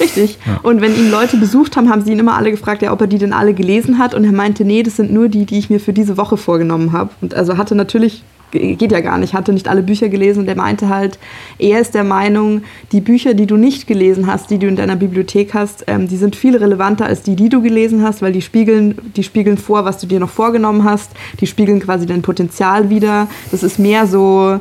Richtig. 0.00 0.38
Ja. 0.46 0.60
Und 0.62 0.80
wenn 0.80 0.96
ihn 0.96 1.10
Leute 1.10 1.36
besucht 1.36 1.76
haben, 1.76 1.90
haben 1.90 2.02
sie 2.02 2.12
ihn 2.12 2.18
immer 2.18 2.36
alle 2.36 2.50
gefragt, 2.50 2.82
ja, 2.82 2.92
ob 2.92 3.00
er 3.00 3.06
die 3.06 3.18
denn 3.18 3.32
alle 3.32 3.54
gelesen 3.54 3.98
hat. 3.98 4.14
Und 4.14 4.24
er 4.24 4.32
meinte, 4.32 4.64
nee, 4.64 4.82
das 4.82 4.96
sind 4.96 5.12
nur 5.12 5.28
die, 5.28 5.44
die 5.44 5.58
ich 5.58 5.70
mir 5.70 5.78
für 5.78 5.92
diese 5.92 6.16
Woche 6.16 6.36
vorgenommen 6.36 6.92
habe. 6.92 7.10
Und 7.20 7.34
also 7.34 7.56
hatte 7.58 7.74
natürlich 7.74 8.22
geht 8.52 8.92
ja 8.92 9.00
gar 9.00 9.18
nicht, 9.18 9.34
hatte 9.34 9.52
nicht 9.52 9.68
alle 9.68 9.82
Bücher 9.82 10.08
gelesen 10.08 10.40
und 10.40 10.48
er 10.48 10.56
meinte 10.56 10.88
halt, 10.88 11.18
er 11.58 11.80
ist 11.80 11.94
der 11.94 12.04
Meinung, 12.04 12.62
die 12.92 13.00
Bücher, 13.00 13.34
die 13.34 13.46
du 13.46 13.56
nicht 13.56 13.86
gelesen 13.86 14.26
hast, 14.26 14.50
die 14.50 14.58
du 14.58 14.66
in 14.66 14.76
deiner 14.76 14.96
Bibliothek 14.96 15.54
hast, 15.54 15.84
ähm, 15.86 16.08
die 16.08 16.16
sind 16.16 16.36
viel 16.36 16.56
relevanter 16.56 17.06
als 17.06 17.22
die, 17.22 17.36
die 17.36 17.48
du 17.48 17.62
gelesen 17.62 18.02
hast, 18.02 18.22
weil 18.22 18.32
die 18.32 18.42
spiegeln, 18.42 18.96
die 19.16 19.22
spiegeln 19.22 19.58
vor, 19.58 19.84
was 19.84 19.98
du 19.98 20.06
dir 20.06 20.20
noch 20.20 20.30
vorgenommen 20.30 20.84
hast, 20.84 21.12
die 21.40 21.46
spiegeln 21.46 21.80
quasi 21.80 22.06
dein 22.06 22.22
Potenzial 22.22 22.90
wieder. 22.90 23.28
Das 23.50 23.62
ist 23.62 23.78
mehr 23.78 24.06
so, 24.06 24.60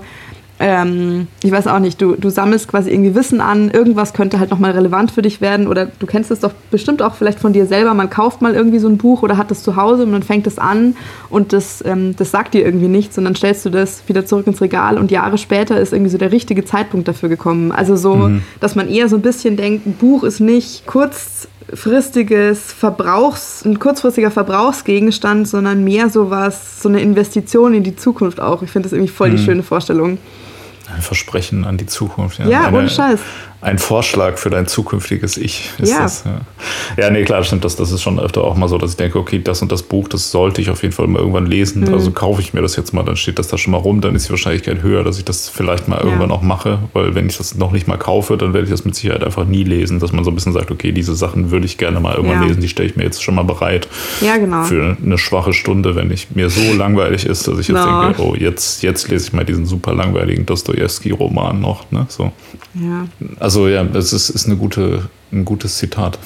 ähm, 0.62 1.28
ich 1.42 1.52
weiß 1.52 1.68
auch 1.68 1.80
nicht, 1.80 2.02
du, 2.02 2.16
du 2.16 2.30
sammelst 2.30 2.68
quasi 2.68 2.92
irgendwie 2.92 3.16
Wissen 3.16 3.40
an, 3.40 3.72
irgendwas 3.72 4.12
könnte 4.12 4.40
halt 4.40 4.52
nochmal 4.52 4.72
relevant 4.72 5.10
für 5.10 5.22
dich 5.22 5.40
werden 5.40 5.68
oder 5.68 5.86
du 5.86 6.06
kennst 6.06 6.32
es 6.32 6.42
doch 6.42 6.52
bestimmt 6.70 7.02
auch 7.02 7.16
vielleicht 7.16 7.40
von 7.40 7.54
dir 7.54 7.66
selber, 7.66 7.94
man 7.94 8.10
kauft 8.10 8.42
mal 8.42 8.54
irgendwie 8.54 8.80
so 8.80 8.90
ein 8.90 8.98
Buch 8.98 9.24
oder 9.24 9.38
hat 9.38 9.52
das 9.52 9.64
zu 9.64 9.78
Hause 9.78 10.04
und 10.04 10.12
dann 10.12 10.22
fängt 10.24 10.48
es 10.48 10.60
an 10.60 10.98
und 11.30 11.54
das, 11.54 11.82
ähm, 11.86 12.14
das 12.18 12.32
sagt 12.32 12.54
dir 12.54 12.66
irgendwie 12.66 12.90
nichts 12.90 13.18
und 13.18 13.24
dann 13.24 13.36
stellst 13.36 13.66
du 13.66 13.70
das 13.70 14.04
wieder 14.08 14.26
zurück 14.26 14.48
ins 14.48 14.60
Regal 14.62 14.98
und 14.98 15.12
Jahre 15.12 15.38
später 15.38 15.80
ist 15.80 15.94
irgendwie 15.94 16.12
so 16.12 16.18
der 16.18 16.34
richtige 16.34 16.66
Zeitpunkt 16.66 17.08
dafür 17.08 17.30
gekommen. 17.30 17.72
Also 17.72 17.96
so, 17.96 18.16
mhm. 18.16 18.42
dass 18.60 18.76
man 18.76 18.90
eher 18.90 19.08
so 19.08 19.16
ein 19.16 19.22
bisschen 19.22 19.56
denkt, 19.56 19.88
ein 19.88 19.94
Buch 19.94 20.26
ist 20.26 20.42
nicht 20.42 20.86
kurzfristiges 20.86 22.74
Verbrauchs, 22.74 23.64
ein 23.64 23.80
kurzfristiger 23.80 24.30
Verbrauchsgegenstand, 24.32 25.48
sondern 25.48 25.86
mehr 25.86 26.10
so 26.10 26.30
was, 26.30 26.82
so 26.82 26.90
eine 26.90 27.00
Investition 27.00 27.74
in 27.74 27.84
die 27.84 27.96
Zukunft 27.96 28.42
auch. 28.42 28.62
Ich 28.62 28.72
finde 28.72 28.90
das 28.90 28.94
irgendwie 28.94 29.14
voll 29.14 29.30
die 29.30 29.38
mhm. 29.38 29.46
schöne 29.46 29.64
Vorstellung. 29.64 30.18
Ein 30.94 31.02
Versprechen 31.02 31.66
an 31.66 31.78
die 31.78 31.86
Zukunft. 31.86 32.40
Ja, 32.40 32.48
ja 32.48 32.72
ohne 32.72 32.90
Scheiß 32.90 33.20
ein 33.62 33.78
Vorschlag 33.78 34.38
für 34.38 34.50
dein 34.50 34.68
zukünftiges 34.68 35.36
Ich 35.36 35.72
ist 35.80 35.92
ja. 35.92 36.04
das. 36.04 36.24
Ja. 36.24 37.04
ja, 37.04 37.10
nee, 37.10 37.24
klar, 37.24 37.44
stimmt. 37.44 37.66
Das, 37.66 37.76
das 37.76 37.92
ist 37.92 38.02
schon 38.02 38.18
öfter 38.18 38.44
auch 38.44 38.56
mal 38.56 38.70
so, 38.70 38.78
dass 38.78 38.92
ich 38.92 38.98
denke, 38.98 39.20
okay, 39.20 39.42
das 39.44 39.62
und 39.62 39.70
das 39.70 39.84
Buch, 39.84 40.08
das 40.08 40.32
sollte 40.32 40.62
ich 40.62 40.70
auf 40.70 40.82
jeden 40.82 40.94
Fall 40.94 41.08
mal 41.08 41.20
irgendwann 41.20 41.46
lesen. 41.46 41.84
Mhm. 41.84 41.94
Also 41.94 42.12
kaufe 42.12 42.40
ich 42.42 42.54
mir 42.54 42.62
das 42.62 42.78
jetzt 42.78 42.94
mal, 42.94 43.04
dann 43.04 43.18
steht 43.18 43.38
das 43.38 43.50
da 43.50 43.58
schon 43.58 43.72
mal 43.72 43.80
rum, 43.80 44.00
dann 44.00 44.16
ist 44.16 44.28
die 44.28 44.30
Wahrscheinlichkeit 44.30 44.82
höher, 44.82 45.04
dass 45.04 45.18
ich 45.18 45.26
das 45.26 45.50
vielleicht 45.50 45.90
mal 45.90 45.98
ja. 45.98 46.06
irgendwann 46.06 46.32
auch 46.32 46.42
mache. 46.42 46.80
Weil 46.94 47.16
wenn 47.16 47.28
ich 47.28 47.38
das 47.38 47.56
noch 47.56 47.74
nicht 47.74 47.86
mal 47.86 47.98
kaufe, 47.98 48.38
dann 48.38 48.54
werde 48.54 48.66
ich 48.66 48.72
das 48.72 48.86
mit 48.86 48.96
Sicherheit 48.96 49.26
einfach 49.26 49.44
nie 49.44 49.66
lesen. 49.66 50.00
Dass 50.00 50.14
man 50.14 50.24
so 50.24 50.32
ein 50.32 50.36
bisschen 50.36 50.54
sagt, 50.54 50.72
okay, 50.72 50.94
diese 50.94 51.14
Sachen 51.14 51.52
würde 51.52 51.66
ich 51.66 51.78
gerne 51.78 52.00
mal 52.00 52.16
irgendwann 52.16 52.44
ja. 52.44 52.48
lesen, 52.48 52.62
die 52.62 52.70
stelle 52.70 52.88
ich 52.88 52.96
mir 52.96 53.04
jetzt 53.04 53.22
schon 53.22 53.36
mal 53.36 53.44
bereit. 53.44 53.90
Ja, 54.22 54.38
genau. 54.38 54.64
Für 54.64 54.96
eine 55.04 55.18
schwache 55.18 55.52
Stunde, 55.52 55.98
wenn 55.98 56.12
ich 56.12 56.28
mir 56.34 56.50
so 56.50 56.74
langweilig 56.74 57.26
ist, 57.26 57.46
dass 57.50 57.60
ich 57.60 57.68
jetzt 57.68 57.78
no. 57.78 58.04
denke, 58.04 58.22
oh, 58.22 58.36
jetzt, 58.36 58.84
jetzt 58.84 59.10
lese 59.10 59.28
ich 59.28 59.34
mal 59.34 59.44
diesen 59.44 59.66
super 59.66 59.94
langweiligen 59.94 60.46
Dostoevsky-Roman 60.46 61.60
noch. 61.60 61.92
Ne? 61.92 62.06
So. 62.08 62.32
Ja. 62.76 63.08
Also 63.40 63.49
ja, 63.68 63.84
es 63.94 64.14
ist, 64.14 64.30
ist 64.30 64.46
eine 64.46 64.58
gute 64.58 65.10
ein 65.32 65.46
gutes 65.46 65.78
Zitat. 65.78 66.18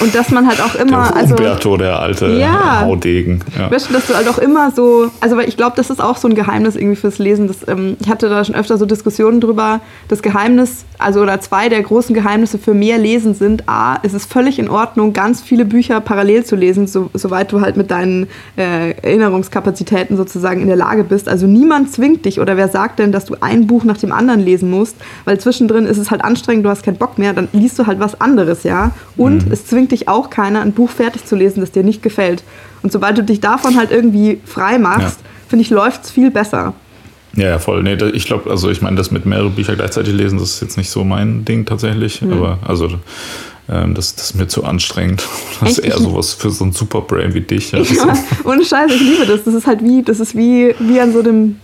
Und 0.00 0.14
dass 0.14 0.30
man 0.30 0.46
halt 0.46 0.60
auch 0.60 0.74
immer. 0.74 1.08
Der 1.08 1.16
also 1.16 1.34
Umberto, 1.34 1.76
der 1.76 2.00
alte 2.00 2.26
ja, 2.26 2.80
Haudegen. 2.80 3.40
Ja. 3.56 3.70
Weißt 3.70 3.88
du, 3.88 3.92
dass 3.92 4.06
du 4.08 4.14
halt 4.14 4.28
auch 4.28 4.38
immer 4.38 4.72
so. 4.72 5.10
Also, 5.20 5.36
weil 5.36 5.48
ich 5.48 5.56
glaube, 5.56 5.76
das 5.76 5.90
ist 5.90 6.02
auch 6.02 6.16
so 6.16 6.26
ein 6.26 6.34
Geheimnis 6.34 6.74
irgendwie 6.74 6.96
fürs 6.96 7.18
Lesen. 7.18 7.46
Das, 7.46 7.66
ähm, 7.68 7.96
ich 8.00 8.08
hatte 8.08 8.28
da 8.28 8.44
schon 8.44 8.56
öfter 8.56 8.76
so 8.76 8.86
Diskussionen 8.86 9.40
drüber. 9.40 9.80
Das 10.08 10.20
Geheimnis, 10.22 10.84
also 10.98 11.20
oder 11.20 11.40
zwei 11.40 11.68
der 11.68 11.82
großen 11.82 12.14
Geheimnisse 12.14 12.58
für 12.58 12.74
mehr 12.74 12.98
Lesen 12.98 13.34
sind: 13.34 13.68
A, 13.68 13.98
es 14.02 14.14
ist 14.14 14.30
völlig 14.32 14.58
in 14.58 14.68
Ordnung, 14.68 15.12
ganz 15.12 15.40
viele 15.40 15.64
Bücher 15.64 16.00
parallel 16.00 16.44
zu 16.44 16.56
lesen, 16.56 16.88
so, 16.88 17.10
soweit 17.14 17.52
du 17.52 17.60
halt 17.60 17.76
mit 17.76 17.90
deinen 17.90 18.26
äh, 18.56 18.90
Erinnerungskapazitäten 19.02 20.16
sozusagen 20.16 20.60
in 20.60 20.66
der 20.66 20.76
Lage 20.76 21.04
bist. 21.04 21.28
Also, 21.28 21.46
niemand 21.46 21.92
zwingt 21.92 22.24
dich 22.24 22.40
oder 22.40 22.56
wer 22.56 22.68
sagt 22.68 22.98
denn, 22.98 23.12
dass 23.12 23.26
du 23.26 23.36
ein 23.40 23.68
Buch 23.68 23.84
nach 23.84 23.98
dem 23.98 24.10
anderen 24.10 24.40
lesen 24.40 24.70
musst, 24.70 24.96
weil 25.24 25.38
zwischendrin 25.38 25.86
ist 25.86 25.98
es 25.98 26.10
halt 26.10 26.24
anstrengend, 26.24 26.64
du 26.66 26.70
hast 26.70 26.82
keinen 26.82 26.96
Bock 26.96 27.16
mehr, 27.16 27.32
dann 27.32 27.48
liest 27.52 27.78
du 27.78 27.86
halt 27.86 28.00
was 28.00 28.20
anderes, 28.20 28.23
ja. 28.64 28.92
Und 29.16 29.46
mhm. 29.46 29.52
es 29.52 29.66
zwingt 29.66 29.92
dich 29.92 30.08
auch 30.08 30.30
keiner, 30.30 30.60
ein 30.60 30.72
Buch 30.72 30.90
fertig 30.90 31.24
zu 31.24 31.36
lesen, 31.36 31.60
das 31.60 31.72
dir 31.72 31.82
nicht 31.82 32.02
gefällt. 32.02 32.42
Und 32.82 32.92
sobald 32.92 33.18
du 33.18 33.22
dich 33.22 33.40
davon 33.40 33.76
halt 33.76 33.90
irgendwie 33.90 34.40
frei 34.44 34.78
machst, 34.78 35.20
ja. 35.20 35.48
finde 35.48 35.62
ich, 35.62 35.70
läuft 35.70 36.04
es 36.04 36.10
viel 36.10 36.30
besser. 36.30 36.74
Ja, 37.34 37.48
ja, 37.48 37.58
voll. 37.58 37.82
Nee, 37.82 37.96
ich 38.12 38.26
glaube, 38.26 38.50
also 38.50 38.70
ich 38.70 38.80
meine, 38.80 38.96
das 38.96 39.10
mit 39.10 39.26
mehrere 39.26 39.50
Bücher 39.50 39.74
gleichzeitig 39.74 40.14
lesen, 40.14 40.38
das 40.38 40.54
ist 40.54 40.62
jetzt 40.62 40.76
nicht 40.76 40.90
so 40.90 41.04
mein 41.04 41.44
Ding 41.44 41.66
tatsächlich. 41.66 42.22
Mhm. 42.22 42.32
Aber 42.32 42.58
also 42.66 42.90
ähm, 43.68 43.94
das, 43.94 44.14
das 44.14 44.30
ist 44.30 44.36
mir 44.36 44.46
zu 44.46 44.64
anstrengend. 44.64 45.22
Das 45.60 45.70
Echt? 45.70 45.78
ist 45.78 45.84
eher 45.84 45.98
sowas 45.98 46.34
für 46.34 46.50
so 46.50 46.64
ein 46.64 46.72
Superbrain 46.72 47.32
wie 47.32 47.40
dich. 47.40 47.72
Ja, 47.72 47.78
ja 47.82 48.14
ohne 48.44 48.64
Scheiß, 48.64 48.92
ich 48.92 49.00
liebe 49.00 49.24
das. 49.24 49.44
Das 49.44 49.54
ist 49.54 49.66
halt 49.66 49.82
wie, 49.82 50.02
das 50.02 50.20
ist 50.20 50.36
wie, 50.36 50.74
wie 50.78 51.00
an 51.00 51.12
so 51.12 51.20
einem 51.20 51.56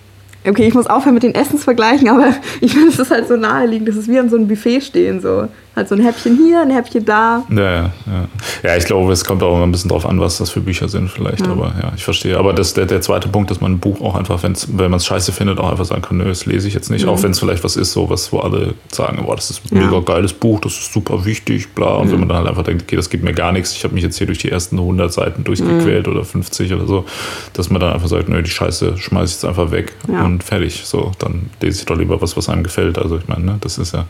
Okay, 0.43 0.67
ich 0.67 0.73
muss 0.73 0.87
aufhören 0.87 1.15
mit 1.15 1.23
den 1.23 1.35
Essensvergleichen, 1.35 2.09
aber 2.09 2.35
ich 2.63 2.73
finde, 2.73 2.89
es 2.89 2.99
ist 2.99 3.11
halt 3.11 3.29
so 3.29 3.37
naheliegend. 3.37 3.89
Das 3.89 3.97
ist 3.97 4.09
wie 4.09 4.19
an 4.19 4.31
so 4.31 4.37
einem 4.37 4.49
Buffet 4.49 4.81
stehen. 4.81 5.21
So. 5.21 5.49
Halt 5.81 5.89
so 5.89 5.95
ein 5.95 6.03
Häppchen 6.03 6.37
hier, 6.37 6.61
ein 6.61 6.71
Häppchen 6.71 7.07
da. 7.07 7.43
Ja, 7.49 7.63
ja, 7.63 7.83
ja. 8.07 8.29
Ja, 8.63 8.77
ich 8.77 8.85
glaube, 8.85 9.11
es 9.13 9.25
kommt 9.25 9.43
auch 9.43 9.55
immer 9.55 9.63
ein 9.63 9.73
bisschen 9.73 9.89
drauf 9.89 10.05
an, 10.05 10.21
was 10.21 10.37
das 10.37 10.51
für 10.51 10.61
Bücher 10.61 10.91
sind, 10.91 11.11
vielleicht. 11.11 11.41
Ja. 11.41 11.53
Aber 11.53 11.73
ja, 11.81 11.93
ich 11.97 12.05
verstehe. 12.05 12.37
Aber 12.37 12.53
das, 12.53 12.75
der, 12.75 12.85
der 12.85 13.01
zweite 13.01 13.29
Punkt, 13.29 13.51
dass 13.51 13.63
man 13.63 13.73
ein 13.73 13.79
Buch 13.79 14.03
auch 14.03 14.15
einfach, 14.15 14.43
wenn 14.43 14.91
man 14.91 14.99
es 14.99 15.07
scheiße 15.07 15.33
findet, 15.33 15.59
auch 15.59 15.71
einfach 15.71 15.87
sagen 15.87 16.03
kann, 16.03 16.19
nö, 16.19 16.25
das 16.25 16.45
lese 16.45 16.69
ich 16.69 16.75
jetzt 16.75 16.91
nicht. 16.91 17.05
Mhm. 17.05 17.09
Auch 17.09 17.23
wenn 17.23 17.31
es 17.31 17.39
vielleicht 17.39 17.65
was 17.65 17.77
ist, 17.77 17.93
so 17.93 18.11
was, 18.11 18.31
wo 18.31 18.41
alle 18.41 18.75
sagen, 18.93 19.23
boah, 19.25 19.37
das 19.37 19.49
ist 19.49 19.73
ein 19.73 19.79
mega 19.79 20.01
geiles 20.01 20.35
Buch, 20.35 20.61
das 20.61 20.73
ist 20.75 20.93
super 20.93 21.25
wichtig, 21.25 21.75
bla. 21.75 21.95
Und 21.95 22.09
mhm. 22.09 22.13
wenn 22.13 22.21
man 22.21 22.29
dann 22.29 22.39
halt 22.39 22.49
einfach 22.49 22.65
denkt, 22.65 22.83
okay, 22.83 22.97
das 22.97 23.09
gibt 23.09 23.25
mir 23.25 23.33
gar 23.33 23.53
nichts, 23.53 23.73
ich 23.73 23.83
habe 23.83 23.95
mich 23.95 24.03
jetzt 24.03 24.19
hier 24.19 24.27
durch 24.27 24.39
die 24.39 24.51
ersten 24.51 24.79
100 24.79 25.11
Seiten 25.11 25.45
durchgequält 25.45 26.07
mhm. 26.07 26.13
oder 26.13 26.25
50 26.25 26.75
oder 26.75 26.87
so, 26.87 27.07
dass 27.55 27.71
man 27.71 27.81
dann 27.81 27.95
einfach 27.95 28.09
sagt, 28.09 28.29
nö, 28.29 28.43
die 28.43 28.51
Scheiße 28.51 28.99
schmeiße 28.99 29.25
ich 29.25 29.33
jetzt 29.37 29.45
einfach 29.47 29.71
weg 29.71 29.95
und 30.07 30.45
fertig. 30.45 30.83
So, 30.85 31.13
dann 31.19 31.49
lese 31.63 31.79
ich 31.79 31.87
doch 31.87 31.97
lieber 31.97 32.21
was, 32.21 32.37
was 32.37 32.51
einem 32.51 32.65
gefällt. 32.65 32.99
Also 32.99 33.17
ich 33.17 33.29
meine, 33.29 33.47
ne, 33.47 33.57
das 33.63 33.79
ist 33.79 33.95
ja, 33.95 34.05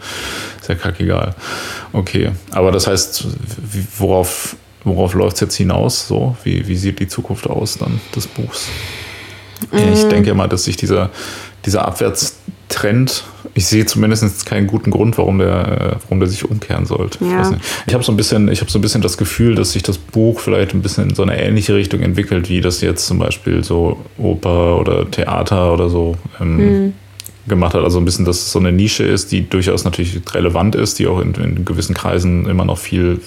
ist 0.60 0.68
ja 0.68 0.74
kackegal. 0.74 1.36
Okay, 1.92 2.30
aber 2.50 2.72
das 2.72 2.86
heißt, 2.86 3.26
worauf, 3.98 4.56
worauf 4.84 5.14
läuft 5.14 5.36
es 5.36 5.40
jetzt 5.40 5.56
hinaus? 5.56 6.06
So? 6.06 6.36
Wie, 6.44 6.66
wie 6.66 6.76
sieht 6.76 7.00
die 7.00 7.08
Zukunft 7.08 7.48
aus 7.48 7.78
dann 7.78 8.00
des 8.14 8.26
Buchs? 8.26 8.68
Mhm. 9.72 9.92
Ich 9.92 10.04
denke 10.04 10.34
mal, 10.34 10.48
dass 10.48 10.64
sich 10.64 10.76
dieser, 10.76 11.10
dieser 11.66 11.86
Abwärtstrend, 11.86 13.24
ich 13.54 13.66
sehe 13.66 13.84
zumindest 13.84 14.46
keinen 14.46 14.66
guten 14.66 14.90
Grund, 14.90 15.18
warum 15.18 15.38
der, 15.38 15.98
warum 16.02 16.20
der 16.20 16.28
sich 16.28 16.48
umkehren 16.48 16.86
sollte. 16.86 17.24
Ja. 17.24 17.52
Ich, 17.86 17.94
habe 17.94 18.04
so, 18.04 18.12
ein 18.12 18.16
bisschen, 18.16 18.54
so 18.54 18.78
ein 18.78 18.80
bisschen 18.80 19.02
das 19.02 19.18
Gefühl, 19.18 19.54
dass 19.54 19.72
sich 19.72 19.82
das 19.82 19.98
Buch 19.98 20.40
vielleicht 20.40 20.72
ein 20.72 20.82
bisschen 20.82 21.10
in 21.10 21.14
so 21.14 21.22
eine 21.22 21.40
ähnliche 21.40 21.74
Richtung 21.74 22.00
entwickelt, 22.00 22.48
wie 22.48 22.60
das 22.60 22.80
jetzt 22.80 23.06
zum 23.06 23.18
Beispiel 23.18 23.64
so 23.64 23.98
Oper 24.18 24.78
oder 24.78 25.10
Theater 25.10 25.72
oder 25.72 25.88
so 25.88 26.16
ähm, 26.40 26.56
mhm 26.56 26.92
gemacht 27.50 27.74
hat. 27.74 27.84
Also 27.84 27.98
ein 27.98 28.06
bisschen, 28.06 28.24
dass 28.24 28.38
es 28.38 28.52
so 28.52 28.58
eine 28.58 28.72
Nische 28.72 29.04
ist, 29.04 29.30
die 29.30 29.46
durchaus 29.48 29.84
natürlich 29.84 30.18
relevant 30.34 30.74
ist, 30.74 30.98
die 30.98 31.06
auch 31.06 31.20
in, 31.20 31.34
in 31.34 31.64
gewissen 31.66 31.94
Kreisen 31.94 32.46
immer 32.46 32.64
noch 32.64 32.78
viel 32.78 33.20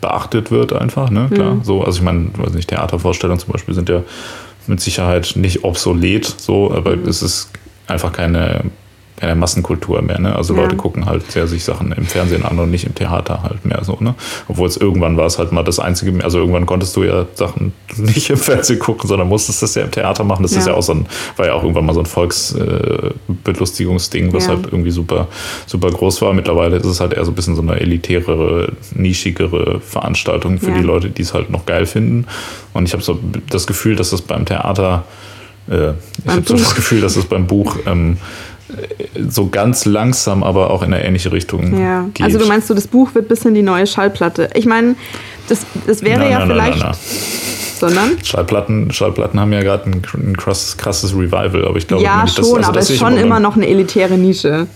beachtet 0.00 0.50
wird, 0.50 0.72
einfach. 0.72 1.10
Ne? 1.10 1.28
Klar. 1.32 1.56
Mhm. 1.56 1.64
So, 1.64 1.82
also 1.82 1.98
ich 1.98 2.04
meine, 2.04 2.30
weiß 2.36 2.54
nicht, 2.54 2.70
Theatervorstellungen 2.70 3.40
zum 3.40 3.52
Beispiel 3.52 3.74
sind 3.74 3.90
ja 3.90 4.02
mit 4.66 4.80
Sicherheit 4.80 5.32
nicht 5.36 5.64
obsolet, 5.64 6.24
so, 6.24 6.72
aber 6.72 6.96
mhm. 6.96 7.08
es 7.08 7.22
ist 7.22 7.50
einfach 7.86 8.12
keine 8.12 8.62
keine 9.18 9.34
Massenkultur 9.34 10.00
mehr. 10.02 10.20
Ne? 10.20 10.34
Also 10.34 10.54
ja. 10.54 10.62
Leute 10.62 10.76
gucken 10.76 11.04
halt 11.06 11.30
sehr 11.30 11.46
sich 11.46 11.62
Sachen 11.64 11.92
im 11.92 12.06
Fernsehen 12.06 12.44
an 12.44 12.58
und 12.58 12.70
nicht 12.70 12.84
im 12.84 12.94
Theater 12.94 13.42
halt 13.42 13.64
mehr 13.64 13.82
so. 13.82 13.96
Ne? 14.00 14.14
Obwohl 14.46 14.68
es 14.68 14.76
irgendwann 14.76 15.16
war 15.16 15.24
es 15.26 15.38
halt 15.38 15.52
mal 15.52 15.64
das 15.64 15.80
einzige, 15.80 16.22
also 16.24 16.38
irgendwann 16.38 16.66
konntest 16.66 16.94
du 16.96 17.02
ja 17.02 17.26
Sachen 17.34 17.72
nicht 17.96 18.28
im 18.30 18.36
Fernsehen 18.36 18.78
gucken, 18.78 19.08
sondern 19.08 19.26
musstest 19.28 19.62
das 19.62 19.74
ja 19.74 19.82
im 19.82 19.90
Theater 19.90 20.22
machen. 20.24 20.44
Das 20.44 20.52
ja. 20.52 20.60
ist 20.60 20.66
ja 20.66 20.74
auch 20.74 20.82
so 20.82 20.92
ein, 20.92 21.06
war 21.36 21.46
ja 21.46 21.54
auch 21.54 21.62
irgendwann 21.62 21.86
mal 21.86 21.94
so 21.94 22.00
ein 22.00 22.06
Volksbelustigungsding, 22.06 24.32
was 24.32 24.46
ja. 24.46 24.54
halt 24.54 24.66
irgendwie 24.66 24.92
super, 24.92 25.26
super 25.66 25.90
groß 25.90 26.22
war. 26.22 26.32
Mittlerweile 26.32 26.76
ist 26.76 26.86
es 26.86 27.00
halt 27.00 27.12
eher 27.12 27.24
so 27.24 27.32
ein 27.32 27.34
bisschen 27.34 27.56
so 27.56 27.62
eine 27.62 27.80
elitärere, 27.80 28.72
nischigere 28.94 29.80
Veranstaltung 29.80 30.58
für 30.58 30.70
die 30.72 30.82
Leute, 30.82 31.10
die 31.10 31.22
es 31.22 31.34
halt 31.34 31.50
noch 31.50 31.66
geil 31.66 31.86
finden. 31.86 32.26
Und 32.72 32.86
ich 32.86 32.92
habe 32.92 33.02
so 33.02 33.18
das 33.50 33.66
Gefühl, 33.66 33.96
dass 33.96 34.10
das 34.10 34.22
beim 34.22 34.44
Theater 34.44 35.02
äh, 35.68 35.92
ich 36.24 36.30
habe 36.30 36.46
so 36.46 36.56
das 36.56 36.74
Gefühl, 36.74 37.00
dass 37.00 37.16
es 37.16 37.26
beim 37.26 37.46
Buch 37.46 37.76
ähm, 37.86 38.16
so 39.28 39.48
ganz 39.48 39.84
langsam, 39.84 40.42
aber 40.42 40.70
auch 40.70 40.82
in 40.82 40.92
eine 40.92 41.04
ähnliche 41.04 41.32
Richtung 41.32 41.80
ja. 41.80 42.08
geht. 42.14 42.24
Also 42.24 42.38
du 42.38 42.46
meinst, 42.46 42.68
so 42.68 42.74
das 42.74 42.86
Buch 42.86 43.14
wird 43.14 43.28
bis 43.28 43.44
in 43.44 43.54
die 43.54 43.62
neue 43.62 43.86
Schallplatte. 43.86 44.50
Ich 44.54 44.66
meine, 44.66 44.94
das, 45.48 45.66
das 45.86 46.02
wäre 46.02 46.20
na, 46.20 46.30
ja 46.30 46.38
na, 46.40 46.46
vielleicht... 46.46 46.78
Na, 46.78 46.92
sondern? 47.78 48.18
Schallplatten, 48.24 48.90
Schallplatten 48.92 49.38
haben 49.38 49.52
ja 49.52 49.62
gerade 49.62 49.88
ein, 49.88 50.02
ein 50.14 50.36
krasses, 50.36 50.76
krasses, 50.76 51.12
Revival, 51.12 51.64
aber 51.64 51.76
ich 51.76 51.86
glaube... 51.86 52.02
Ja, 52.02 52.24
nicht, 52.24 52.34
schon, 52.34 52.44
das, 52.44 52.54
also 52.56 52.68
aber 52.70 52.80
es 52.80 52.90
ist 52.90 52.98
schon 52.98 53.16
immer 53.16 53.40
noch 53.40 53.56
eine 53.56 53.68
elitäre 53.68 54.18
Nische. 54.18 54.66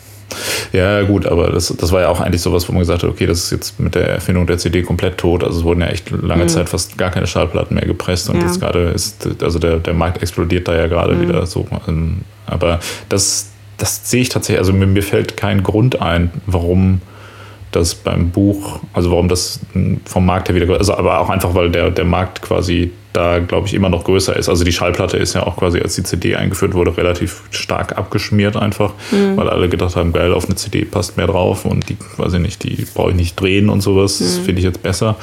Ja, 0.72 1.02
gut, 1.02 1.26
aber 1.26 1.50
das, 1.50 1.74
das 1.76 1.92
war 1.92 2.02
ja 2.02 2.08
auch 2.08 2.20
eigentlich 2.20 2.40
sowas, 2.40 2.68
wo 2.68 2.72
man 2.72 2.80
gesagt 2.80 3.02
hat, 3.02 3.10
okay, 3.10 3.26
das 3.26 3.44
ist 3.44 3.50
jetzt 3.50 3.80
mit 3.80 3.94
der 3.94 4.08
Erfindung 4.08 4.46
der 4.46 4.58
CD 4.58 4.82
komplett 4.82 5.18
tot. 5.18 5.44
Also 5.44 5.58
es 5.58 5.64
wurden 5.64 5.80
ja 5.80 5.88
echt 5.88 6.10
lange 6.10 6.44
mhm. 6.44 6.48
Zeit 6.48 6.68
fast 6.68 6.96
gar 6.96 7.10
keine 7.10 7.26
Schallplatten 7.26 7.74
mehr 7.74 7.86
gepresst 7.86 8.30
und 8.30 8.36
ja. 8.36 8.46
jetzt 8.46 8.60
gerade 8.60 8.90
ist, 8.90 9.28
also 9.42 9.58
der, 9.58 9.76
der 9.78 9.94
Markt 9.94 10.22
explodiert 10.22 10.68
da 10.68 10.74
ja 10.74 10.86
gerade 10.86 11.14
mhm. 11.14 11.22
wieder 11.22 11.46
so. 11.46 11.66
Ähm, 11.86 12.22
aber 12.46 12.80
das, 13.08 13.51
das 13.82 14.08
sehe 14.08 14.22
ich 14.22 14.28
tatsächlich, 14.28 14.60
also 14.60 14.72
mir, 14.72 14.86
mir 14.86 15.02
fällt 15.02 15.36
kein 15.36 15.64
Grund 15.64 16.00
ein, 16.00 16.30
warum 16.46 17.00
das 17.72 17.96
beim 17.96 18.30
Buch, 18.30 18.78
also 18.92 19.10
warum 19.10 19.26
das 19.26 19.58
vom 20.04 20.24
Markt 20.24 20.48
her 20.48 20.54
wieder, 20.54 20.72
also 20.78 20.94
aber 20.94 21.18
auch 21.18 21.30
einfach, 21.30 21.56
weil 21.56 21.68
der, 21.68 21.90
der 21.90 22.04
Markt 22.04 22.42
quasi 22.42 22.92
da, 23.12 23.40
glaube 23.40 23.66
ich, 23.66 23.74
immer 23.74 23.88
noch 23.88 24.04
größer 24.04 24.34
ist. 24.36 24.48
Also 24.48 24.64
die 24.64 24.72
Schallplatte 24.72 25.16
ist 25.16 25.34
ja 25.34 25.46
auch 25.46 25.56
quasi, 25.56 25.80
als 25.80 25.94
die 25.94 26.02
CD 26.02 26.36
eingeführt 26.36 26.74
wurde, 26.74 26.96
relativ 26.96 27.42
stark 27.50 27.98
abgeschmiert 27.98 28.56
einfach, 28.56 28.94
mhm. 29.10 29.36
weil 29.36 29.48
alle 29.48 29.68
gedacht 29.68 29.96
haben, 29.96 30.12
geil, 30.12 30.32
auf 30.32 30.46
eine 30.46 30.54
CD 30.54 30.84
passt 30.84 31.16
mehr 31.16 31.26
drauf 31.26 31.64
und 31.64 31.88
die, 31.88 31.96
weiß 32.16 32.34
ich 32.34 32.40
nicht, 32.40 32.62
die 32.62 32.86
brauche 32.94 33.10
ich 33.10 33.16
nicht 33.16 33.38
drehen 33.38 33.68
und 33.68 33.82
sowas. 33.82 34.20
Mhm. 34.20 34.24
Das 34.24 34.38
finde 34.38 34.58
ich 34.60 34.64
jetzt 34.64 34.82
besser. 34.82 35.16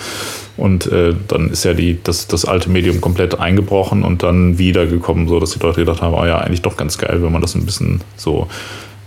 Und 0.55 0.87
äh, 0.87 1.15
dann 1.27 1.49
ist 1.49 1.63
ja 1.63 1.73
die, 1.73 1.97
das, 2.03 2.27
das 2.27 2.45
alte 2.45 2.69
Medium 2.69 3.01
komplett 3.01 3.39
eingebrochen 3.39 4.03
und 4.03 4.23
dann 4.23 4.57
wiedergekommen, 4.57 5.27
so 5.27 5.39
dass 5.39 5.51
die 5.51 5.59
Leute 5.59 5.79
gedacht 5.79 6.01
haben, 6.01 6.13
oh 6.13 6.25
ja, 6.25 6.39
eigentlich 6.39 6.61
doch 6.61 6.77
ganz 6.77 6.97
geil, 6.97 7.23
wenn 7.23 7.31
man 7.31 7.41
das 7.41 7.55
ein 7.55 7.65
bisschen 7.65 8.01
so 8.17 8.47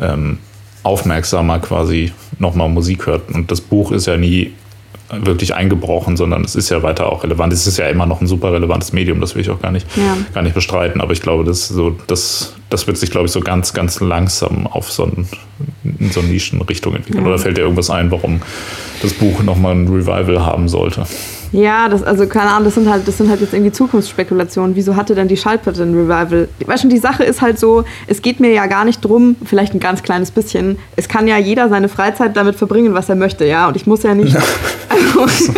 ähm, 0.01 0.39
aufmerksamer 0.83 1.61
quasi 1.61 2.13
nochmal 2.39 2.69
Musik 2.69 3.07
hört. 3.07 3.31
Und 3.31 3.51
das 3.51 3.61
Buch 3.61 3.93
ist 3.93 4.07
ja 4.07 4.17
nie 4.17 4.53
wirklich 5.13 5.55
eingebrochen, 5.55 6.17
sondern 6.17 6.43
es 6.43 6.55
ist 6.55 6.71
ja 6.71 6.83
weiter 6.83 7.13
auch 7.13 7.23
relevant. 7.23 7.53
Es 7.53 7.67
ist 7.67 7.77
ja 7.77 7.87
immer 7.89 8.07
noch 8.07 8.21
ein 8.21 8.27
super 8.27 8.53
relevantes 8.53 8.93
Medium, 8.93 9.21
das 9.21 9.35
will 9.35 9.43
ich 9.43 9.51
auch 9.51 9.61
gar 9.61 9.71
nicht, 9.71 9.87
ja. 9.97 10.17
gar 10.33 10.43
nicht 10.43 10.55
bestreiten. 10.55 11.01
Aber 11.01 11.13
ich 11.13 11.21
glaube, 11.21 11.45
das, 11.45 11.69
so, 11.69 11.97
das, 12.07 12.55
das 12.71 12.87
wird 12.87 12.97
sich, 12.97 13.11
glaube 13.11 13.27
ich, 13.27 13.33
so 13.33 13.41
ganz, 13.41 13.75
ganz 13.75 14.01
langsam 14.01 14.67
auf 14.67 14.91
so, 14.91 15.05
ein, 15.05 15.29
in 15.99 16.11
so 16.11 16.23
Nischenrichtung 16.23 16.97
entwickeln. 16.97 17.25
Ja. 17.25 17.29
Oder 17.29 17.39
fällt 17.39 17.59
dir 17.59 17.63
irgendwas 17.63 17.91
ein, 17.91 18.11
warum 18.11 18.41
das 19.03 19.13
Buch 19.13 19.43
nochmal 19.43 19.75
ein 19.75 19.87
Revival 19.87 20.47
haben 20.47 20.69
sollte? 20.69 21.07
Ja, 21.53 21.89
das, 21.89 22.03
also 22.03 22.27
keine 22.27 22.51
Ahnung, 22.51 22.65
das 22.65 22.75
sind 22.75 22.91
halt, 22.91 23.07
das 23.07 23.19
sind 23.19 23.29
halt 23.29 23.41
jetzt 23.41 23.53
irgendwie 23.53 23.73
Zukunftsspekulationen. 23.73 24.75
Wieso 24.75 24.97
hatte 24.97 25.15
denn 25.15 25.29
die 25.29 25.37
Schallplatte 25.37 25.83
ein 25.83 25.95
Revival? 25.95 26.49
Weißt 26.65 26.85
du, 26.85 26.89
die 26.89 26.99
Sache 26.99 27.25
ist 27.25 27.43
halt 27.43 27.59
so, 27.59 27.85
es 28.07 28.23
geht 28.23 28.41
mir 28.41 28.53
ja 28.53 28.67
gar 28.67 28.85
nicht 28.85 29.05
drum, 29.05 29.37
vielleicht 29.45 29.75
ein 29.75 29.81
ganz 29.81 30.03
kleines 30.03 30.31
bisschen. 30.31 30.79
Es 30.97 31.09
kann 31.09 31.29
ja 31.29 31.37
jeder 31.37 31.69
seine 31.69 31.89
Freizeit 31.89 32.37
damit 32.37 32.57
verbringen, 32.57 32.95
was 32.95 33.09
er 33.11 33.17
möchte, 33.17 33.45
ja. 33.45 33.69
Und 33.69 33.77
ich 33.77 33.87
muss 33.87 34.03
ja 34.03 34.15
nicht. 34.15 34.37
Also, 35.23 35.53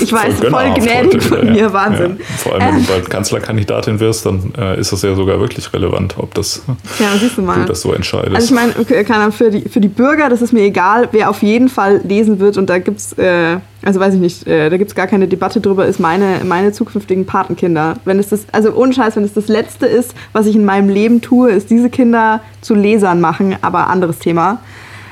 ich 0.00 0.12
weiß, 0.12 0.34
voll, 0.34 0.50
voll 0.50 0.74
gnädig 0.74 1.22
von 1.22 1.52
mir, 1.52 1.72
Wahnsinn. 1.72 2.16
Ja, 2.18 2.24
vor 2.36 2.52
allem, 2.54 2.62
wenn 2.62 2.74
ähm, 2.76 2.86
du 2.86 2.92
bald 2.92 3.10
Kanzlerkandidatin 3.10 4.00
wirst, 4.00 4.26
dann 4.26 4.52
äh, 4.58 4.78
ist 4.80 4.92
das 4.92 5.02
ja 5.02 5.14
sogar 5.14 5.40
wirklich 5.40 5.72
relevant, 5.72 6.14
ob 6.18 6.34
das 6.34 6.62
ja, 6.98 7.08
siehst 7.18 7.38
du, 7.38 7.42
mal. 7.42 7.60
du 7.60 7.66
das 7.66 7.82
so 7.82 7.92
entscheidest. 7.92 8.34
Also 8.34 8.46
ich 8.46 8.52
meine, 8.52 9.32
für 9.32 9.50
die, 9.50 9.68
für 9.68 9.80
die 9.80 9.88
Bürger, 9.88 10.28
das 10.28 10.42
ist 10.42 10.52
mir 10.52 10.62
egal, 10.62 11.08
wer 11.12 11.30
auf 11.30 11.42
jeden 11.42 11.68
Fall 11.68 12.00
lesen 12.04 12.38
wird 12.40 12.56
und 12.56 12.68
da 12.68 12.78
gibt 12.78 12.98
es. 12.98 13.12
Äh, 13.14 13.58
also 13.82 14.00
weiß 14.00 14.14
ich 14.14 14.20
nicht, 14.20 14.46
äh, 14.48 14.68
da 14.68 14.78
gibt 14.78 14.90
es 14.90 14.96
gar 14.96 15.06
keine 15.06 15.28
Debatte 15.28 15.60
drüber, 15.60 15.86
ist 15.86 16.00
meine, 16.00 16.40
meine 16.44 16.72
zukünftigen 16.72 17.24
Patenkinder. 17.24 17.96
Wenn 18.04 18.18
es 18.18 18.30
das, 18.30 18.44
also 18.50 18.72
ohne 18.74 18.92
Scheiß, 18.92 19.14
wenn 19.14 19.22
es 19.22 19.32
das 19.32 19.46
Letzte 19.46 19.86
ist, 19.86 20.12
was 20.32 20.46
ich 20.46 20.56
in 20.56 20.64
meinem 20.64 20.88
Leben 20.88 21.20
tue, 21.20 21.52
ist 21.52 21.70
diese 21.70 21.88
Kinder 21.88 22.40
zu 22.62 22.74
Lesern 22.74 23.20
machen, 23.20 23.56
aber 23.62 23.86
anderes 23.86 24.18
Thema. 24.18 24.60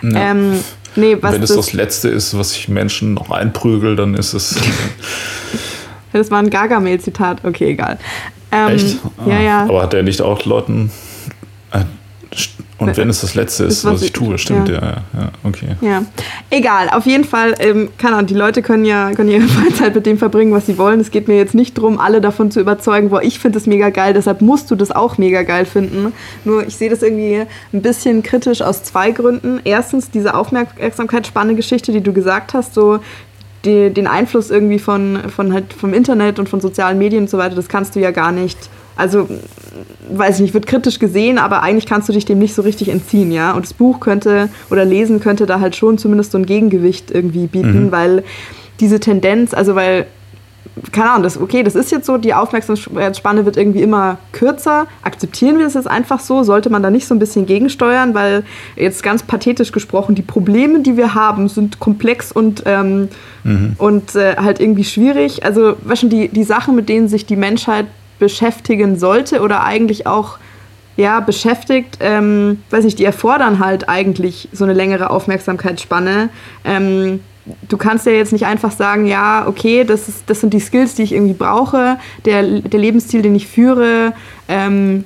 Ja. 0.03 0.31
Ähm, 0.31 0.61
nee, 0.97 1.17
wenn 1.21 1.43
es 1.43 1.49
das, 1.49 1.57
das, 1.57 1.73
Letzte 1.73 2.09
ist, 2.09 2.37
was 2.37 2.53
ich 2.53 2.69
Menschen 2.69 3.15
noch 3.15 3.31
einprügel, 3.31 3.97
dann 3.97 4.15
ist 4.15 4.35
es. 4.35 4.59
das 6.13 6.31
war 6.31 6.39
ein 6.39 6.51
Gargamel-Zitat, 6.51 7.45
okay, 7.45 7.71
egal. 7.71 7.99
Ähm, 8.53 8.69
Echt? 8.75 8.99
Ah, 9.19 9.29
ja, 9.29 9.41
ja. 9.41 9.63
Aber 9.65 9.83
hat 9.83 9.95
er 9.95 10.03
nicht 10.03 10.23
auch 10.23 10.45
Leuten. 10.45 10.91
Äh, 11.73 11.85
und 12.79 12.97
wenn 12.97 13.09
es 13.09 13.21
das 13.21 13.35
Letzte 13.37 13.65
ist, 13.65 13.85
was, 13.85 13.95
was 13.95 14.03
ich 14.03 14.13
tue, 14.13 14.37
stimmt, 14.37 14.69
ja. 14.69 14.75
ja, 14.75 14.97
ja, 15.17 15.31
okay. 15.45 15.77
Ja, 15.81 16.03
egal, 16.51 16.89
auf 16.91 17.07
jeden 17.07 17.25
Fall, 17.25 17.55
ähm, 17.61 17.91
keine 17.99 18.17
Ahnung, 18.17 18.27
die 18.27 18.35
Leute 18.35 18.63
können 18.63 18.85
ja 18.85 19.13
können 19.13 19.31
ihre 19.31 19.43
Freizeit 19.49 19.95
mit 19.95 20.07
dem 20.07 20.19
verbringen, 20.19 20.53
was 20.53 20.67
sie 20.67 20.77
wollen. 20.77 20.99
Es 20.99 21.13
geht 21.13 21.29
mir 21.29 21.37
jetzt 21.37 21.55
nicht 21.55 21.79
darum, 21.79 22.01
alle 22.01 22.21
davon 22.21 22.51
zu 22.51 22.61
überzeugen, 22.61 23.11
boah, 23.11 23.23
ich 23.23 23.39
finde 23.39 23.59
es 23.59 23.67
mega 23.67 23.91
geil, 23.91 24.13
deshalb 24.13 24.41
musst 24.41 24.71
du 24.71 24.75
das 24.75 24.91
auch 24.91 25.19
mega 25.19 25.43
geil 25.43 25.67
finden. 25.67 26.13
Nur 26.45 26.67
ich 26.67 26.77
sehe 26.77 26.91
das 26.91 27.03
irgendwie 27.03 27.47
ein 27.73 27.83
bisschen 27.83 28.25
kritisch 28.25 28.61
aus 28.61 28.83
zwei 28.83 29.13
Gründen. 29.13 29.61
Erstens, 29.65 30.11
diese 30.11 30.35
Aufmerksamkeitsspanne-Geschichte, 30.35 31.93
die 31.93 32.01
du 32.01 32.13
gesagt 32.13 32.55
hast, 32.55 32.75
so 32.75 32.99
die, 33.65 33.91
den 33.91 34.09
Einfluss 34.09 34.51
irgendwie 34.51 34.81
von, 34.81 35.21
von 35.35 35.53
halt 35.53 35.73
vom 35.73 35.95
Internet 35.95 36.41
und 36.41 36.49
von 36.49 36.61
sozialen 36.61 36.99
Medien 36.99 37.25
und 37.25 37.31
so 37.31 37.39
weiter, 37.39 37.55
das 37.55 37.69
kannst 37.69 37.95
du 37.95 38.01
ja 38.01 38.11
gar 38.11 38.33
nicht 38.33 38.59
also 38.97 39.29
weiß 40.11 40.37
ich 40.37 40.43
nicht, 40.43 40.55
wird 40.55 40.67
kritisch 40.67 40.99
gesehen, 40.99 41.39
aber 41.39 41.63
eigentlich 41.63 41.87
kannst 41.87 42.09
du 42.09 42.13
dich 42.13 42.25
dem 42.25 42.39
nicht 42.39 42.55
so 42.55 42.63
richtig 42.63 42.89
entziehen, 42.89 43.33
ja. 43.33 43.53
Und 43.53 43.65
das 43.65 43.75
Buch 43.75 44.01
könnte 44.01 44.49
oder 44.71 44.85
Lesen 44.85 45.21
könnte 45.21 45.47
da 45.47 45.61
halt 45.61 45.77
schon 45.77 45.99
zumindest 45.99 46.33
so 46.33 46.39
ein 46.39 46.47
Gegengewicht 46.47 47.11
irgendwie 47.11 47.47
bieten, 47.47 47.87
mhm. 47.87 47.93
weil 47.93 48.25
diese 48.81 49.01
Tendenz, 49.01 49.55
also 49.55 49.75
weil 49.75 50.07
keine 50.91 51.11
Ahnung, 51.11 51.23
das, 51.23 51.41
okay, 51.41 51.63
das 51.63 51.75
ist 51.75 51.93
jetzt 51.93 52.07
so, 52.07 52.19
die 52.19 52.35
Aufmerksamkeitsspanne 52.35 53.45
wird 53.45 53.57
irgendwie 53.57 53.83
immer 53.83 54.19
kürzer. 54.33 54.87
Akzeptieren 55.03 55.57
wir 55.57 55.65
das 55.65 55.75
jetzt 55.75 55.87
einfach 55.87 56.19
so? 56.19 56.43
Sollte 56.43 56.69
man 56.69 56.83
da 56.83 56.91
nicht 56.91 57.07
so 57.07 57.15
ein 57.15 57.19
bisschen 57.19 57.47
gegensteuern? 57.47 58.15
Weil 58.15 58.45
jetzt 58.75 59.03
ganz 59.03 59.23
pathetisch 59.23 59.71
gesprochen, 59.71 60.15
die 60.15 60.23
Probleme, 60.23 60.81
die 60.81 60.97
wir 60.97 61.15
haben, 61.15 61.49
sind 61.49 61.79
komplex 61.79 62.33
und, 62.33 62.65
ähm, 62.67 63.09
mhm. 63.45 63.75
und 63.79 64.17
äh, 64.17 64.37
halt 64.37 64.59
irgendwie 64.59 64.85
schwierig. 64.85 65.45
Also, 65.45 65.77
was 65.85 66.01
schon 66.01 66.11
die, 66.11 66.29
die 66.29 66.45
Sachen, 66.45 66.75
mit 66.75 66.89
denen 66.89 67.07
sich 67.07 67.25
die 67.25 67.37
Menschheit 67.37 67.87
beschäftigen 68.19 68.99
sollte 68.99 69.41
oder 69.41 69.65
eigentlich 69.65 70.07
auch 70.07 70.39
ja, 70.97 71.21
beschäftigt, 71.21 71.99
ähm, 72.01 72.63
weiß 72.71 72.85
nicht, 72.85 72.99
die 72.99 73.05
erfordern 73.05 73.59
halt 73.59 73.89
eigentlich 73.89 74.49
so 74.53 74.65
eine 74.65 74.75
längere 74.75 75.11
Aufmerksamkeitsspanne. 75.11 76.29
Ähm, 76.65 77.21
du 77.69 77.77
kannst 77.77 78.07
ja 78.07 78.13
jetzt 78.13 78.33
nicht 78.33 78.47
einfach 78.47 78.71
sagen, 78.71 79.07
ja, 79.07 79.47
okay, 79.47 79.85
das, 79.85 80.09
ist, 80.09 80.23
das 80.27 80.41
sind 80.41 80.55
die 80.55 80.61
Skills, 80.61 80.95
die 80.95 81.03
ich 81.03 81.13
irgendwie 81.13 81.35
brauche, 81.35 81.99
der, 82.25 82.43
der 82.61 82.81
Lebensstil, 82.81 83.23
den 83.23 83.35
ich 83.35 83.49
führe, 83.49 84.13
ähm, 84.49 85.05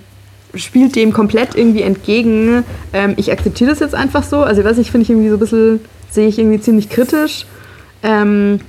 spielt 0.54 0.96
dem 0.96 1.12
komplett 1.12 1.54
irgendwie 1.54 1.82
entgegen. 1.82 2.64
Ähm, 2.92 3.14
ich 3.16 3.32
akzeptiere 3.32 3.70
das 3.70 3.80
jetzt 3.80 3.94
einfach 3.94 4.22
so. 4.22 4.42
Also, 4.42 4.64
weiß 4.64 4.78
ich, 4.78 4.90
finde 4.90 5.04
ich 5.04 5.10
irgendwie 5.10 5.28
so 5.28 5.36
ein 5.36 5.40
bisschen, 5.40 5.80
sehe 6.10 6.28
ich 6.28 6.38
irgendwie 6.38 6.60
ziemlich 6.60 6.88
kritisch. 6.88 7.46
Ähm, 8.02 8.60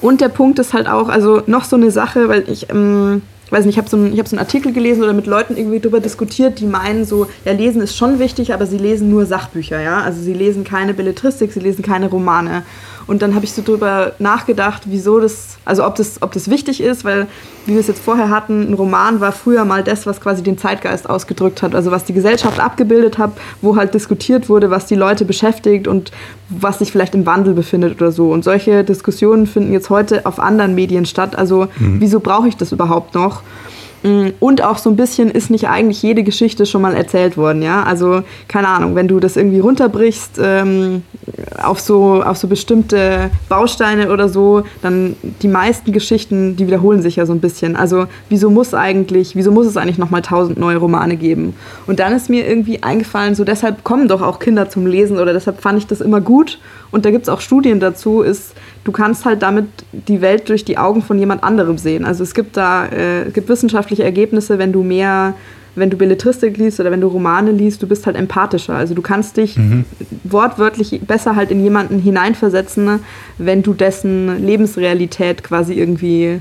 und 0.00 0.20
der 0.20 0.28
Punkt 0.28 0.58
ist 0.58 0.72
halt 0.72 0.88
auch, 0.88 1.08
also 1.08 1.42
noch 1.46 1.64
so 1.64 1.76
eine 1.76 1.90
Sache, 1.90 2.28
weil 2.28 2.48
ich, 2.48 2.70
ähm, 2.70 3.22
weiß 3.52 3.66
nicht, 3.66 3.74
ich 3.74 3.78
habe 3.78 3.88
so, 3.88 3.98
hab 4.18 4.28
so 4.28 4.36
einen 4.36 4.44
Artikel 4.44 4.72
gelesen 4.72 5.02
oder 5.02 5.12
mit 5.12 5.26
Leuten 5.26 5.56
irgendwie 5.56 5.78
darüber 5.78 6.00
diskutiert, 6.00 6.58
die 6.58 6.66
meinen 6.66 7.04
so, 7.04 7.26
ja, 7.44 7.52
lesen 7.52 7.82
ist 7.82 7.96
schon 7.96 8.18
wichtig, 8.18 8.54
aber 8.54 8.66
sie 8.66 8.78
lesen 8.78 9.10
nur 9.10 9.26
Sachbücher, 9.26 9.80
ja. 9.80 10.00
Also 10.00 10.22
sie 10.22 10.32
lesen 10.32 10.64
keine 10.64 10.94
Belletristik, 10.94 11.52
sie 11.52 11.60
lesen 11.60 11.82
keine 11.82 12.08
Romane. 12.08 12.62
Und 13.06 13.22
dann 13.22 13.34
habe 13.34 13.44
ich 13.44 13.52
so 13.52 13.62
drüber 13.62 14.12
nachgedacht, 14.18 14.82
wieso 14.86 15.20
das, 15.20 15.58
also 15.64 15.84
ob 15.86 15.96
das, 15.96 16.22
ob 16.22 16.32
das 16.32 16.48
wichtig 16.48 16.80
ist, 16.80 17.04
weil, 17.04 17.26
wie 17.66 17.72
wir 17.72 17.80
es 17.80 17.86
jetzt 17.86 18.02
vorher 18.02 18.30
hatten, 18.30 18.70
ein 18.70 18.74
Roman 18.74 19.20
war 19.20 19.32
früher 19.32 19.64
mal 19.64 19.82
das, 19.82 20.06
was 20.06 20.20
quasi 20.20 20.42
den 20.42 20.58
Zeitgeist 20.58 21.08
ausgedrückt 21.08 21.62
hat, 21.62 21.74
also 21.74 21.90
was 21.90 22.04
die 22.04 22.12
Gesellschaft 22.12 22.60
abgebildet 22.60 23.18
hat, 23.18 23.32
wo 23.60 23.76
halt 23.76 23.94
diskutiert 23.94 24.48
wurde, 24.48 24.70
was 24.70 24.86
die 24.86 24.94
Leute 24.94 25.24
beschäftigt 25.24 25.88
und 25.88 26.12
was 26.48 26.78
sich 26.78 26.92
vielleicht 26.92 27.14
im 27.14 27.26
Wandel 27.26 27.54
befindet 27.54 28.00
oder 28.00 28.12
so. 28.12 28.30
Und 28.30 28.44
solche 28.44 28.84
Diskussionen 28.84 29.46
finden 29.46 29.72
jetzt 29.72 29.90
heute 29.90 30.26
auf 30.26 30.38
anderen 30.38 30.74
Medien 30.74 31.06
statt. 31.06 31.36
Also 31.36 31.68
mhm. 31.78 32.00
wieso 32.00 32.20
brauche 32.20 32.48
ich 32.48 32.56
das 32.56 32.72
überhaupt 32.72 33.14
noch? 33.14 33.42
Mm, 34.02 34.28
und 34.40 34.62
auch 34.62 34.78
so 34.78 34.90
ein 34.90 34.96
bisschen 34.96 35.30
ist 35.30 35.50
nicht 35.50 35.68
eigentlich 35.68 36.02
jede 36.02 36.22
Geschichte 36.22 36.66
schon 36.66 36.82
mal 36.82 36.94
erzählt 36.94 37.36
worden, 37.36 37.62
ja. 37.62 37.82
Also, 37.84 38.22
keine 38.48 38.68
Ahnung, 38.68 38.94
wenn 38.94 39.08
du 39.08 39.20
das 39.20 39.36
irgendwie 39.36 39.60
runterbrichst 39.60 40.40
ähm, 40.42 41.02
auf, 41.62 41.80
so, 41.80 42.22
auf 42.22 42.36
so 42.36 42.48
bestimmte 42.48 43.30
Bausteine 43.48 44.10
oder 44.10 44.28
so, 44.28 44.64
dann 44.82 45.16
die 45.42 45.48
meisten 45.48 45.92
Geschichten, 45.92 46.56
die 46.56 46.66
wiederholen 46.66 47.02
sich 47.02 47.16
ja 47.16 47.26
so 47.26 47.32
ein 47.32 47.40
bisschen. 47.40 47.76
Also, 47.76 48.06
wieso 48.28 48.50
muss 48.50 48.74
eigentlich, 48.74 49.36
wieso 49.36 49.52
muss 49.52 49.66
es 49.66 49.76
eigentlich 49.76 49.98
nochmal 49.98 50.22
tausend 50.22 50.58
neue 50.58 50.78
Romane 50.78 51.16
geben? 51.16 51.54
Und 51.86 52.00
dann 52.00 52.12
ist 52.12 52.28
mir 52.28 52.48
irgendwie 52.48 52.82
eingefallen, 52.82 53.34
so 53.34 53.44
deshalb 53.44 53.84
kommen 53.84 54.08
doch 54.08 54.22
auch 54.22 54.40
Kinder 54.40 54.68
zum 54.68 54.86
Lesen 54.86 55.18
oder 55.18 55.32
deshalb 55.32 55.60
fand 55.60 55.78
ich 55.78 55.86
das 55.86 56.00
immer 56.00 56.20
gut. 56.20 56.58
Und 56.90 57.04
da 57.04 57.10
gibt 57.10 57.22
es 57.22 57.28
auch 57.28 57.40
Studien 57.40 57.80
dazu, 57.80 58.22
ist, 58.22 58.52
du 58.84 58.92
kannst 58.92 59.24
halt 59.24 59.42
damit 59.42 59.66
die 59.92 60.20
Welt 60.20 60.48
durch 60.48 60.64
die 60.64 60.78
Augen 60.78 61.02
von 61.02 61.18
jemand 61.18 61.44
anderem 61.44 61.78
sehen. 61.78 62.04
Also 62.04 62.22
es 62.22 62.34
gibt 62.34 62.56
da 62.56 62.86
äh, 62.86 63.22
es 63.22 63.34
gibt 63.34 63.48
wissenschaftliche 63.48 64.04
Ergebnisse, 64.04 64.58
wenn 64.58 64.72
du 64.72 64.82
mehr, 64.82 65.34
wenn 65.74 65.90
du 65.90 65.96
Belletristik 65.96 66.56
liest 66.56 66.80
oder 66.80 66.90
wenn 66.90 67.00
du 67.00 67.06
Romane 67.06 67.52
liest, 67.52 67.82
du 67.82 67.86
bist 67.86 68.06
halt 68.06 68.16
empathischer. 68.16 68.74
Also 68.74 68.94
du 68.94 69.02
kannst 69.02 69.36
dich 69.36 69.56
mhm. 69.56 69.84
wortwörtlich 70.24 71.00
besser 71.06 71.36
halt 71.36 71.50
in 71.50 71.62
jemanden 71.62 71.98
hineinversetzen, 72.00 73.00
wenn 73.38 73.62
du 73.62 73.72
dessen 73.74 74.44
Lebensrealität 74.44 75.44
quasi 75.44 75.74
irgendwie 75.74 76.40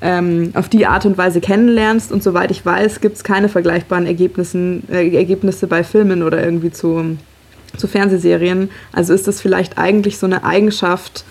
ähm, 0.00 0.50
auf 0.54 0.68
die 0.68 0.86
Art 0.86 1.06
und 1.06 1.16
Weise 1.16 1.40
kennenlernst. 1.40 2.10
Und 2.10 2.22
soweit 2.22 2.50
ich 2.50 2.64
weiß, 2.66 3.00
gibt 3.00 3.16
es 3.16 3.24
keine 3.24 3.48
vergleichbaren 3.48 4.06
Ergebnissen, 4.06 4.82
äh, 4.90 5.14
Ergebnisse 5.14 5.66
bei 5.66 5.84
Filmen 5.84 6.22
oder 6.22 6.42
irgendwie 6.42 6.72
zu, 6.72 7.16
zu 7.76 7.86
Fernsehserien. 7.86 8.70
Also 8.92 9.12
ist 9.12 9.28
das 9.28 9.40
vielleicht 9.40 9.78
eigentlich 9.78 10.18
so 10.18 10.26
eine 10.26 10.44
Eigenschaft, 10.44 11.24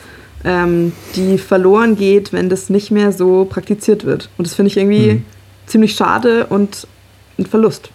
ähm, 0.44 0.94
die 1.16 1.38
verloren 1.38 1.96
geht, 1.96 2.34
wenn 2.34 2.50
das 2.50 2.70
nicht 2.70 2.92
mehr 2.92 3.12
so 3.12 3.46
praktiziert 3.46 4.06
wird. 4.06 4.30
Und 4.38 4.48
das 4.48 4.54
finde 4.54 4.70
ich 4.70 4.78
irgendwie 4.78 5.14
mhm. 5.14 5.26
ziemlich 5.66 5.94
schade 5.94 6.48
und 6.48 6.88
ein 7.38 7.46
Verlust. 7.46 7.90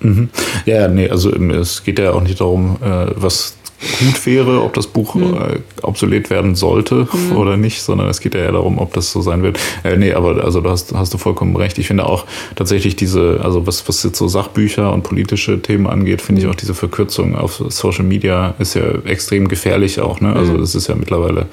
Mhm. 0.00 0.30
Ja, 0.64 0.88
nee, 0.88 1.10
also 1.10 1.30
es 1.32 1.84
geht 1.84 1.98
ja 1.98 2.12
auch 2.12 2.22
nicht 2.22 2.40
darum, 2.40 2.78
äh, 2.82 3.06
was 3.14 3.57
gut 4.00 4.26
wäre, 4.26 4.62
ob 4.62 4.74
das 4.74 4.86
Buch 4.86 5.14
mhm. 5.14 5.34
äh, 5.34 5.58
obsolet 5.82 6.30
werden 6.30 6.54
sollte 6.54 7.08
mhm. 7.12 7.36
oder 7.36 7.56
nicht, 7.56 7.82
sondern 7.82 8.08
es 8.08 8.20
geht 8.20 8.34
ja 8.34 8.40
eher 8.40 8.52
darum, 8.52 8.78
ob 8.78 8.92
das 8.92 9.12
so 9.12 9.22
sein 9.22 9.42
wird. 9.42 9.58
Äh, 9.84 9.96
nee, 9.96 10.12
aber 10.12 10.42
also 10.44 10.60
da 10.60 10.70
hast, 10.70 10.94
hast 10.94 11.14
du 11.14 11.18
vollkommen 11.18 11.56
recht. 11.56 11.78
Ich 11.78 11.86
finde 11.86 12.06
auch 12.06 12.26
tatsächlich 12.56 12.96
diese, 12.96 13.40
also 13.42 13.66
was, 13.66 13.88
was 13.88 14.02
jetzt 14.02 14.18
so 14.18 14.28
Sachbücher 14.28 14.92
und 14.92 15.02
politische 15.02 15.60
Themen 15.62 15.86
angeht, 15.86 16.22
finde 16.22 16.40
ich 16.40 16.46
mhm. 16.46 16.52
auch 16.52 16.56
diese 16.56 16.74
Verkürzung 16.74 17.36
auf 17.36 17.62
Social 17.68 18.04
Media 18.04 18.54
ist 18.58 18.74
ja 18.74 18.82
extrem 19.04 19.48
gefährlich 19.48 20.00
auch. 20.00 20.20
Ne? 20.20 20.34
Also 20.34 20.54
mhm. 20.54 20.60
das 20.60 20.74
ist 20.74 20.88
ja 20.88 20.94
mittlerweile 20.94 21.46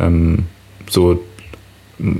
ähm, 0.00 0.46
so 0.88 1.20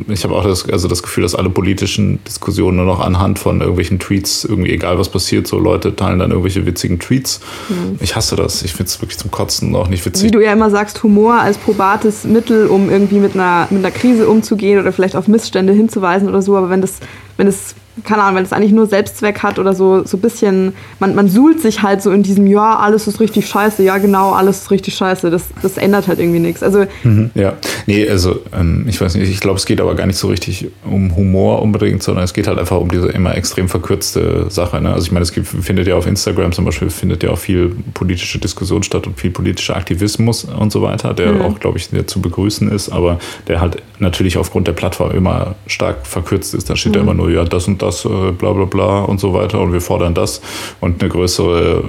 ich 0.09 0.24
habe 0.24 0.35
auch 0.35 0.45
das, 0.45 0.68
also 0.68 0.89
das 0.89 1.03
Gefühl, 1.03 1.22
dass 1.22 1.35
alle 1.35 1.51
politischen 1.51 2.22
Diskussionen 2.24 2.79
nur 2.79 2.87
noch 2.87 3.01
anhand 3.01 3.39
von 3.39 3.61
irgendwelchen 3.61 3.99
Tweets, 3.99 4.45
irgendwie 4.45 4.70
egal 4.70 4.99
was 4.99 5.09
passiert, 5.09 5.47
so 5.47 5.59
Leute 5.59 5.95
teilen 5.95 6.18
dann 6.18 6.31
irgendwelche 6.31 6.66
witzigen 6.66 6.99
Tweets. 6.99 7.41
Mhm. 7.68 7.99
Ich 8.01 8.16
hasse 8.16 8.35
das. 8.35 8.62
Ich 8.62 8.72
finde 8.72 8.85
es 8.85 9.01
wirklich 9.01 9.18
zum 9.18 9.31
Kotzen 9.31 9.74
auch 9.76 9.89
nicht 9.89 10.05
witzig. 10.05 10.24
Wie 10.24 10.31
du 10.31 10.41
ja 10.41 10.53
immer 10.53 10.70
sagst, 10.70 11.03
Humor 11.03 11.35
als 11.35 11.59
probates 11.59 12.24
Mittel, 12.24 12.66
um 12.66 12.91
irgendwie 12.91 13.20
mit 13.20 13.35
einer, 13.35 13.68
mit 13.70 13.85
einer 13.85 13.93
Krise 13.93 14.29
umzugehen 14.29 14.81
oder 14.81 14.93
vielleicht 14.93 15.14
auf 15.14 15.29
Missstände 15.29 15.72
hinzuweisen 15.72 16.29
oder 16.29 16.43
so. 16.43 16.57
Aber 16.57 16.70
wenn 16.70 16.81
das, 16.81 16.99
wenn 17.39 17.47
es 17.47 17.74
keine 18.05 18.22
Ahnung, 18.22 18.36
wenn 18.36 18.45
es 18.45 18.53
eigentlich 18.53 18.72
nur 18.72 18.86
Selbstzweck 18.86 19.43
hat 19.43 19.59
oder 19.59 19.74
so, 19.74 20.05
so 20.05 20.16
ein 20.16 20.20
bisschen, 20.20 20.72
man, 21.01 21.14
man 21.14 21.28
suhlt 21.28 21.61
sich 21.61 21.82
halt 21.82 22.03
so 22.03 22.11
in 22.11 22.22
diesem, 22.22 22.47
ja, 22.47 22.76
alles 22.76 23.07
ist 23.07 23.20
richtig 23.20 23.49
scheiße, 23.49 23.82
ja, 23.82 23.99
genau, 23.99 24.32
alles 24.32 24.62
ist 24.62 24.70
richtig 24.70 24.95
scheiße. 24.95 25.30
Das, 25.30 25.45
das 25.62 25.76
ändert 25.76 26.09
halt 26.09 26.18
irgendwie 26.18 26.39
nichts. 26.39 26.62
Also, 26.62 26.86
mhm, 27.03 27.30
ja, 27.34 27.55
nee, 27.86 28.09
also 28.09 28.41
ähm, 28.53 28.86
ich 28.89 29.01
weiß 29.01 29.14
nicht, 29.16 29.30
ich 29.30 29.41
glaube, 29.41 29.59
es 29.59 29.66
geht 29.66 29.80
aber 29.80 29.95
gar 29.95 30.07
nicht 30.07 30.18
so 30.18 30.28
richtig 30.28 30.68
um 30.84 31.16
Humor 31.16 31.62
unbedingt, 31.62 32.03
sondern 32.03 32.24
es 32.24 32.34
geht 32.34 32.47
halt 32.47 32.59
einfach 32.59 32.78
um 32.78 32.91
diese 32.91 33.09
immer 33.09 33.34
extrem 33.36 33.68
verkürzte 33.68 34.47
Sache. 34.49 34.80
Ne? 34.80 34.93
Also 34.93 35.07
ich 35.07 35.12
meine, 35.12 35.22
es 35.22 35.32
gibt, 35.32 35.47
findet 35.47 35.86
ja 35.86 35.97
auf 35.97 36.07
Instagram 36.07 36.53
zum 36.53 36.64
Beispiel, 36.64 36.91
findet 36.91 37.22
ja 37.22 37.30
auch 37.30 37.39
viel 37.39 37.76
politische 37.95 38.39
Diskussion 38.39 38.82
statt 38.82 39.07
und 39.07 39.18
viel 39.18 39.30
politischer 39.30 39.76
Aktivismus 39.76 40.45
und 40.45 40.72
so 40.72 40.82
weiter, 40.82 41.14
der 41.14 41.32
mhm. 41.32 41.43
auch, 41.43 41.61
glaube 41.61 41.78
ich, 41.78 41.89
zu 42.07 42.20
begrüßen 42.20 42.70
ist, 42.70 42.91
aber 42.91 43.18
der 43.49 43.61
halt 43.61 43.82
natürlich 43.99 44.39
aufgrund 44.39 44.68
der 44.68 44.72
Plattform 44.72 45.11
immer 45.11 45.55
stark 45.66 46.07
verkürzt 46.07 46.55
ist. 46.55 46.70
Da 46.70 46.76
steht 46.76 46.93
mhm. 46.93 46.97
ja 46.97 47.03
immer 47.03 47.14
nur, 47.14 47.28
ja, 47.29 47.45
das 47.45 47.68
und 47.68 47.83
das 47.83 48.05
äh, 48.05 48.33
bla 48.33 48.53
bla 48.53 48.64
bla 48.64 49.01
und 49.03 49.20
so 49.20 49.35
weiter 49.35 49.61
und 49.61 49.72
wir 49.72 49.81
fordern 49.81 50.14
das 50.14 50.41
und 50.81 51.01
eine 51.01 51.11
größere, 51.11 51.85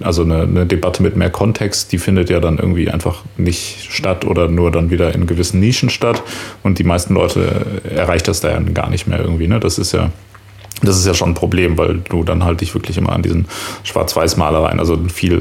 also 0.00 0.22
eine, 0.22 0.42
eine, 0.42 0.66
Debatte 0.66 1.02
mit 1.02 1.16
mehr 1.16 1.30
Kontext, 1.30 1.92
die 1.92 1.98
findet 1.98 2.30
ja 2.30 2.40
dann 2.40 2.58
irgendwie 2.58 2.90
einfach 2.90 3.22
nicht 3.36 3.86
statt 3.90 4.24
oder 4.24 4.48
nur 4.48 4.70
dann 4.70 4.90
wieder 4.90 5.14
in 5.14 5.26
gewissen 5.26 5.60
Nischen 5.60 5.90
statt 5.90 6.22
und 6.62 6.78
die 6.78 6.84
meisten 6.84 7.14
Leute 7.14 7.80
erreicht 7.94 8.28
das 8.28 8.40
da 8.40 8.50
ja 8.50 8.60
gar 8.60 8.90
nicht 8.90 9.06
mehr 9.06 9.20
irgendwie. 9.20 9.48
Ne? 9.48 9.60
Das 9.60 9.78
ist 9.78 9.92
ja 9.92 10.10
das 10.82 10.96
ist 10.96 11.06
ja 11.06 11.14
schon 11.14 11.30
ein 11.30 11.34
Problem, 11.34 11.76
weil 11.76 11.98
du 12.08 12.22
dann 12.22 12.44
halt 12.44 12.60
dich 12.60 12.74
wirklich 12.74 12.98
immer 12.98 13.12
an 13.12 13.22
diesen 13.22 13.46
Schwarz-Weiß-Malereien, 13.82 14.78
also 14.78 14.96
viel 15.12 15.40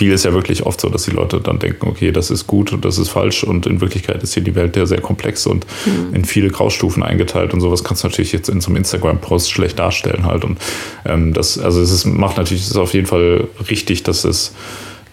ist 0.00 0.24
ja 0.24 0.32
wirklich 0.32 0.64
oft 0.64 0.80
so, 0.80 0.88
dass 0.88 1.04
die 1.04 1.10
Leute 1.10 1.40
dann 1.40 1.58
denken, 1.58 1.88
okay, 1.88 2.12
das 2.12 2.30
ist 2.30 2.46
gut 2.46 2.72
und 2.72 2.84
das 2.84 2.98
ist 2.98 3.08
falsch 3.08 3.44
und 3.44 3.66
in 3.66 3.80
Wirklichkeit 3.80 4.22
ist 4.22 4.34
hier 4.34 4.42
die 4.42 4.54
Welt 4.54 4.76
ja 4.76 4.86
sehr 4.86 5.00
komplex 5.00 5.46
und 5.46 5.66
mhm. 5.86 6.14
in 6.14 6.24
viele 6.24 6.50
Graustufen 6.50 7.02
eingeteilt 7.02 7.54
und 7.54 7.60
sowas 7.60 7.84
kannst 7.84 8.04
du 8.04 8.08
natürlich 8.08 8.32
jetzt 8.32 8.48
in 8.48 8.60
so 8.60 8.68
einem 8.68 8.76
Instagram-Post 8.76 9.50
schlecht 9.50 9.78
darstellen 9.78 10.24
halt 10.26 10.44
und 10.44 10.58
ähm, 11.04 11.32
das, 11.32 11.58
also 11.58 11.80
es 11.80 11.90
ist, 11.90 12.04
macht 12.04 12.36
natürlich, 12.36 12.62
es 12.62 12.70
ist 12.70 12.76
auf 12.76 12.94
jeden 12.94 13.06
Fall 13.06 13.48
richtig, 13.70 14.02
dass 14.02 14.24
es, 14.24 14.54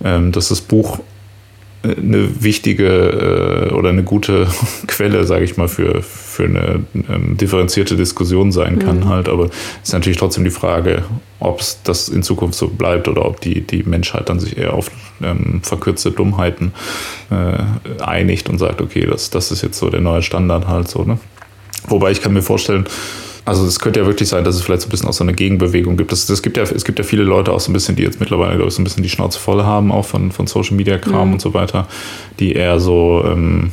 ähm, 0.03 0.31
dass 0.31 0.49
das 0.49 0.61
Buch 0.61 0.99
eine 1.83 2.43
wichtige 2.43 3.69
äh, 3.69 3.73
oder 3.73 3.89
eine 3.89 4.03
gute 4.03 4.47
Quelle, 4.87 5.25
sage 5.25 5.43
ich 5.43 5.57
mal, 5.57 5.67
für, 5.67 6.01
für 6.01 6.45
eine 6.45 6.85
ähm, 6.93 7.35
differenzierte 7.37 7.97
Diskussion 7.97 8.51
sein 8.51 8.79
kann 8.79 9.01
mhm. 9.01 9.09
halt. 9.09 9.27
Aber 9.27 9.45
es 9.45 9.89
ist 9.89 9.93
natürlich 9.93 10.17
trotzdem 10.17 10.45
die 10.45 10.49
Frage, 10.49 11.03
ob 11.39 11.59
es 11.59 11.81
das 11.83 12.07
in 12.07 12.23
Zukunft 12.23 12.57
so 12.57 12.69
bleibt 12.69 13.07
oder 13.07 13.25
ob 13.25 13.41
die, 13.41 13.61
die 13.61 13.83
Menschheit 13.83 14.29
dann 14.29 14.39
sich 14.39 14.57
eher 14.57 14.73
auf 14.73 14.89
ähm, 15.21 15.61
verkürzte 15.61 16.11
Dummheiten 16.11 16.73
äh, 17.29 18.01
einigt 18.01 18.49
und 18.49 18.59
sagt, 18.59 18.81
okay, 18.81 19.05
das, 19.05 19.29
das 19.29 19.51
ist 19.51 19.61
jetzt 19.61 19.77
so 19.77 19.89
der 19.89 20.01
neue 20.01 20.21
Standard 20.21 20.67
halt 20.67 20.87
so. 20.87 21.03
Ne? 21.03 21.19
Wobei 21.87 22.11
ich 22.11 22.21
kann 22.21 22.33
mir 22.33 22.41
vorstellen, 22.41 22.85
also 23.45 23.65
es 23.65 23.79
könnte 23.79 23.99
ja 23.99 24.05
wirklich 24.05 24.29
sein, 24.29 24.43
dass 24.43 24.55
es 24.55 24.61
vielleicht 24.61 24.81
so 24.81 24.87
ein 24.87 24.91
bisschen 24.91 25.09
auch 25.09 25.13
so 25.13 25.23
eine 25.23 25.33
Gegenbewegung 25.33 25.97
gibt. 25.97 26.13
Es, 26.13 26.41
gibt, 26.41 26.55
ja, 26.55 26.63
es 26.63 26.85
gibt 26.85 26.97
ja 26.97 27.03
viele 27.03 27.23
Leute 27.23 27.51
auch 27.51 27.59
so 27.59 27.71
ein 27.71 27.73
bisschen, 27.73 27.95
die 27.95 28.03
jetzt 28.03 28.19
mittlerweile, 28.19 28.55
glaube 28.55 28.69
ich, 28.69 28.75
so 28.75 28.81
ein 28.81 28.85
bisschen 28.85 29.03
die 29.03 29.09
Schnauze 29.09 29.39
voll 29.39 29.63
haben, 29.63 29.91
auch 29.91 30.05
von, 30.05 30.31
von 30.31 30.47
Social 30.47 30.77
Media 30.77 30.97
Kram 30.97 31.27
mhm. 31.27 31.33
und 31.33 31.41
so 31.41 31.53
weiter, 31.53 31.87
die 32.39 32.53
eher 32.53 32.79
so, 32.79 33.23
ähm, 33.25 33.71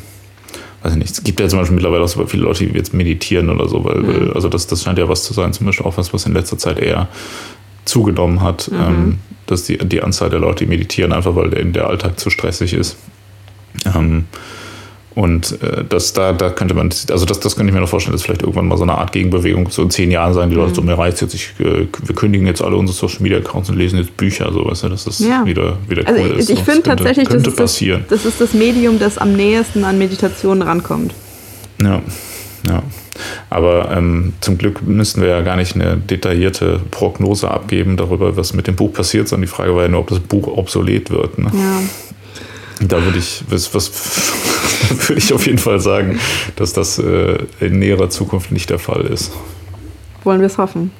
weiß 0.82 0.92
ich 0.92 0.98
nicht, 0.98 1.10
es 1.12 1.22
gibt 1.22 1.38
ja 1.38 1.46
zum 1.46 1.60
Beispiel 1.60 1.76
mittlerweile 1.76 2.02
auch 2.02 2.08
so 2.08 2.26
viele 2.26 2.42
Leute, 2.42 2.66
die 2.66 2.76
jetzt 2.76 2.92
meditieren 2.94 3.48
oder 3.48 3.68
so, 3.68 3.84
weil, 3.84 3.98
mhm. 3.98 4.32
also 4.34 4.48
das, 4.48 4.66
das 4.66 4.82
scheint 4.82 4.98
ja 4.98 5.08
was 5.08 5.22
zu 5.22 5.34
sein, 5.34 5.52
zum 5.52 5.66
Beispiel 5.66 5.86
auch 5.86 5.96
was, 5.96 6.12
was 6.12 6.26
in 6.26 6.32
letzter 6.32 6.58
Zeit 6.58 6.78
eher 6.80 7.08
zugenommen 7.84 8.42
hat, 8.42 8.70
mhm. 8.72 8.78
ähm, 8.80 9.18
dass 9.46 9.64
die, 9.64 9.78
die 9.78 10.02
Anzahl 10.02 10.30
der 10.30 10.40
Leute, 10.40 10.64
die 10.64 10.70
meditieren, 10.70 11.12
einfach 11.12 11.36
weil 11.36 11.50
der, 11.50 11.64
der 11.64 11.86
Alltag 11.86 12.18
zu 12.18 12.28
stressig 12.30 12.74
ist. 12.74 12.96
Ähm, 13.94 14.24
und 15.14 15.60
äh, 15.62 15.84
das, 15.88 16.12
da, 16.12 16.32
da 16.32 16.50
könnte 16.50 16.74
man, 16.74 16.90
also 17.10 17.24
das, 17.26 17.40
das 17.40 17.56
könnte 17.56 17.70
ich 17.70 17.74
mir 17.74 17.80
noch 17.80 17.88
vorstellen, 17.88 18.12
dass 18.12 18.22
vielleicht 18.22 18.42
irgendwann 18.42 18.68
mal 18.68 18.76
so 18.76 18.84
eine 18.84 18.96
Art 18.96 19.12
Gegenbewegung 19.12 19.68
so 19.70 19.82
in 19.82 19.90
zehn 19.90 20.10
Jahren 20.10 20.34
sein, 20.34 20.50
die 20.50 20.56
Leute 20.56 20.70
mhm. 20.70 20.74
so, 20.74 20.82
mir 20.82 20.96
reizt 20.96 21.20
jetzt, 21.20 21.34
ich, 21.34 21.52
äh, 21.58 21.86
wir 22.04 22.14
kündigen 22.14 22.46
jetzt 22.46 22.62
alle 22.62 22.76
unsere 22.76 22.96
Social 22.96 23.22
Media 23.22 23.38
Accounts 23.38 23.70
und 23.70 23.76
lesen 23.76 23.98
jetzt 23.98 24.16
Bücher, 24.16 24.52
so 24.52 24.64
weißt 24.64 24.84
du, 24.84 24.88
dass 24.88 25.04
das 25.04 25.18
ja. 25.18 25.44
wieder, 25.44 25.78
wieder 25.88 26.06
also 26.06 26.20
cool 26.20 26.30
ich, 26.32 26.38
ist. 26.38 26.50
Ich, 26.50 26.60
finde 26.60 26.82
tatsächlich, 26.82 27.28
könnte 27.28 27.50
das, 27.50 27.56
passieren. 27.56 28.04
Das, 28.08 28.22
das 28.22 28.32
ist 28.32 28.40
das 28.40 28.54
Medium, 28.54 28.98
das 28.98 29.18
am 29.18 29.32
nähesten 29.32 29.84
an 29.84 29.98
Meditation 29.98 30.62
rankommt. 30.62 31.12
Ja, 31.82 32.02
ja. 32.68 32.82
Aber 33.50 33.90
ähm, 33.90 34.32
zum 34.40 34.58
Glück 34.58 34.82
müssten 34.82 35.20
wir 35.20 35.28
ja 35.28 35.40
gar 35.42 35.56
nicht 35.56 35.74
eine 35.74 35.96
detaillierte 35.96 36.80
Prognose 36.90 37.50
abgeben 37.50 37.96
darüber, 37.96 38.36
was 38.36 38.54
mit 38.54 38.66
dem 38.66 38.76
Buch 38.76 38.92
passiert, 38.92 39.28
sondern 39.28 39.46
die 39.46 39.52
Frage 39.52 39.74
war 39.74 39.82
ja 39.82 39.88
nur, 39.88 40.00
ob 40.00 40.08
das 40.08 40.20
Buch 40.20 40.46
obsolet 40.46 41.10
wird. 41.10 41.38
Ne? 41.38 41.50
Ja. 41.52 41.80
Da 42.80 43.02
würde 43.04 43.18
ich, 43.18 43.44
was, 43.48 43.74
was 43.74 43.90
würde 45.08 45.18
ich 45.18 45.32
auf 45.32 45.46
jeden 45.46 45.58
Fall 45.58 45.80
sagen, 45.80 46.18
dass 46.56 46.72
das 46.72 46.98
äh, 46.98 47.38
in 47.60 47.78
näherer 47.78 48.10
Zukunft 48.10 48.52
nicht 48.52 48.70
der 48.70 48.78
Fall 48.78 49.02
ist. 49.02 49.32
Wollen 50.24 50.40
wir 50.40 50.46
es 50.46 50.58
hoffen. 50.58 50.90